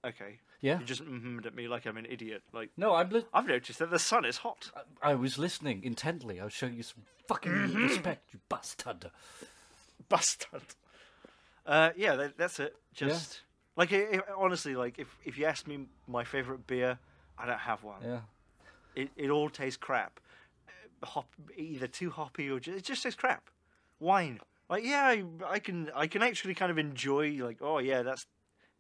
[0.04, 0.40] Okay.
[0.62, 0.80] Yeah.
[0.80, 2.44] You just mm at me like I'm an idiot.
[2.54, 3.10] Like No, I'm.
[3.10, 4.72] Li- I've noticed that the sun is hot.
[5.02, 6.40] I, I was listening intently.
[6.40, 7.84] I'll show you some fucking Mm-hmm.
[7.84, 9.12] respect, you bastard.
[10.10, 10.62] Bastard.
[11.66, 12.76] Uh, yeah, that, that's it.
[12.94, 13.42] Just
[13.76, 17.00] like i i honestly, like if if you ask me my favorite beer,
[17.38, 18.02] I don't have one.
[18.04, 18.22] Yeah.
[18.96, 20.20] It it all tastes crap.
[21.06, 21.28] Hop,
[21.58, 23.50] either too hoppy or just, it just tastes crap.
[24.00, 28.04] Wine, like yeah, I, I can I can actually kind of enjoy like oh yeah
[28.04, 28.26] that's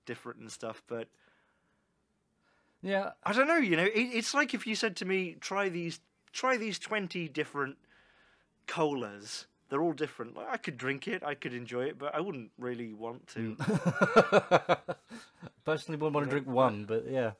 [0.05, 1.07] different and stuff, but
[2.81, 3.11] Yeah.
[3.23, 3.57] I don't know.
[3.57, 5.99] You know, it, it's like if you said to me try these
[6.33, 7.77] try these twenty different
[8.67, 9.47] colas.
[9.69, 10.35] They're all different.
[10.37, 13.55] Like, I could drink it, I could enjoy it, but I wouldn't really want to.
[13.55, 14.95] Mm.
[15.65, 17.31] Personally, wouldn't want to drink one, but yeah.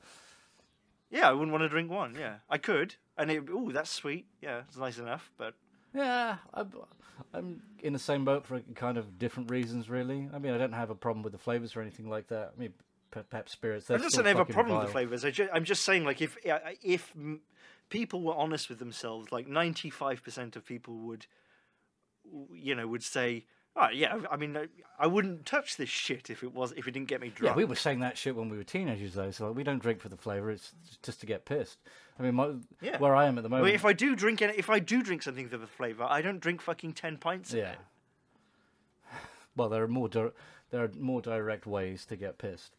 [1.08, 2.16] Yeah, I wouldn't want to drink one.
[2.18, 3.44] Yeah, I could, and it.
[3.52, 4.26] Oh, that's sweet.
[4.40, 5.54] Yeah, it's nice enough, but
[5.94, 6.72] Yeah, I'm,
[7.32, 10.28] I'm in the same boat for kind of different reasons, really.
[10.32, 12.52] I mean, I don't have a problem with the flavors or anything like that.
[12.56, 12.74] I mean,
[13.10, 13.90] perhaps spirits.
[13.90, 15.24] I'm That's not saying I have a problem with the flavors.
[15.24, 16.36] I I'm just saying, like, if
[16.82, 17.14] if
[17.88, 21.26] people were honest with themselves, like 95 percent of people would,
[22.52, 23.44] you know, would say,
[23.76, 24.56] "Oh, yeah." I mean,
[24.98, 27.52] I- wouldn't touch this shit if it was if it didn't get me drunk.
[27.52, 29.30] Yeah, we were saying that shit when we were teenagers, though.
[29.30, 30.72] So like, we don't drink for the flavor; it's
[31.02, 31.78] just to get pissed.
[32.18, 32.98] I mean, my, Yeah.
[32.98, 33.66] where I am at the I moment.
[33.66, 36.22] mean, if I do drink any, if I do drink something for the flavor, I
[36.22, 37.52] don't drink fucking ten pints.
[37.52, 37.72] of yeah.
[37.72, 37.78] it.
[39.56, 40.32] Well, there are more dir-
[40.70, 42.76] there are more direct ways to get pissed.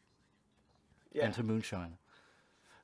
[1.14, 1.26] Yeah.
[1.28, 1.98] into moonshine.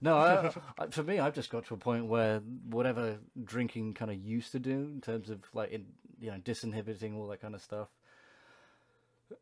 [0.02, 0.52] No, I,
[0.84, 4.52] I, for me, I've just got to a point where whatever drinking kind of used
[4.54, 5.86] to do in terms of like in,
[6.20, 7.90] you know disinhibiting all that kind of stuff,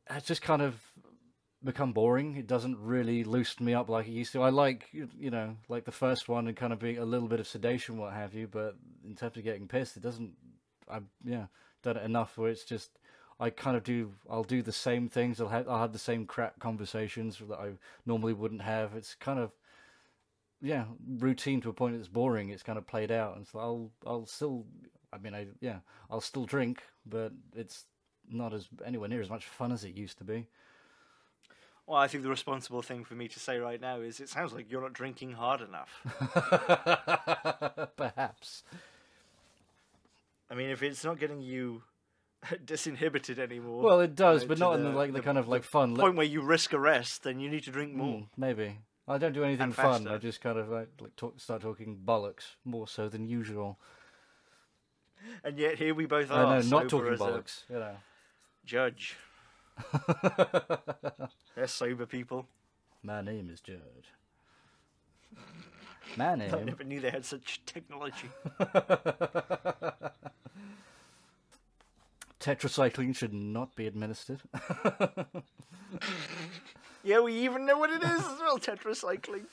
[0.07, 0.76] has just kind of
[1.63, 2.35] become boring.
[2.35, 4.41] It doesn't really loosen me up like it used to.
[4.41, 7.39] I like you know like the first one and kind of being a little bit
[7.39, 8.47] of sedation, what have you.
[8.47, 10.34] But in terms of getting pissed, it doesn't.
[10.89, 11.45] I yeah
[11.84, 12.91] done it enough where it's just.
[13.39, 14.13] I kind of do.
[14.30, 15.41] I'll do the same things.
[15.41, 15.68] I'll have.
[15.68, 17.72] I'll have the same crap conversations that I
[18.05, 18.93] normally wouldn't have.
[18.93, 19.51] It's kind of
[20.61, 20.85] yeah,
[21.18, 22.49] routine to a point that's boring.
[22.49, 24.65] It's kind of played out, and so I'll I'll still,
[25.11, 27.85] I mean, I yeah, I'll still drink, but it's
[28.31, 30.47] not as anywhere near as much fun as it used to be.
[31.87, 34.53] Well, I think the responsible thing for me to say right now is it sounds
[34.53, 35.99] like you're not drinking hard enough.
[37.97, 38.63] Perhaps.
[40.49, 41.83] I mean, if it's not getting you
[42.65, 43.83] disinhibited anymore.
[43.83, 45.95] Well, it does, uh, but not in the, like the, kind of like fun.
[45.95, 48.19] point where you risk arrest, then you need to drink more.
[48.19, 48.77] Mm, maybe
[49.07, 50.07] I don't do anything fun.
[50.07, 53.79] I just kind of like, like talk, start talking bollocks more so than usual.
[55.43, 56.45] And yet here we both are.
[56.45, 57.63] I know, not talking as a bollocks.
[57.69, 57.95] You know.
[58.65, 59.15] Judge.
[61.55, 62.47] They're sober people.
[63.03, 63.79] My name is Judge.
[66.17, 66.53] My name.
[66.53, 68.29] I never knew they had such technology.
[72.39, 74.41] Tetracycline should not be administered.
[77.03, 78.57] Yeah, we even know what it is as well.
[78.59, 79.45] Tetracycline.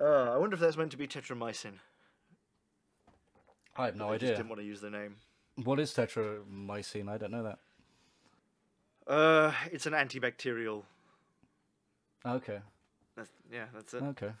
[0.00, 1.72] Uh, I wonder if that's meant to be tetramycin.
[3.76, 4.36] I have no I just idea.
[4.36, 5.16] didn't want to use the name.
[5.64, 7.08] What is tetramycin?
[7.08, 7.58] I don't know that.
[9.06, 10.82] Uh, it's an antibacterial.
[12.26, 12.58] Okay.
[13.16, 14.02] That's, yeah, that's it.
[14.02, 14.32] Okay.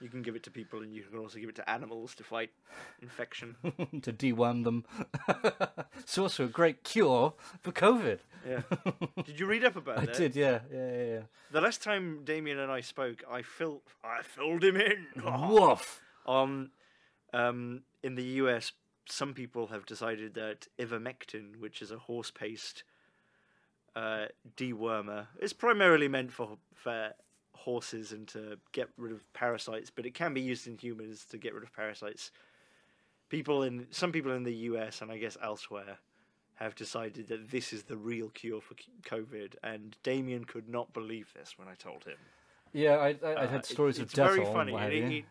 [0.00, 2.24] You can give it to people, and you can also give it to animals to
[2.24, 2.50] fight
[3.02, 3.56] infection.
[4.02, 4.84] to deworm them.
[5.98, 8.20] it's also a great cure for COVID.
[8.48, 8.62] yeah.
[9.24, 10.14] Did you read up about I that?
[10.14, 11.04] I did, yeah, yeah, yeah.
[11.04, 11.20] yeah.
[11.50, 15.06] The last time Damien and I spoke, I filled I filled him in.
[15.22, 16.00] Woof.
[16.24, 16.70] On
[17.34, 18.72] um, in the US,
[19.10, 22.84] some people have decided that ivermectin, which is a horse paste
[23.96, 24.26] uh,
[24.56, 27.12] dewormer, is primarily meant for for
[27.54, 31.36] horses and to get rid of parasites, but it can be used in humans to
[31.36, 32.30] get rid of parasites.
[33.28, 35.98] People in some people in the US and I guess elsewhere
[36.54, 38.74] have decided that this is the real cure for
[39.04, 42.18] COVID, and Damien could not believe this when I told him.
[42.72, 44.74] Yeah, I, I, Uh, had it- stories of it's death very hole funny.
[44.74, 45.24] It- it-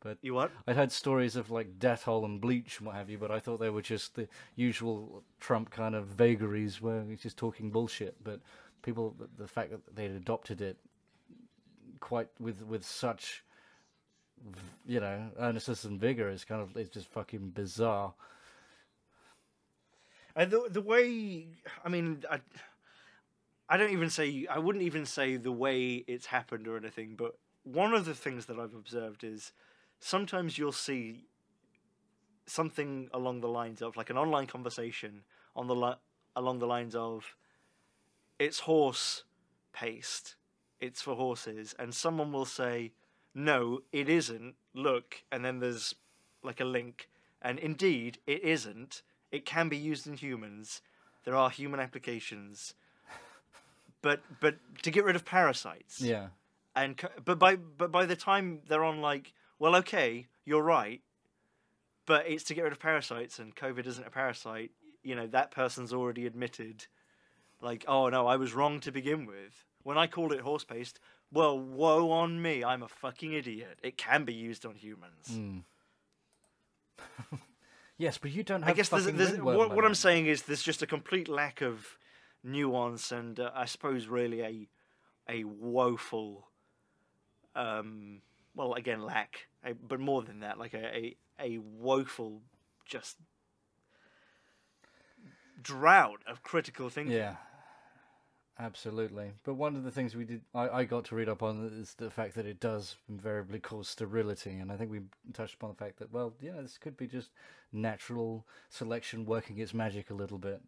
[0.00, 0.52] But you what?
[0.66, 3.58] I'd had stories of like Dettol and bleach and what have you, but I thought
[3.58, 8.22] they were just the usual Trump kind of vagaries where he's just talking bullshit.
[8.22, 8.40] But
[8.82, 10.76] people, the- the fact that they'd adopted it
[12.00, 13.42] quite with with such,
[14.86, 18.14] you know, earnestness and vigor is kind of it's just fucking bizarre.
[20.36, 21.48] And the the way
[21.84, 22.40] I mean, I,
[23.68, 27.16] I don't even say I wouldn't even say the way it's happened or anything.
[27.16, 29.50] But one of the things that I've observed is
[30.00, 31.24] sometimes you'll see
[32.46, 35.22] something along the lines of like an online conversation
[35.54, 35.96] on the li-
[36.34, 37.36] along the lines of
[38.38, 39.24] it's horse
[39.72, 40.36] paste,
[40.80, 42.92] it's for horses, and someone will say
[43.34, 44.54] no, it isn't.
[44.74, 45.94] Look, and then there's
[46.42, 47.08] like a link,
[47.42, 49.02] and indeed it isn't.
[49.30, 50.80] It can be used in humans.
[51.24, 52.74] There are human applications,
[54.00, 56.00] but but to get rid of parasites.
[56.00, 56.28] Yeah,
[56.74, 61.00] And but by but by the time they're on like, well, okay, you're right,
[62.06, 64.70] but it's to get rid of parasites, and COVID isn't a parasite.
[65.02, 66.86] You know that person's already admitted,
[67.60, 69.64] like, oh no, I was wrong to begin with.
[69.82, 71.00] When I called it horse paste,
[71.32, 73.78] well, woe on me, I'm a fucking idiot.
[73.82, 75.28] It can be used on humans.
[75.30, 75.58] Hmm.
[77.98, 78.70] yes, but you don't have.
[78.70, 81.96] I guess there's, there's, what, what I'm saying is there's just a complete lack of
[82.44, 84.68] nuance and uh, I suppose really a
[85.28, 86.48] a woeful,
[87.54, 88.22] um,
[88.58, 92.42] well again lack, a, but more than that, like a, a a woeful
[92.84, 93.16] just
[95.62, 97.14] drought of critical thinking.
[97.14, 97.36] Yeah,
[98.58, 99.30] absolutely.
[99.44, 101.94] But one of the things we did, I, I got to read up on is
[101.94, 105.00] the fact that it does invariably cause sterility, and I think we
[105.32, 107.30] touched upon the fact that well, yeah, this could be just
[107.72, 110.60] natural selection working its magic a little bit.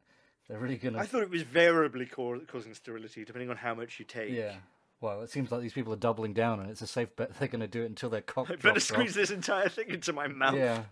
[0.49, 3.99] They're really gonna, I thought it was variably ca- causing sterility depending on how much
[3.99, 4.31] you take.
[4.31, 4.55] yeah.
[5.01, 7.49] Well, it seems like these people are doubling down, and it's a safe bet they're
[7.49, 9.17] going to do it until their cock I better drops squeeze off.
[9.17, 10.57] this entire thing into my mouth.
[10.57, 10.83] Yeah,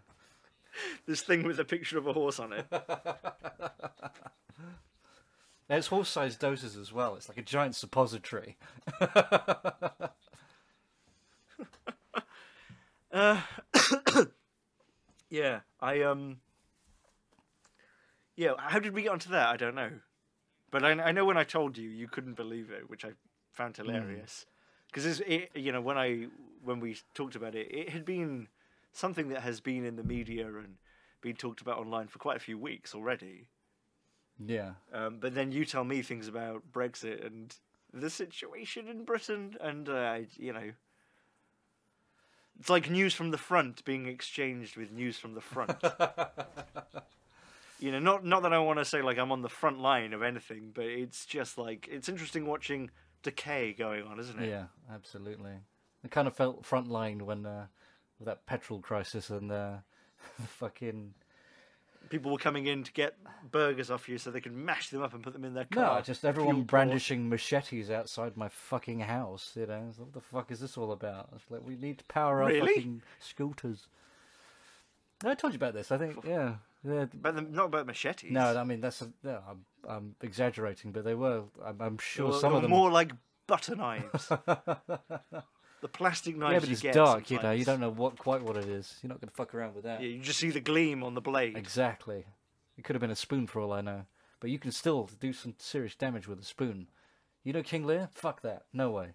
[1.07, 2.67] This thing with a picture of a horse on it.
[5.69, 7.17] it's horse-sized doses as well.
[7.17, 8.57] It's like a giant suppository.
[13.11, 13.41] Uh,
[15.31, 16.41] yeah, I um.
[18.37, 19.49] Yeah, how did we get onto that?
[19.49, 19.93] I don't know,
[20.71, 23.13] but I, I know when I told you, you couldn't believe it, which I
[23.59, 24.47] found hilarious.
[24.87, 26.29] Because it, you know, when I
[26.63, 28.49] when we talked about it, it had been
[28.93, 30.77] something that has been in the media and
[31.21, 33.47] been talked about online for quite a few weeks already.
[34.45, 34.73] Yeah.
[34.93, 37.55] Um, but then you tell me things about Brexit and
[37.93, 40.73] the situation in Britain, and uh, you know,
[42.59, 45.77] it's like news from the front being exchanged with news from the front.
[47.81, 50.13] you know, not not that I want to say like I'm on the front line
[50.13, 52.91] of anything, but it's just like it's interesting watching
[53.23, 54.49] decay going on, isn't it?
[54.49, 55.53] Yeah, absolutely.
[56.05, 57.67] I kind of felt frontline when uh,
[58.19, 59.77] with that petrol crisis and uh,
[60.39, 61.15] the fucking
[62.11, 63.17] People were coming in to get
[63.51, 65.97] burgers off you so they could mash them up and put them in their car.
[65.97, 69.53] no, just everyone brandishing machetes outside my fucking house.
[69.55, 71.29] You know, what the fuck is this all about?
[71.35, 72.75] It's like we need to power our Really?
[72.77, 73.89] fucking scooters.
[75.23, 75.93] No, I told you about this.
[75.93, 76.55] I think, Yeah,
[76.85, 78.31] But the, not about machetes.
[78.31, 81.43] no, I mean that's a, yeah, I'm, I'm exaggerating, but they were.
[81.65, 82.71] I'm, I'm sure some of were them.
[82.71, 83.13] more like
[83.47, 84.29] butter knives.
[85.81, 86.53] the plastic knives.
[86.53, 87.31] yeah, but you it's get dark.
[87.31, 88.97] You know, you don't know what quite what it is.
[89.03, 90.01] You're not going to fuck around with that.
[90.01, 91.57] Yeah, you just see the gleam on the blade.
[91.57, 92.25] Exactly.
[92.77, 94.07] It could have been a spoon for all I know,
[94.39, 96.87] but you can still do some serious damage with a spoon.
[97.43, 98.09] You know King Lear?
[98.13, 98.65] Fuck that.
[98.73, 99.09] No way.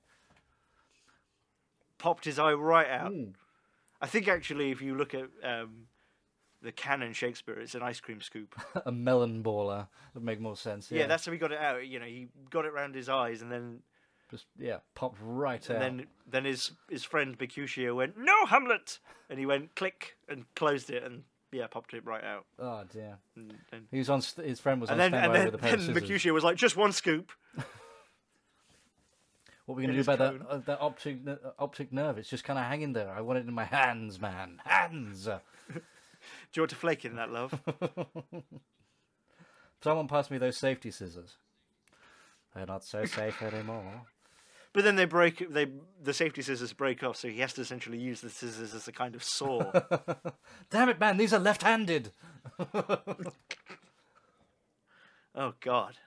[1.98, 3.14] Popped his eye right out.
[3.14, 3.34] Mm.
[4.02, 5.88] I think actually, if you look at um,
[6.64, 8.56] the canon Shakespeare, it's an ice cream scoop.
[8.86, 10.90] a melon baller That would make more sense.
[10.90, 11.02] yeah.
[11.02, 11.86] Yeah, that's how he got it out.
[11.86, 13.80] You know, he got it round his eyes, and then
[14.32, 15.76] just yeah, popped right out.
[15.76, 19.00] and then then his his friend Mercutio went, "No, Hamlet,"
[19.30, 22.46] and he went click and closed it, and yeah, popped it right out.
[22.58, 23.18] Oh dear.
[23.36, 24.22] And, and, He was on.
[24.22, 25.96] St- his friend was on then and standby then, with a pair of scissors.
[25.96, 27.32] Mercutio was like, "Just one scoop."
[29.66, 32.18] What are we going to do about that uh, that optic uh, optic nerve?
[32.18, 33.10] It's just kind of hanging there.
[33.10, 34.60] I want it in my hands, man.
[34.66, 35.30] Hands.
[36.54, 37.60] Do you want to flake in that, love?
[39.84, 41.38] Someone pass me those safety scissors.
[42.56, 44.04] They're not so safe anymore.
[44.72, 45.52] But then they break.
[45.52, 45.68] They
[46.02, 48.92] the safety scissors break off, so he has to essentially use the scissors as a
[48.92, 49.72] kind of saw.
[50.70, 51.18] Damn it, man!
[51.18, 52.12] These are left-handed.
[55.36, 55.98] oh God,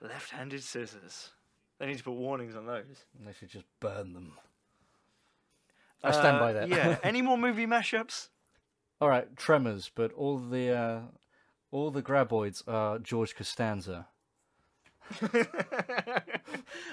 [0.00, 1.30] left-handed scissors.
[1.78, 3.04] They need to put warnings on those.
[3.24, 4.32] They should just burn them.
[6.02, 6.68] I stand Uh, by that.
[6.68, 6.98] yeah.
[7.02, 8.28] Any more movie mashups?
[9.00, 11.00] All right, Tremors, but all the uh,
[11.70, 14.06] all the graboids are George Costanza.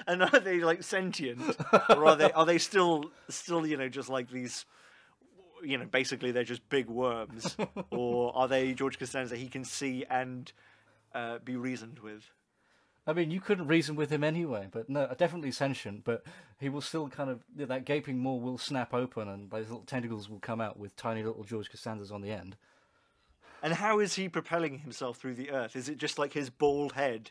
[0.06, 1.56] and are they like sentient,
[1.88, 4.66] or are they are they still still you know just like these?
[5.64, 7.56] You know, basically they're just big worms,
[7.90, 9.36] or are they George Costanza?
[9.36, 10.52] He can see and
[11.14, 12.24] uh, be reasoned with.
[13.06, 16.04] I mean, you couldn't reason with him anyway, but no, definitely sentient.
[16.04, 16.22] But
[16.58, 20.28] he will still kind of that gaping maw will snap open, and those little tentacles
[20.28, 22.56] will come out with tiny little George Costanzas on the end.
[23.62, 25.76] And how is he propelling himself through the earth?
[25.76, 27.30] Is it just like his bald head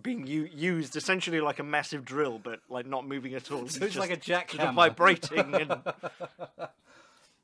[0.00, 3.66] being u- used essentially like a massive drill, but like not moving at all?
[3.68, 4.74] So it's like a jackhammer.
[4.74, 5.54] vibrating.
[5.54, 5.70] And...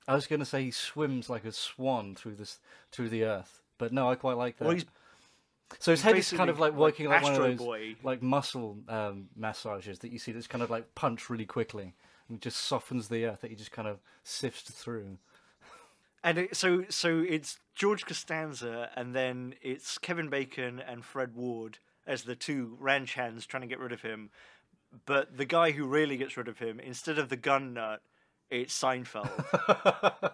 [0.09, 2.61] I was going to say he swims like a swan through this
[2.93, 4.69] through the earth, but no, I quite like that.
[4.69, 4.77] well,
[5.79, 7.97] so his head is kind of like working like, like one of those Boy.
[8.03, 11.95] like muscle um, massages that you see that's kind of like punch really quickly
[12.29, 15.19] and just softens the earth that he just kind of sifts through.
[16.25, 21.79] and it, so so it's George Costanza, and then it's Kevin Bacon and Fred Ward
[22.07, 24.31] as the two ranch hands trying to get rid of him.
[25.05, 28.01] But the guy who really gets rid of him, instead of the gun nut,
[28.51, 29.31] it's Seinfeld.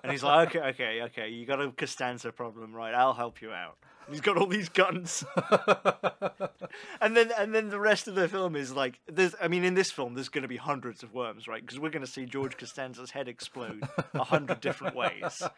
[0.02, 2.94] and he's like, okay, okay, okay, you got a Costanza problem, right?
[2.94, 3.76] I'll help you out.
[4.10, 5.24] He's got all these guns,
[7.00, 9.36] and then and then the rest of the film is like, there's.
[9.40, 11.64] I mean, in this film, there's going to be hundreds of worms, right?
[11.64, 15.42] Because we're going to see George Costanza's head explode a hundred different ways.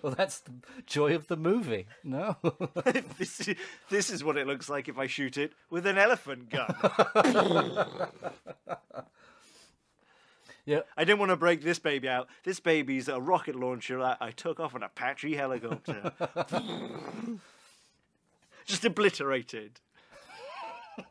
[0.00, 0.52] Well, that's the
[0.86, 1.86] joy of the movie.
[2.04, 2.36] No,
[3.18, 3.56] this is
[3.90, 6.74] this is what it looks like if I shoot it with an elephant gun.
[10.64, 12.28] Yeah, I didn't want to break this baby out.
[12.44, 16.12] This baby's a rocket launcher that I took off an Apache helicopter.
[18.64, 19.80] Just obliterated.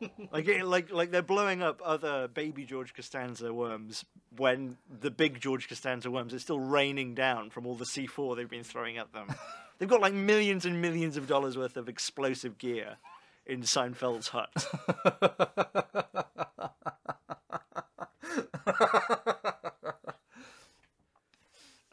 [0.32, 4.04] like, it- like, like they're blowing up other baby George Costanza worms
[4.36, 8.48] when the big George Costanza worms are still raining down from all the C4 they've
[8.48, 9.26] been throwing at them.
[9.78, 12.96] they've got like millions and millions of dollars worth of explosive gear
[13.44, 14.50] in Seinfeld's hut.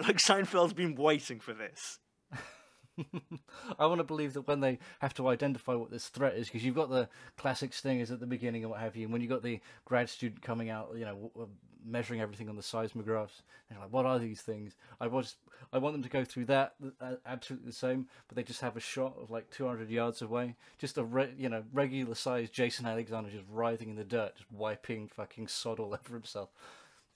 [0.10, 2.00] Like Seinfeld's been waiting for this.
[3.80, 6.66] I want to believe that when they have to identify what this threat is, because
[6.66, 7.08] you've got the
[7.38, 10.10] classic stingers at the beginning and what have you, and when you've got the grad
[10.10, 11.50] student coming out, you know, w- w-
[11.86, 14.76] measuring everything on the seismographs, they're like, what are these things?
[15.00, 15.36] I was,
[15.72, 18.76] I want them to go through that uh, absolutely the same, but they just have
[18.76, 22.86] a shot of like 200 yards away, just a re- you know regular sized Jason
[22.86, 26.50] Alexander just writhing in the dirt, just wiping fucking sod all over himself,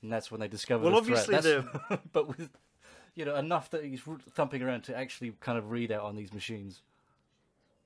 [0.01, 1.27] and that's when they discover Well, the threat.
[1.35, 2.49] obviously but with
[3.15, 6.33] you know enough that he's thumping around to actually kind of read out on these
[6.33, 6.81] machines.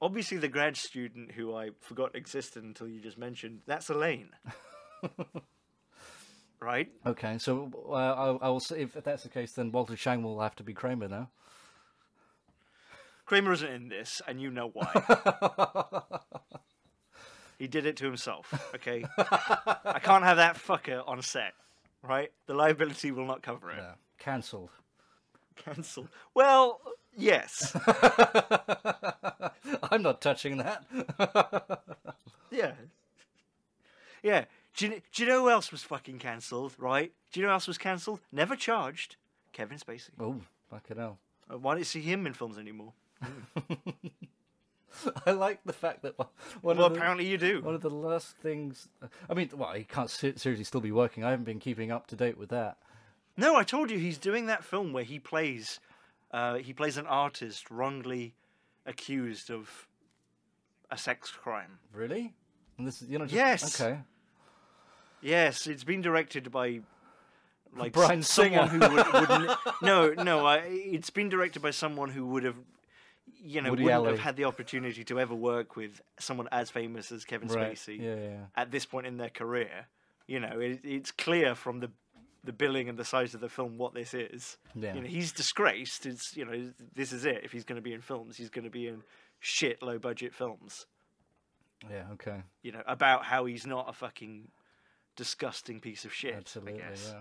[0.01, 4.29] Obviously, the grad student who I forgot existed until you just mentioned, that's Elaine.
[6.59, 6.89] right?
[7.05, 10.39] Okay, so uh, I, I will say if that's the case, then Walter Chang will
[10.39, 11.29] have to be Kramer now.
[13.25, 14.87] Kramer isn't in this, and you know why.
[17.59, 19.03] he did it to himself, okay?
[19.17, 21.53] I can't have that fucker on set,
[22.01, 22.31] right?
[22.45, 23.77] The liability will not cover it.
[23.79, 24.69] Yeah, cancelled.
[25.63, 26.07] Cancel.
[26.34, 26.81] Well,
[27.15, 27.75] yes.
[29.91, 30.84] I'm not touching that.
[32.49, 32.71] Yeah.
[34.23, 34.45] Yeah.
[34.75, 37.11] Do you, do you know who else was fucking cancelled, right?
[37.31, 38.21] Do you know who else was cancelled?
[38.31, 39.17] Never charged?
[39.51, 40.09] Kevin Spacey.
[40.19, 40.38] oh,
[40.71, 41.17] fucking hell.
[41.51, 42.93] Uh, Why don't you see him in films anymore?
[45.25, 46.27] I like the fact that one
[46.61, 47.61] one Well, of the, apparently you do.
[47.61, 48.88] one of the last things.
[49.29, 51.23] I mean, well, he can't seriously still be working.
[51.23, 52.77] I haven't been keeping up to date with that.
[53.38, 55.80] No, I told you he's doing that film where he plays,
[56.31, 58.34] uh, he plays an artist wrongly
[58.85, 59.88] accused of
[60.89, 61.80] a sex crime.
[61.93, 62.34] Really?
[62.77, 63.81] And this is you know just, Yes.
[63.81, 63.99] okay.
[65.22, 66.81] Yes, it's been directed by
[67.76, 68.68] like someone Singer.
[68.68, 69.51] who would, wouldn't.
[69.81, 72.55] No, no, I, it's been directed by someone who would have,
[73.43, 74.11] you know, Woody wouldn't Allen.
[74.15, 77.76] have had the opportunity to ever work with someone as famous as Kevin Right.
[77.76, 78.38] Spacey yeah, yeah.
[78.55, 79.88] at this point in their career.
[80.27, 81.89] You know, it, it's clear from the
[82.43, 84.57] the billing and the size of the film what this is.
[84.76, 84.93] Yeah.
[84.95, 86.05] You know, he's disgraced.
[86.05, 87.41] It's you know, this is it.
[87.43, 89.03] If he's going to be in films, he's going to be in
[89.39, 90.85] shit low budget films.
[91.89, 92.41] Yeah, okay.
[92.64, 94.47] You know, about how he's not a fucking
[95.15, 96.35] disgusting piece of shit.
[96.35, 97.14] Absolutely, I guess.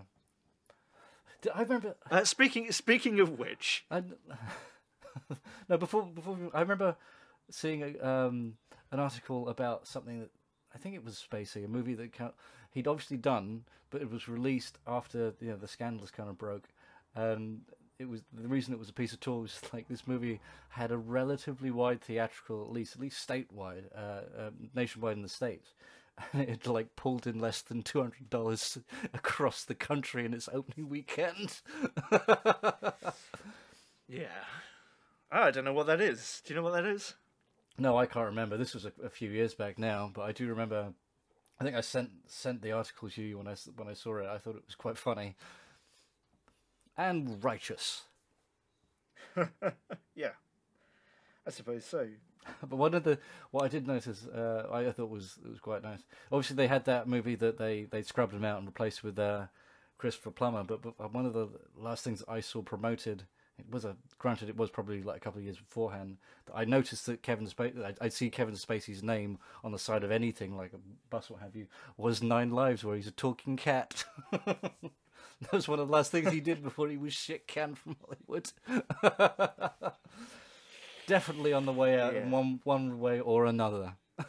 [1.45, 1.53] yeah.
[1.55, 4.03] I remember Uh, speaking speaking of which, I,
[5.69, 6.97] no, before before I remember
[7.51, 8.57] seeing a, um,
[8.91, 10.31] an article about something that
[10.75, 12.13] I think it was Spacey, a movie that
[12.77, 16.69] he'd obviously done, but it was released after you know the scandals kind of broke,
[17.15, 17.63] and
[17.99, 20.93] it was the reason it was a piece of tool was like this movie had
[20.93, 25.75] a relatively wide theatrical, at least at least statewide, uh, uh, nationwide in the states.
[26.33, 28.79] And it like pulled in less than two hundred dollars
[29.15, 31.61] across the country in its opening weekend.
[34.09, 34.45] yeah,
[35.33, 36.41] Oh, I don't know what that is.
[36.45, 37.15] Do you know what that is?
[37.79, 38.57] No, I can't remember.
[38.57, 40.95] This was a, a few years back now, but I do remember.
[41.59, 44.27] I think I sent sent the article to you when I when I saw it.
[44.27, 45.37] I thought it was quite funny
[46.97, 48.03] and righteous.
[50.15, 50.31] Yeah,
[51.47, 52.09] I suppose so.
[52.61, 53.19] But one of the
[53.51, 56.05] what I did notice, uh, I, I thought was it was quite nice.
[56.31, 59.47] Obviously, they had that movie that they they scrubbed him out and replaced with uh,
[59.99, 60.63] Christopher Plummer.
[60.63, 63.25] But, but one of the last things I saw promoted,
[63.59, 66.19] it was a granted it was probably like a couple of years beforehand.
[66.47, 70.05] That I noticed that Kevin Spacey, I'd, I'd see Kevin Spacey's name on the side
[70.05, 70.79] of anything like a
[71.11, 71.67] bus, what have you.
[71.97, 74.05] Was Nine Lives, where he's a talking cat.
[74.47, 77.97] that was one of the last things he did before he was shit canned from
[78.05, 78.51] Hollywood.
[81.07, 83.95] Definitely on the way out in one one way or another.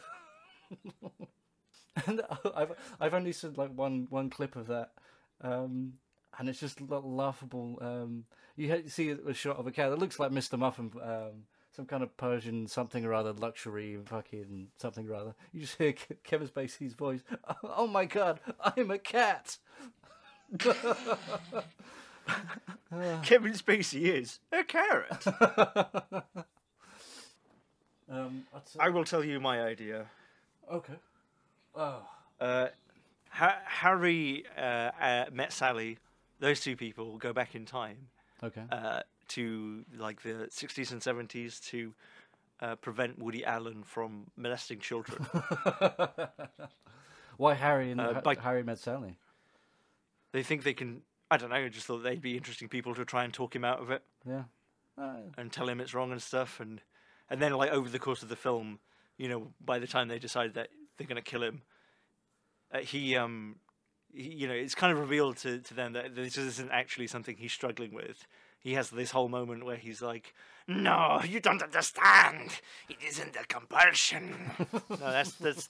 [2.06, 2.22] and
[2.54, 4.92] I've I've only seen like one one clip of that,
[5.40, 5.94] um,
[6.38, 7.78] and it's just la- laughable.
[7.80, 8.24] Um,
[8.56, 10.58] you see a shot of a cat that looks like Mr.
[10.58, 15.34] Muffin, um, some kind of Persian something or other, luxury fucking something or other.
[15.52, 17.22] You just hear Ke- Kevin Spacey's voice.
[17.62, 18.40] Oh my god,
[18.76, 19.58] I'm a cat.
[23.22, 25.24] Kevin Spacey is a carrot.
[28.10, 28.44] Um,
[28.80, 30.06] I will tell you my idea.
[30.72, 30.94] okay.
[31.76, 32.00] Oh,
[32.40, 32.68] Uh,
[33.28, 34.60] ha- Harry uh,
[34.98, 35.98] uh, met Sally.
[36.40, 38.08] Those two people go back in time
[38.42, 38.62] okay.
[38.70, 41.94] uh, to like the 60s and 70s to
[42.60, 45.26] uh, prevent Woody Allen from molesting children.
[47.36, 49.18] Why Harry and uh, by- Harry met Sally?
[50.32, 51.02] they think they can.
[51.30, 51.56] I don't know.
[51.56, 54.02] I just thought they'd be interesting people to try and talk him out of it
[54.26, 54.44] Yeah.
[54.96, 56.58] Uh, and tell him it's wrong and stuff.
[56.58, 56.80] And
[57.30, 58.80] and then like over the course of the film,
[59.16, 61.62] you know, by the time they decide that they're gonna kill him,
[62.72, 63.56] uh, he um.
[64.12, 67.52] You know, it's kind of revealed to, to them that this isn't actually something he's
[67.52, 68.26] struggling with.
[68.60, 70.34] He has this whole moment where he's like,
[70.66, 72.60] "No, you don't understand.
[72.88, 74.34] It isn't a compulsion."
[74.72, 75.68] no, that's that's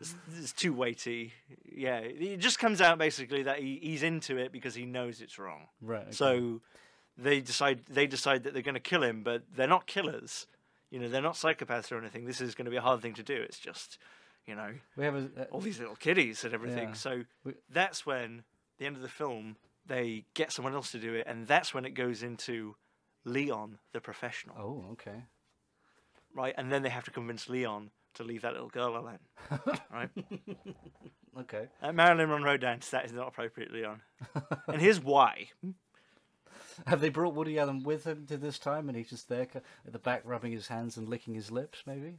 [0.00, 1.32] it's, it's too weighty.
[1.74, 5.38] Yeah, it just comes out basically that he, he's into it because he knows it's
[5.38, 5.68] wrong.
[5.80, 6.02] right.
[6.02, 6.12] okay.
[6.12, 6.60] So
[7.16, 10.46] they decide they decide that they're going to kill him, but they're not killers.
[10.90, 12.24] You know, they're not psychopaths or anything.
[12.24, 13.34] This is going to be a hard thing to do.
[13.34, 13.98] It's just,
[14.46, 16.88] you know, we have a, uh, all these little kiddies and everything.
[16.88, 16.94] Yeah.
[16.94, 18.44] So We- that's when
[18.78, 19.56] the end of the film
[19.86, 22.74] they get someone else to do it, and that's when it goes into
[23.24, 25.24] Leon, the professional, Oh, okay.
[26.34, 26.54] right?
[26.56, 29.18] And then they have to convince Leon to leave that little girl alone,
[29.92, 30.08] right?
[31.40, 31.68] Okay.
[31.82, 34.00] Uh, Marilyn Monroe dance that is not appropriate, Leon.
[34.68, 35.48] and here's why.
[36.86, 39.46] Have they brought Woody Allen with him to this time, and he's just there
[39.86, 41.82] at the back, rubbing his hands and licking his lips?
[41.86, 42.18] Maybe.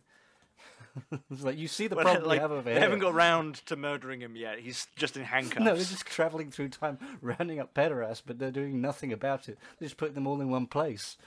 [1.32, 2.82] It's like you see the Well, problem like, we have over they here.
[2.82, 4.60] haven't got round to murdering him yet.
[4.60, 5.60] He's just in handcuffs.
[5.66, 9.58] No, they're just traveling through time, rounding up pederasts, but they're doing nothing about it.
[9.80, 11.18] They're just putting them all in one place.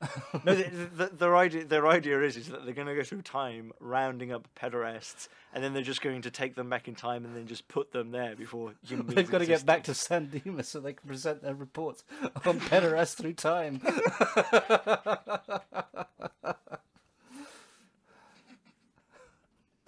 [0.44, 3.22] no, the, the, their idea their idea is is that they're going to go through
[3.22, 7.24] time rounding up pederasts, and then they're just going to take them back in time
[7.24, 9.16] and then just put them there before human beings.
[9.16, 12.04] They've got to get back to San Dimas so they can present their reports
[12.46, 13.80] on pederasts through time.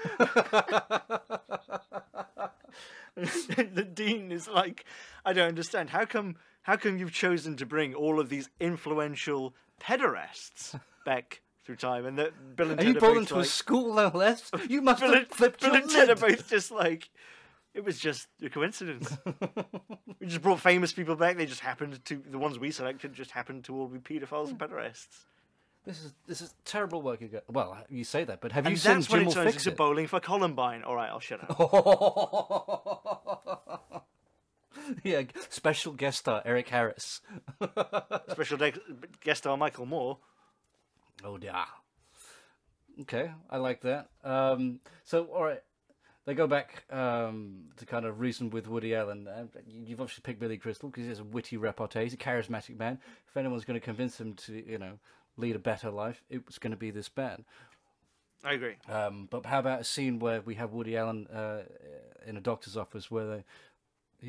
[3.15, 4.85] the dean is like,
[5.26, 5.89] I don't understand.
[5.89, 6.35] How come?
[6.64, 12.18] How come you've chosen to bring all of these influential pederasts back through time, and
[12.19, 14.52] that Bill and, And you Ted are brought them to a school, no less.
[14.69, 16.38] You must Bill have flipped Bill your and Ted are lid.
[16.38, 17.10] both just like.
[17.73, 19.18] It was just a coincidence.
[20.19, 21.38] we just brought famous people back.
[21.38, 24.61] They just happened to the ones we selected just happened to all be paedophiles and
[24.61, 24.65] hmm.
[24.65, 25.23] pederasts.
[25.85, 27.43] This is this is terrible work you got.
[27.51, 29.75] Well, you say that, but have And you seen Jim will fix it?
[29.75, 30.83] bowling for Columbine.
[30.83, 31.57] All right, I'll shut up.
[35.03, 37.21] yeah, special guest star Eric Harris.
[38.31, 38.73] Special de-
[39.23, 40.19] guest star Michael Moore.
[41.23, 41.65] Oh yeah.
[43.01, 44.09] Okay, I like that.
[44.23, 45.61] Um, so, all right,
[46.25, 49.27] they go back um, to kind of reason with Woody Allen.
[49.27, 52.03] Uh, you've obviously picked Billy Crystal because he's a witty repartee.
[52.03, 52.99] He's a charismatic man.
[53.27, 54.99] If anyone's going to convince him to, you know,
[55.37, 57.43] lead a better life, it was going to be this bad.
[58.43, 58.75] I agree.
[58.89, 61.61] Um, but how about a scene where we have Woody Allen uh,
[62.25, 63.43] in a doctor's office where they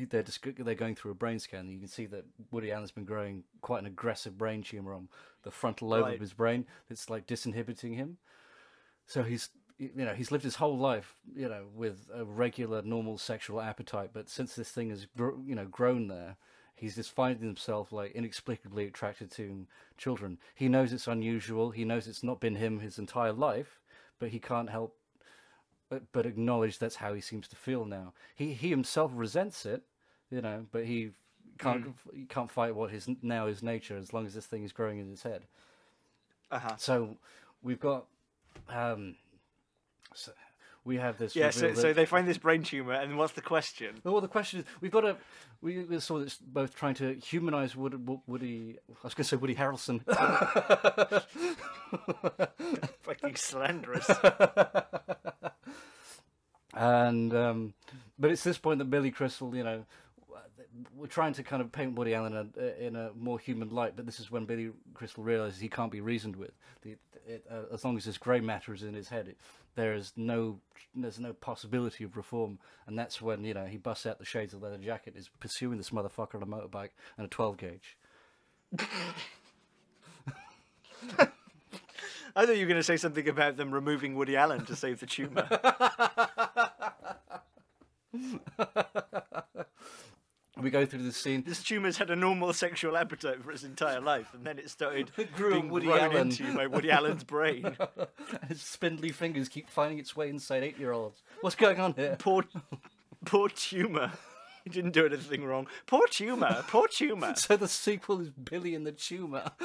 [0.09, 1.69] they're just, they're going through a brain scan.
[1.69, 5.07] You can see that Woody Allen's been growing quite an aggressive brain tumor on
[5.43, 6.15] the frontal lobe Right.
[6.15, 8.17] of his brain that's like disinhibiting him.
[9.05, 9.49] So he's
[9.79, 14.11] you know he's lived his whole life you know with a regular normal sexual appetite,
[14.13, 16.37] but since this thing has you know grown there,
[16.75, 19.65] he's just finding himself like inexplicably attracted to
[19.97, 20.37] children.
[20.55, 21.71] He knows it's unusual.
[21.71, 23.79] He knows it's not been him his entire life,
[24.19, 24.95] but he can't help
[25.89, 28.13] but, but acknowledge that's how he seems to feel now.
[28.35, 29.83] He he himself resents it,
[30.31, 31.11] you know, but he
[31.59, 34.71] can't he can't fight what his now his nature as long as this thing is
[34.71, 35.43] growing in his head.
[36.49, 36.75] Uh huh.
[36.77, 37.17] So
[37.61, 38.05] we've got
[38.69, 39.15] um
[40.15, 40.31] so
[40.85, 41.49] we have this Yeah.
[41.49, 43.99] So, so they find this brain tumor, and what's the question?
[44.03, 45.17] well, the question is, we've got to.
[45.61, 47.97] We we saw this both trying to humanize Woody.
[48.27, 50.01] Woody I was going to say Woody Harrelson.
[53.01, 54.09] Fucking slanderous.
[56.73, 57.73] and um,
[58.19, 59.85] but it's this point that Billy Crystal, you know,
[60.95, 63.95] we're trying to kind of paint Woody Allen in a, in a more human light,
[63.95, 66.51] but this is when Billy Crystal realizes he can't be reasoned with.
[66.81, 66.97] The,
[67.27, 69.37] it, uh, as long as this grey matter is in his head, it,
[69.75, 70.59] there is no
[70.95, 74.53] there's no possibility of reform, and that's when you know he busts out the shades
[74.53, 77.97] of leather jacket, is pursuing this motherfucker on a motorbike and a 12 gauge.
[82.35, 84.99] I thought you were going to say something about them removing Woody Allen to save
[84.99, 85.47] the tumor.
[90.61, 91.43] We go through the scene.
[91.47, 95.11] this tumor's had a normal sexual appetite for its entire life, and then it started
[95.35, 96.29] grew being Woody grown Allen.
[96.29, 97.75] into by Woody Allen's brain.
[98.47, 101.23] His spindly fingers keep finding its way inside eight-year-olds.
[101.41, 102.17] What's going on here?
[102.19, 102.43] Poor,
[103.25, 104.11] poor tumor.
[104.63, 105.67] He didn't do anything wrong.
[105.87, 106.63] Poor tumor.
[106.67, 107.33] Poor tumor.
[107.37, 109.51] So the sequel is Billy and the Tumor.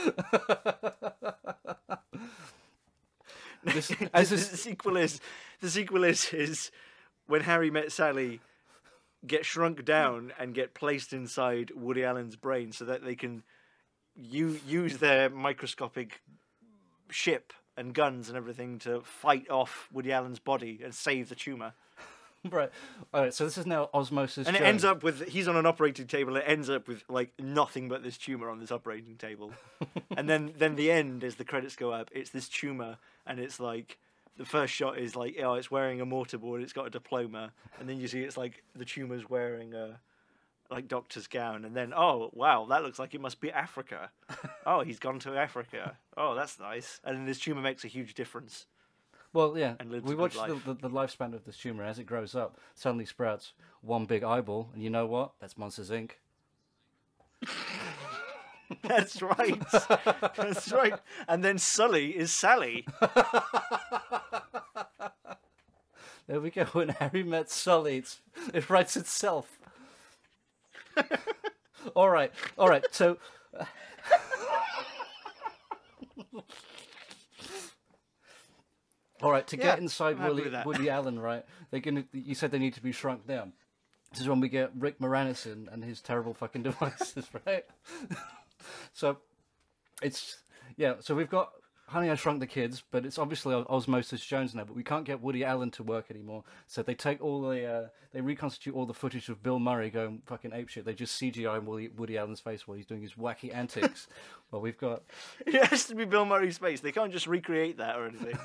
[3.63, 5.21] this, as the this, sequel is
[5.61, 6.71] the sequel is is
[7.27, 8.41] when Harry met Sally
[9.27, 10.33] get shrunk down mm.
[10.39, 13.43] and get placed inside Woody Allen's brain so that they can
[14.15, 16.21] u- use their microscopic
[17.11, 21.75] ship and guns and everything to fight off Woody Allen's body and save the tumor.
[22.51, 22.71] right,
[23.13, 23.35] all right.
[23.35, 24.47] So this is now Osmosis.
[24.47, 24.69] And it Jones.
[24.69, 26.37] ends up with he's on an operating table.
[26.37, 29.53] It ends up with like nothing but this tumor on this operating table,
[30.17, 33.59] and then then the end as the credits go up, it's this tumor, and it's
[33.59, 33.99] like
[34.39, 37.89] the first shot is like oh it's wearing a mortarboard, it's got a diploma, and
[37.89, 40.01] then you see it's like the tumor's wearing a
[40.71, 44.11] like doctor's gown, and then oh wow that looks like it must be Africa.
[44.67, 45.97] oh he's gone to Africa.
[46.17, 48.67] Oh that's nice, and then this tumor makes a huge difference.
[49.33, 49.75] Well, yeah.
[49.79, 52.59] and lives We watch the, the, the lifespan of this tumor as it grows up.
[52.75, 53.53] Suddenly sprouts
[53.83, 55.33] one big eyeball, and you know what?
[55.39, 56.13] That's Monsters Inc.
[58.83, 59.63] That's right.
[60.37, 60.95] That's right.
[61.27, 62.87] And then Sully is Sally.
[66.29, 66.65] There we go.
[66.73, 68.21] When Harry met Sully, it's,
[68.55, 69.59] it writes itself.
[71.95, 72.85] all right, all right.
[72.91, 73.17] So,
[79.23, 79.47] all right.
[79.47, 80.51] To Yeah, get inside Woody.
[80.65, 81.45] Woody Allen, right?
[81.71, 82.05] They're gonna.
[82.13, 83.55] You said they need to be shrunk down.
[84.11, 87.65] This is when we get Rick Moranis in and his terrible fucking devices, right?
[88.93, 89.19] so,
[90.03, 90.39] it's
[90.77, 90.95] yeah.
[91.01, 91.53] So we've got
[91.89, 94.65] Honey, I Shrunk the Kids, but it's obviously Osmosis Jones now.
[94.65, 96.45] But we can't get Woody Allen to work anymore.
[96.67, 100.21] So they take all the uh, they reconstitute all the footage of Bill Murray going
[100.27, 100.85] fucking apeshit.
[100.85, 104.07] They just CGI Woody, Woody Allen's face while he's doing his wacky antics.
[104.51, 105.03] well, we've got
[105.47, 106.81] It has to be Bill Murray's face.
[106.81, 108.39] They can't just recreate that or anything.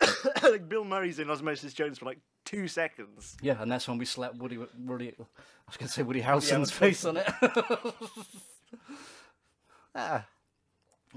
[0.42, 3.36] like Bill Murray's in Osmosis Jones for like two seconds.
[3.42, 5.14] yeah, and that's when we slap Woody Woody.
[5.18, 5.22] I
[5.66, 7.28] was going to say Woody Harrelson's Allen's face on it.
[9.94, 10.26] ah.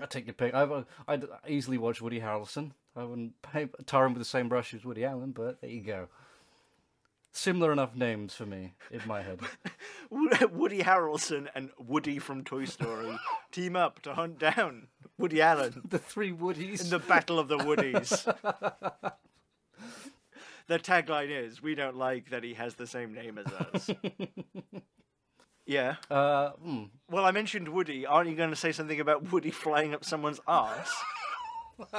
[0.02, 0.54] I take your pick.
[0.54, 2.72] I, I'd easily watch Woody Harrelson.
[2.96, 5.82] I wouldn't pay, tar him with the same brush as Woody Allen, but there you
[5.82, 6.08] go.
[7.34, 9.40] Similar enough names for me in my head.
[10.52, 13.18] Woody Harrelson and Woody from Toy Story
[13.52, 14.88] team up to hunt down
[15.18, 16.84] Woody Allen The three Woodies.
[16.84, 18.26] in the Battle of the Woodies.
[20.68, 23.90] the tagline is We don't like that he has the same name as us.
[25.66, 25.96] Yeah.
[26.10, 26.84] Uh, hmm.
[27.10, 28.06] Well, I mentioned Woody.
[28.06, 30.92] Aren't you going to say something about Woody flying up someone's ass?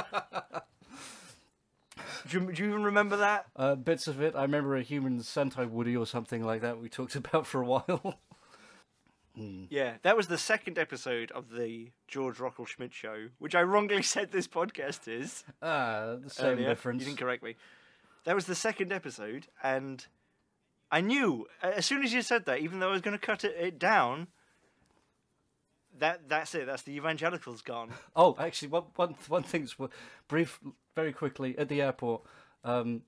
[2.29, 3.47] do, you, do you even remember that?
[3.57, 4.35] uh, bits of it.
[4.35, 7.67] I remember a human Sentai Woody or something like that we talked about for a
[7.67, 8.19] while.
[9.71, 14.03] Yeah, that was the second episode of the George Rockall Schmidt show, which I wrongly
[14.03, 15.43] said this podcast is.
[15.63, 16.69] ah, the same earlier.
[16.69, 17.01] difference.
[17.01, 17.57] You didn't correct me.
[18.25, 20.07] That was the second episode, and
[20.93, 23.43] I knew as soon as you said that, even though I was going to cut
[23.45, 24.29] it, it down.
[25.99, 26.67] That that's it.
[26.67, 27.91] That's the evangelicals gone.
[28.17, 29.75] Oh, actually, one one one thing's
[30.29, 30.61] brief,
[30.95, 32.23] very quickly at the airport.
[32.65, 33.03] Um,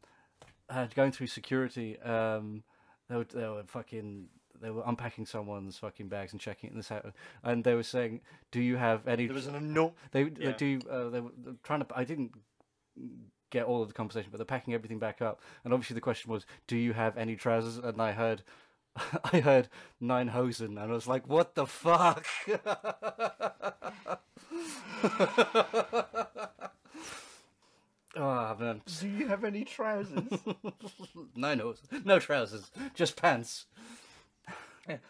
[0.69, 2.63] uh, going through security, um,
[3.09, 4.27] they were they were fucking
[4.61, 7.13] they were unpacking someone's fucking bags and checking it this out,
[7.43, 8.21] and they were saying,
[8.51, 9.95] "Do you have any?" There was an no.
[10.13, 10.51] They, Yeah.
[10.51, 10.81] they do.
[10.89, 11.33] Uh, they were
[11.63, 11.87] trying to.
[11.95, 12.33] I didn't
[13.55, 15.41] get all of the conversation, but they're packing everything back up.
[15.63, 18.43] And obviously, the question was, "Do you have any trousers?" And I heard,
[19.33, 19.69] I heard
[20.01, 22.27] nine hosen, and I was like, "What the fuck?"
[28.17, 30.25] oh man, Do you have any trousers?
[31.37, 33.67] nine hosen, no trousers, just pants.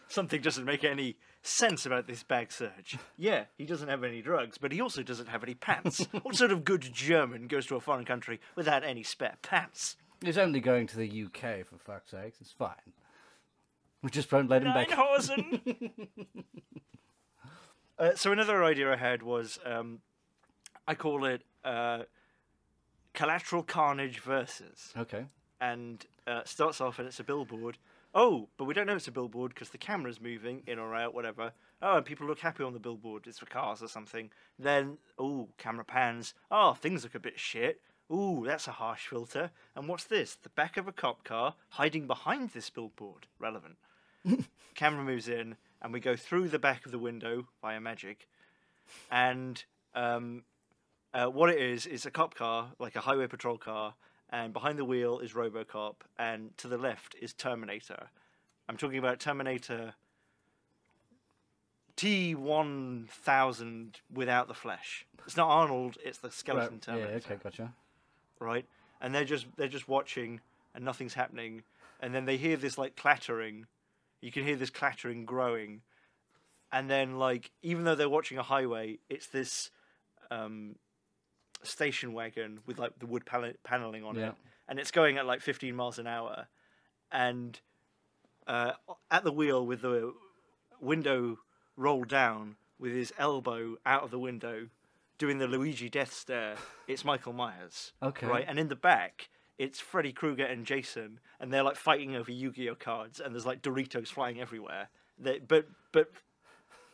[0.07, 1.17] Something doesn't make any
[1.47, 2.97] sense about this bag search.
[3.17, 6.07] Yeah, he doesn't have any drugs, but he also doesn't have any pants.
[6.23, 9.97] what sort of good German goes to a foreign country without any spare pants?
[10.25, 12.41] He's only going to the UK for fuck's sakes.
[12.41, 12.75] It's fine.
[14.03, 14.91] We just won't let him back.
[17.97, 20.01] Uh, so another idea I had was um,
[20.89, 22.01] I call it uh,
[23.13, 25.27] collateral carnage versus, Okay.
[25.61, 27.79] and uh, starts off and it's a billboard.
[28.15, 31.15] Oh, but we don't know it's a billboard because the camera's moving in or out,
[31.15, 31.53] whatever.
[31.83, 33.27] Oh, and people look happy on the billboard.
[33.27, 34.31] It's for cars or something.
[34.57, 36.33] Then, oh, camera pans.
[36.51, 37.81] Oh, things look a bit shit.
[38.13, 39.51] Ooh, that's a harsh filter.
[39.75, 40.37] And what's this?
[40.37, 43.27] The back of a cop car hiding behind this billboard.
[43.41, 43.77] Relevant.
[44.75, 48.29] Camera moves in, and we go through the back of the window via magic.
[49.11, 49.63] And
[49.95, 50.45] um,
[51.13, 53.95] uh, what it is is a cop car, like a highway patrol car,
[54.31, 58.09] and behind the wheel is RoboCop, and to the left is Terminator.
[58.69, 59.95] I'm talking about Terminator
[61.97, 65.07] T1000 without the flesh.
[65.27, 66.89] It's not Arnold; it's the skeleton Right.
[66.89, 66.95] Yeah.
[66.95, 67.41] Terminator Okay.
[67.43, 67.73] Gotcha.
[68.41, 68.67] right?
[69.01, 70.41] And they're just they're just watching
[70.75, 71.63] and nothing's happening,
[72.01, 73.67] and then they hear this like clattering.
[74.21, 75.83] You can hear this clattering growing,
[76.73, 79.71] and then like even though they're watching a highway, it's this
[80.31, 80.77] um,
[81.65, 84.29] station wagon with like the wood pal- paneling on Yeah.
[84.29, 84.35] it,
[84.69, 86.47] and it's going at like 15 miles an hour,
[87.13, 87.59] and
[88.47, 88.73] uh,
[89.11, 90.13] at the wheel with the
[90.81, 91.39] window
[91.77, 94.69] rolled down with his elbow out of the window
[95.17, 96.57] doing the Luigi death stare,
[96.89, 97.93] it's Michael Myers.
[98.03, 98.27] Okay.
[98.27, 98.45] Right?
[98.47, 99.29] And in the back,
[99.59, 103.33] it's Freddy Krueger and Jason, and they're like fighting over Yu Gi Oh cards, and
[103.35, 104.89] there's like Doritos flying everywhere.
[105.19, 106.11] They, but, but,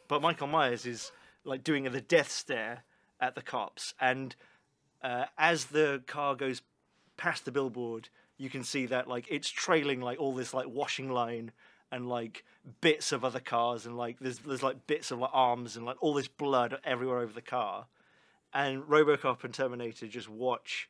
[0.09, 1.11] but Michael Myers is
[1.45, 2.85] like doing the death stare
[3.19, 4.37] at the cops, and
[5.02, 6.62] uh, as the car goes
[7.16, 8.09] past the billboard,
[8.39, 11.52] you can see that like it's trailing like all this like washing line
[11.93, 12.44] and like
[12.81, 15.97] bits of other cars and like there's there's like bits of like arms and like
[16.01, 17.86] all this blood everywhere over the car,
[18.55, 20.89] and RoboCop and Terminator just watch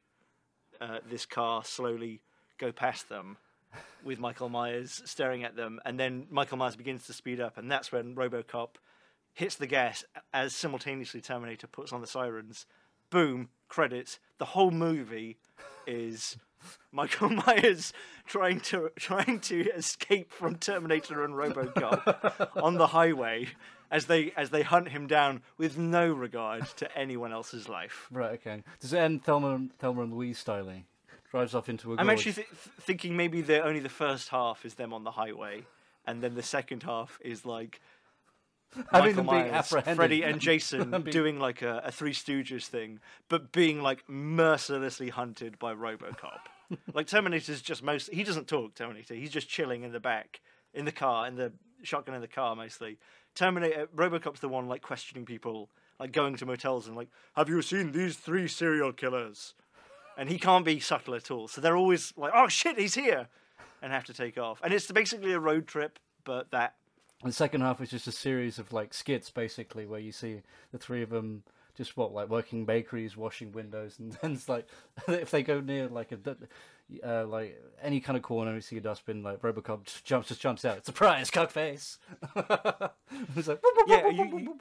[0.80, 2.20] uh, this car slowly
[2.58, 3.36] go past them.
[4.02, 7.70] With Michael Myers staring at them, and then Michael Myers begins to speed up, and
[7.70, 8.70] that's when RoboCop
[9.32, 12.66] hits the gas as simultaneously Terminator puts on the sirens.
[13.10, 14.18] Boom, credits.
[14.38, 15.36] The whole movie
[15.86, 16.36] is
[16.92, 17.92] Michael Myers
[18.26, 23.48] trying to trying to escape from Terminator and RoboCop on the highway
[23.90, 28.06] as they as they hunt him down with no regard to anyone else's life.
[28.10, 28.32] Right.
[28.32, 28.62] Okay.
[28.80, 30.84] Does it end Thelma and, Thelma and Louise styling?
[31.30, 31.96] Drives off into a.
[31.96, 32.48] I'm actually th-
[32.80, 35.64] thinking maybe the only the first half is them on the highway,
[36.04, 37.80] and then the second half is like
[38.74, 39.96] Having Michael them being Myers, apprehended.
[39.96, 45.08] Freddy and Jason being- doing like a, a Three Stooges thing, but being like mercilessly
[45.08, 46.38] hunted by RoboCop.
[46.94, 48.74] like Terminator's just most he doesn't talk.
[48.74, 50.40] Terminator, he's just chilling in the back
[50.72, 51.52] in the car in the
[51.82, 52.98] shotgun in the car mostly.
[53.34, 57.62] Terminator, RoboCop's the one like questioning people, like going to motels and like, have you
[57.62, 59.54] seen these three serial killers?
[60.18, 61.48] And he can't be subtle at all.
[61.48, 63.28] So they're always like, oh shit, he's here,
[63.80, 64.60] and have to take off.
[64.62, 66.74] And it's basically a road trip, but that
[67.24, 70.42] The second half is just a series of like skits, basically, where you see
[70.72, 71.42] the three of them
[71.76, 74.66] just what like working bakeries, washing windows, and then it's like
[75.08, 76.18] if they go near like a,
[77.06, 80.40] uh, like any kind of corner, you see a dustbin, like Robocop just jumps, just
[80.40, 80.84] jumps out.
[80.84, 81.98] Surprise, cockface!
[83.36, 84.60] it's like, Yeah, you,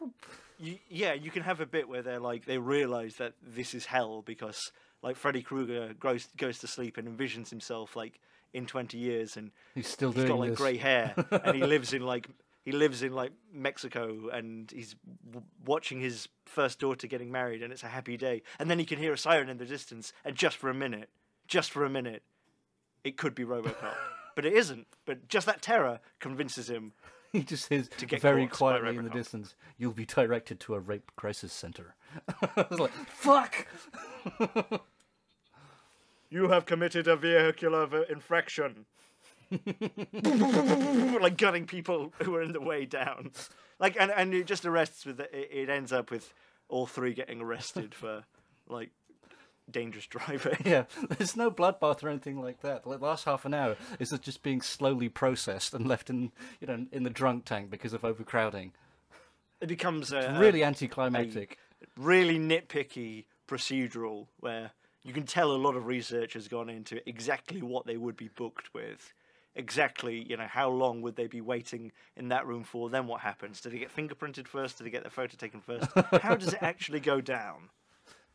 [0.60, 3.86] you, yeah, you can have a bit where they're like they realize that this is
[3.86, 4.72] hell because
[5.02, 8.20] like Freddy Krueger goes goes to sleep and envisions himself like
[8.54, 10.58] in twenty years and he's still he's doing got like this.
[10.58, 12.28] grey hair and he lives in like
[12.64, 14.96] he lives in like Mexico and he's
[15.26, 18.42] w- watching his first daughter getting married and it's a happy day.
[18.60, 21.10] And then he can hear a siren in the distance and just for a minute
[21.48, 22.24] just for a minute
[23.04, 23.94] it could be RoboCop.
[24.36, 24.88] But it isn't.
[25.06, 26.94] But just that terror convinces him
[27.34, 30.74] He just says to get very caught quietly in the distance, "You'll be directed to
[30.76, 31.96] a rape crisis center."
[32.56, 33.68] I was like, "Fuck!"
[36.30, 38.86] you have committed a vehicular infraction
[41.22, 43.32] like gunning people who are in the way down
[43.80, 46.34] like and, and it just arrests with it, it ends up with
[46.68, 48.24] all three getting arrested for
[48.68, 48.92] like
[49.70, 52.84] dangerous driving Yeah, there's no bloodbath or anything like that.
[52.84, 56.86] The last half an hour is just being slowly processed and left in, you know,
[56.92, 58.74] in the drunk tank because of overcrowding.
[59.62, 61.58] it becomes a Really a anticlimactic.
[61.98, 64.72] really nitpicky procedural where
[65.04, 68.28] you can tell a lot of research has gone into exactly what they would be
[68.28, 69.14] booked with
[69.60, 73.22] exactly you know how long would they be waiting in that room for then what
[73.22, 75.88] happens do they get fingerprinted first do they get the photo taken first
[76.22, 77.70] how does it actually go down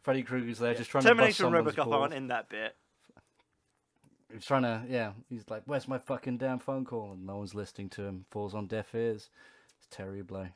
[0.03, 2.77] Freddy Krueger's there just trying to bust terminator and robocop aren't in that bit
[4.33, 5.13] He's trying to, yeah.
[5.29, 8.25] He's like, "Where's my fucking damn phone call?" And no one's listening to him.
[8.33, 9.31] Falls on deaf ears.
[9.79, 10.39] It's terrible.
[10.39, 10.49] Eh?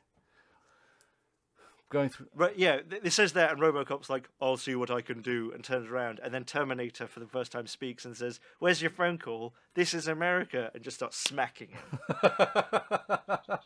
[1.89, 2.27] Going through.
[2.35, 5.51] Right, yeah, th- it says that, and RoboCop's like, "I'll see what I can do,"
[5.51, 8.91] and turns around, and then Terminator for the first time speaks and says, "Where's your
[8.91, 9.55] phone call?
[9.73, 11.99] This is America," and just starts smacking him.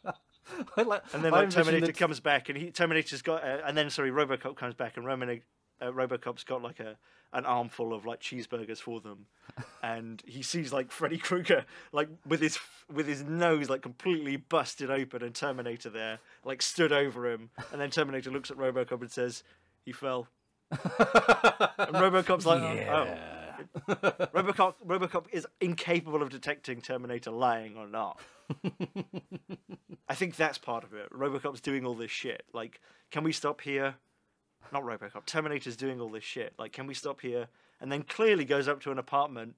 [0.78, 4.12] Like, And then like Terminator comes back, and he Terminator's got, uh, and then sorry,
[4.12, 5.38] RoboCop comes back, and Romana,
[5.82, 6.98] uh, RoboCop's got like a
[7.34, 9.26] an armful of like cheeseburgers for them,
[9.84, 12.60] and he sees like Freddy Krueger like with his
[12.92, 17.82] with his nose like completely busted open, and Terminator there like stood over him, and
[17.82, 19.44] then Terminator looks at RoboCop and says,
[19.86, 20.28] "He fell."
[20.72, 23.18] and RoboCop's like, "Oh."
[23.88, 28.20] RoboCop, RoboCop is incapable of detecting Terminator lying or not.
[30.10, 31.10] I think that's part of it.
[31.12, 32.44] RoboCop's doing all this shit.
[32.54, 32.82] Like,
[33.12, 33.96] can we stop here?
[34.72, 35.26] Not RoboCop.
[35.26, 36.54] Terminator's doing all this shit.
[36.58, 37.48] Like, can we stop here?
[37.82, 39.56] And then clearly goes up to an apartment,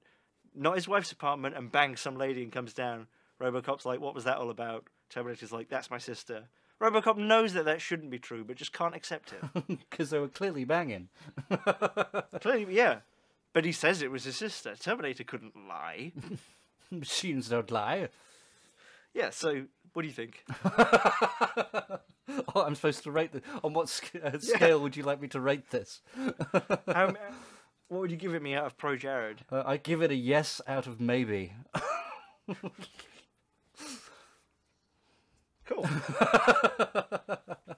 [0.54, 3.06] not his wife's apartment, and bangs some lady and comes down.
[3.40, 6.48] RoboCop's like, "What was that all about?" Terminator's like, "That's my sister."
[6.80, 9.66] RoboCop knows that that shouldn't be true, but just can't accept it.
[9.90, 11.08] because they were clearly banging.
[12.40, 13.00] clearly, yeah.
[13.52, 14.74] But he says it was his sister.
[14.76, 16.12] Terminator couldn't lie.
[16.90, 18.08] Machines don't lie.
[19.14, 19.64] Yeah, so
[19.94, 20.44] what do you think?
[22.54, 23.42] Oh, I'm supposed to rate this.
[23.62, 26.00] On what sc- uh, scale would you like me to rate this?
[26.88, 27.14] How,
[27.88, 29.44] what would you give it me out of Pro Jared?
[29.50, 31.52] Uh, I give it a yes out of maybe.
[35.68, 35.82] Cool.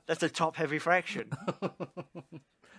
[0.07, 1.31] That's a top heavy fraction.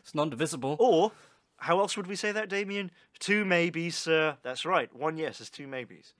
[0.03, 0.75] It's non-divisible.
[0.79, 1.11] Or,
[1.57, 2.91] how else would we say that, Damien?
[3.19, 4.37] Two maybes, sir.
[4.43, 4.93] That's right.
[4.95, 6.13] One yes is two maybes.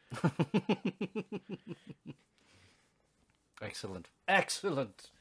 [3.62, 4.10] Excellent.
[4.28, 5.12] Excellent.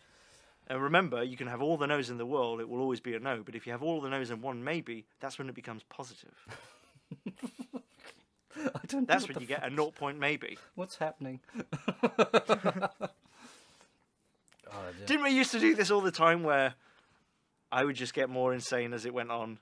[0.68, 3.14] And remember, you can have all the no's in the world, it will always be
[3.14, 3.42] a no.
[3.44, 6.34] But if you have all the no's and one maybe, that's when it becomes positive.
[8.56, 9.02] I don't.
[9.02, 10.58] know That's when you get a fuck- naught point maybe.
[10.74, 11.40] What's happening?
[14.70, 15.06] Oh, dear.
[15.06, 16.74] Didn't we used to do this all the time where
[17.72, 19.58] I would just get more insane as it went on?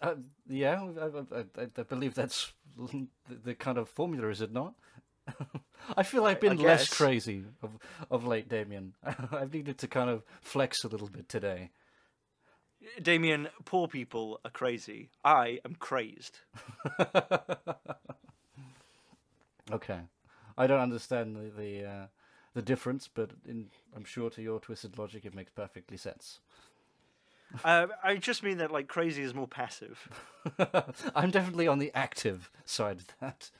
[0.00, 0.14] Uh,
[0.48, 3.06] yeah, I, I, I, I believe that's the,
[3.44, 4.72] the kind of formula, is it not?
[5.96, 7.78] I feel I've been less crazy of,
[8.10, 8.94] of late, Damien.
[9.32, 11.70] I've needed to kind of flex a little bit today.
[13.02, 15.10] Damien, poor people are crazy.
[15.24, 16.40] I am crazed.
[19.70, 20.00] Okay,
[20.56, 22.06] I don't understand the the, uh,
[22.54, 26.40] the difference, but in, I'm sure to your twisted logic, it makes perfectly sense.
[27.64, 30.08] Uh, I just mean that like crazy is more passive.
[31.14, 33.50] I'm definitely on the active side of that.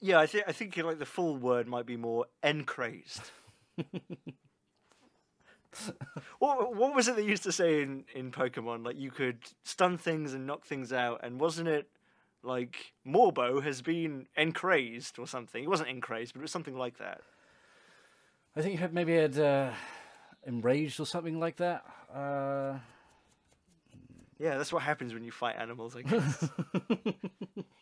[0.00, 3.30] Yeah, I think I think like the full word might be more encrazed.
[6.38, 8.84] what what was it they used to say in in Pokemon?
[8.84, 11.88] Like you could stun things and knock things out, and wasn't it
[12.42, 15.62] like Morbo has been encrazed or something?
[15.62, 17.20] It wasn't encrazed, but it was something like that.
[18.56, 19.70] I think you had maybe had uh,
[20.44, 21.84] enraged or something like that.
[22.12, 22.78] Uh,
[24.38, 25.94] Yeah, that's what happens when you fight animals.
[25.96, 26.48] I guess.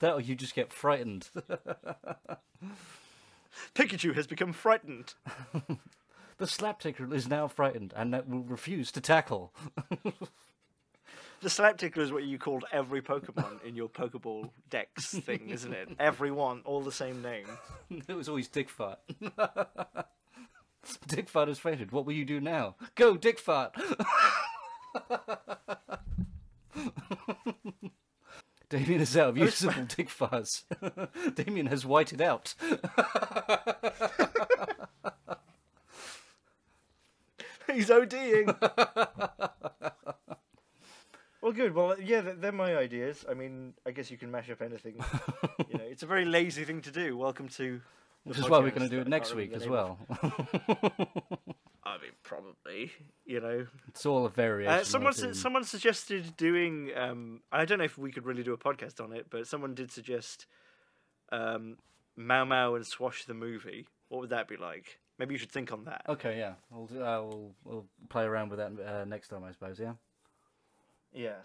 [0.00, 1.28] that or you just get frightened.
[3.74, 5.14] Pikachu has become frightened.
[6.38, 9.52] the slaptaker is now frightened and that will refuse to tackle.
[11.42, 15.72] The slap tickler is what you called every Pokemon in your Pokeball Dex thing, isn't
[15.72, 15.88] it?
[15.98, 17.46] Everyone, all the same name.
[18.08, 18.98] it was always Dick Fart.
[21.06, 21.92] Dick Fart has fainted.
[21.92, 22.76] What will you do now?
[22.94, 23.74] Go, Dick Fart!
[28.70, 30.62] Damien is out of usable Dick Farts.
[31.34, 32.54] Damien has whited out.
[37.72, 38.56] He's ODing.
[41.42, 41.74] well, good.
[41.74, 43.24] Well, yeah, they're my ideas.
[43.28, 44.94] I mean, I guess you can mash up anything.
[45.68, 47.16] you know, it's a very lazy thing to do.
[47.16, 47.80] Welcome to.
[48.22, 50.28] Which is why we're going to do it uh, next week as remember the name
[50.38, 51.38] well.
[51.84, 52.92] I mean, probably.
[53.24, 54.80] You know, it's all a variation.
[54.80, 56.90] uh, someone su- someone suggested doing.
[56.96, 59.74] Um, I don't know if we could really do a podcast on it, but someone
[59.74, 60.46] did suggest
[61.32, 61.76] um,
[62.16, 63.86] Mau Mau and Swash the movie.
[64.08, 64.98] What would that be like?
[65.18, 66.02] Maybe you should think on that.
[66.08, 66.54] Okay, yeah.
[66.70, 69.92] We'll, do, uh, we'll, we'll play around with that uh, next time, I suppose, yeah?
[71.12, 71.44] Yes.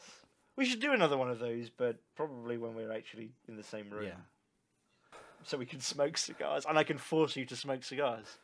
[0.55, 3.89] We should do another one of those, but probably when we're actually in the same
[3.89, 4.05] room.
[4.05, 5.19] Yeah.
[5.43, 8.37] So we can smoke cigars, and I can force you to smoke cigars.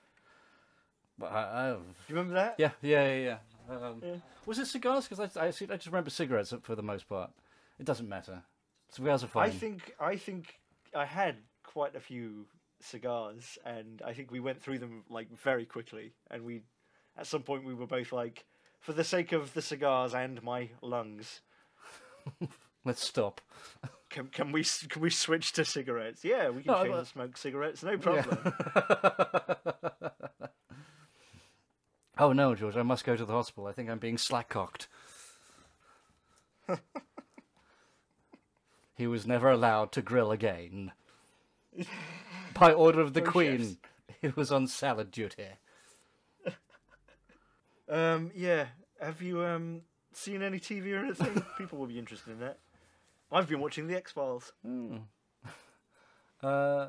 [1.21, 1.79] But I, I, Do
[2.09, 2.55] you remember that?
[2.57, 3.37] yeah, yeah, yeah,
[3.69, 3.75] yeah.
[3.75, 4.15] Um, Yeah.
[4.45, 5.07] Was it cigars?
[5.07, 7.31] Because I, I, I just remember cigarettes for the most part.
[7.79, 8.41] It doesn't matter.
[8.89, 9.47] Cigars are fine.
[9.49, 10.59] I think I think
[10.95, 12.47] I had quite a few
[12.81, 16.13] cigars, and I think we went through them like very quickly.
[16.29, 16.63] And we,
[17.17, 18.43] at some point, we were both like,
[18.81, 21.41] for the sake of the cigars and my lungs,
[22.83, 23.39] Let's stop.
[24.09, 26.25] can can we can we switch to cigarettes?
[26.25, 28.53] Yeah, we can No, change I- and smoke cigarettes, no problem.
[32.21, 33.67] oh no, George, I must go to the hospital.
[33.67, 34.87] I think I'm being slack-cocked.
[38.95, 40.91] he was never allowed to grill again.
[42.53, 43.77] By order of the No Queen, chefs.
[44.21, 45.47] he was on salad duty.
[47.89, 48.67] Um, yeah.
[49.01, 49.81] Have you um
[50.13, 51.43] seen any TV or anything?
[51.57, 52.59] People will be interested in that.
[53.31, 54.53] I've been watching the X Files.
[56.43, 56.87] Uh,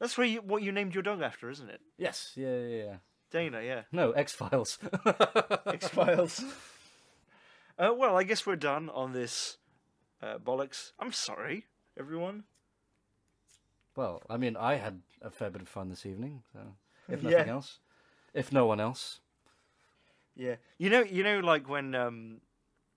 [0.00, 1.80] That's where you, what you named your dog after, isn't it?
[1.98, 2.96] yes, yeah, yeah, yeah.
[3.30, 3.82] Dana, yeah.
[3.92, 4.78] No, X Files.
[5.66, 6.44] X Files.
[7.78, 9.58] uh, well, I guess we're done on this
[10.22, 10.92] uh, bollocks.
[10.98, 11.66] I'm sorry,
[11.98, 12.44] everyone.
[13.96, 16.60] well, I mean, I had a fair bit of fun this evening, so
[17.08, 17.30] if Yeah.
[17.30, 17.78] nothing else,
[18.34, 19.20] if no one else.
[20.34, 22.40] Yeah, you know, you know, like when um,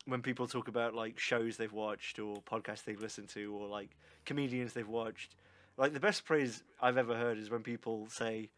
[0.05, 3.95] when people talk about like shows they've watched or podcasts they've listened to or like
[4.25, 5.35] comedians they've watched.
[5.77, 8.49] Like the best praise I've ever heard is when people say,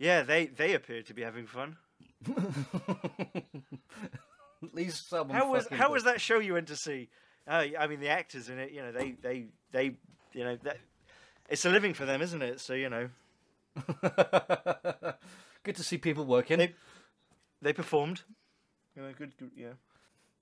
[0.00, 1.76] "Yeah, they they appear to be having fun."
[4.62, 5.36] At least someone.
[5.36, 7.08] How was how was that show you went to see?
[7.46, 9.84] Uh, I mean, the actors in it, you know, they they they,
[10.32, 10.78] you know, that
[11.48, 12.60] it's a living for them, isn't it?
[12.60, 13.08] So you know,
[15.62, 16.58] Good to see people working.
[16.58, 16.74] They-
[17.62, 18.22] they performed.
[18.96, 19.72] You know, good, good, yeah.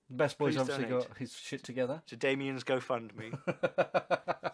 [0.09, 1.09] Best Boy's Please obviously donate.
[1.09, 2.01] got his shit together.
[2.06, 3.36] To Damien's GoFundMe.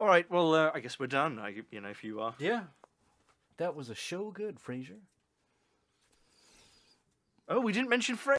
[0.00, 1.38] All right, well, uh, I guess we're done.
[1.38, 2.34] I, you know, if you are.
[2.38, 2.62] Yeah.
[3.58, 5.00] That was a show good, Frasier.
[7.48, 8.34] Oh, we didn't mention Fred.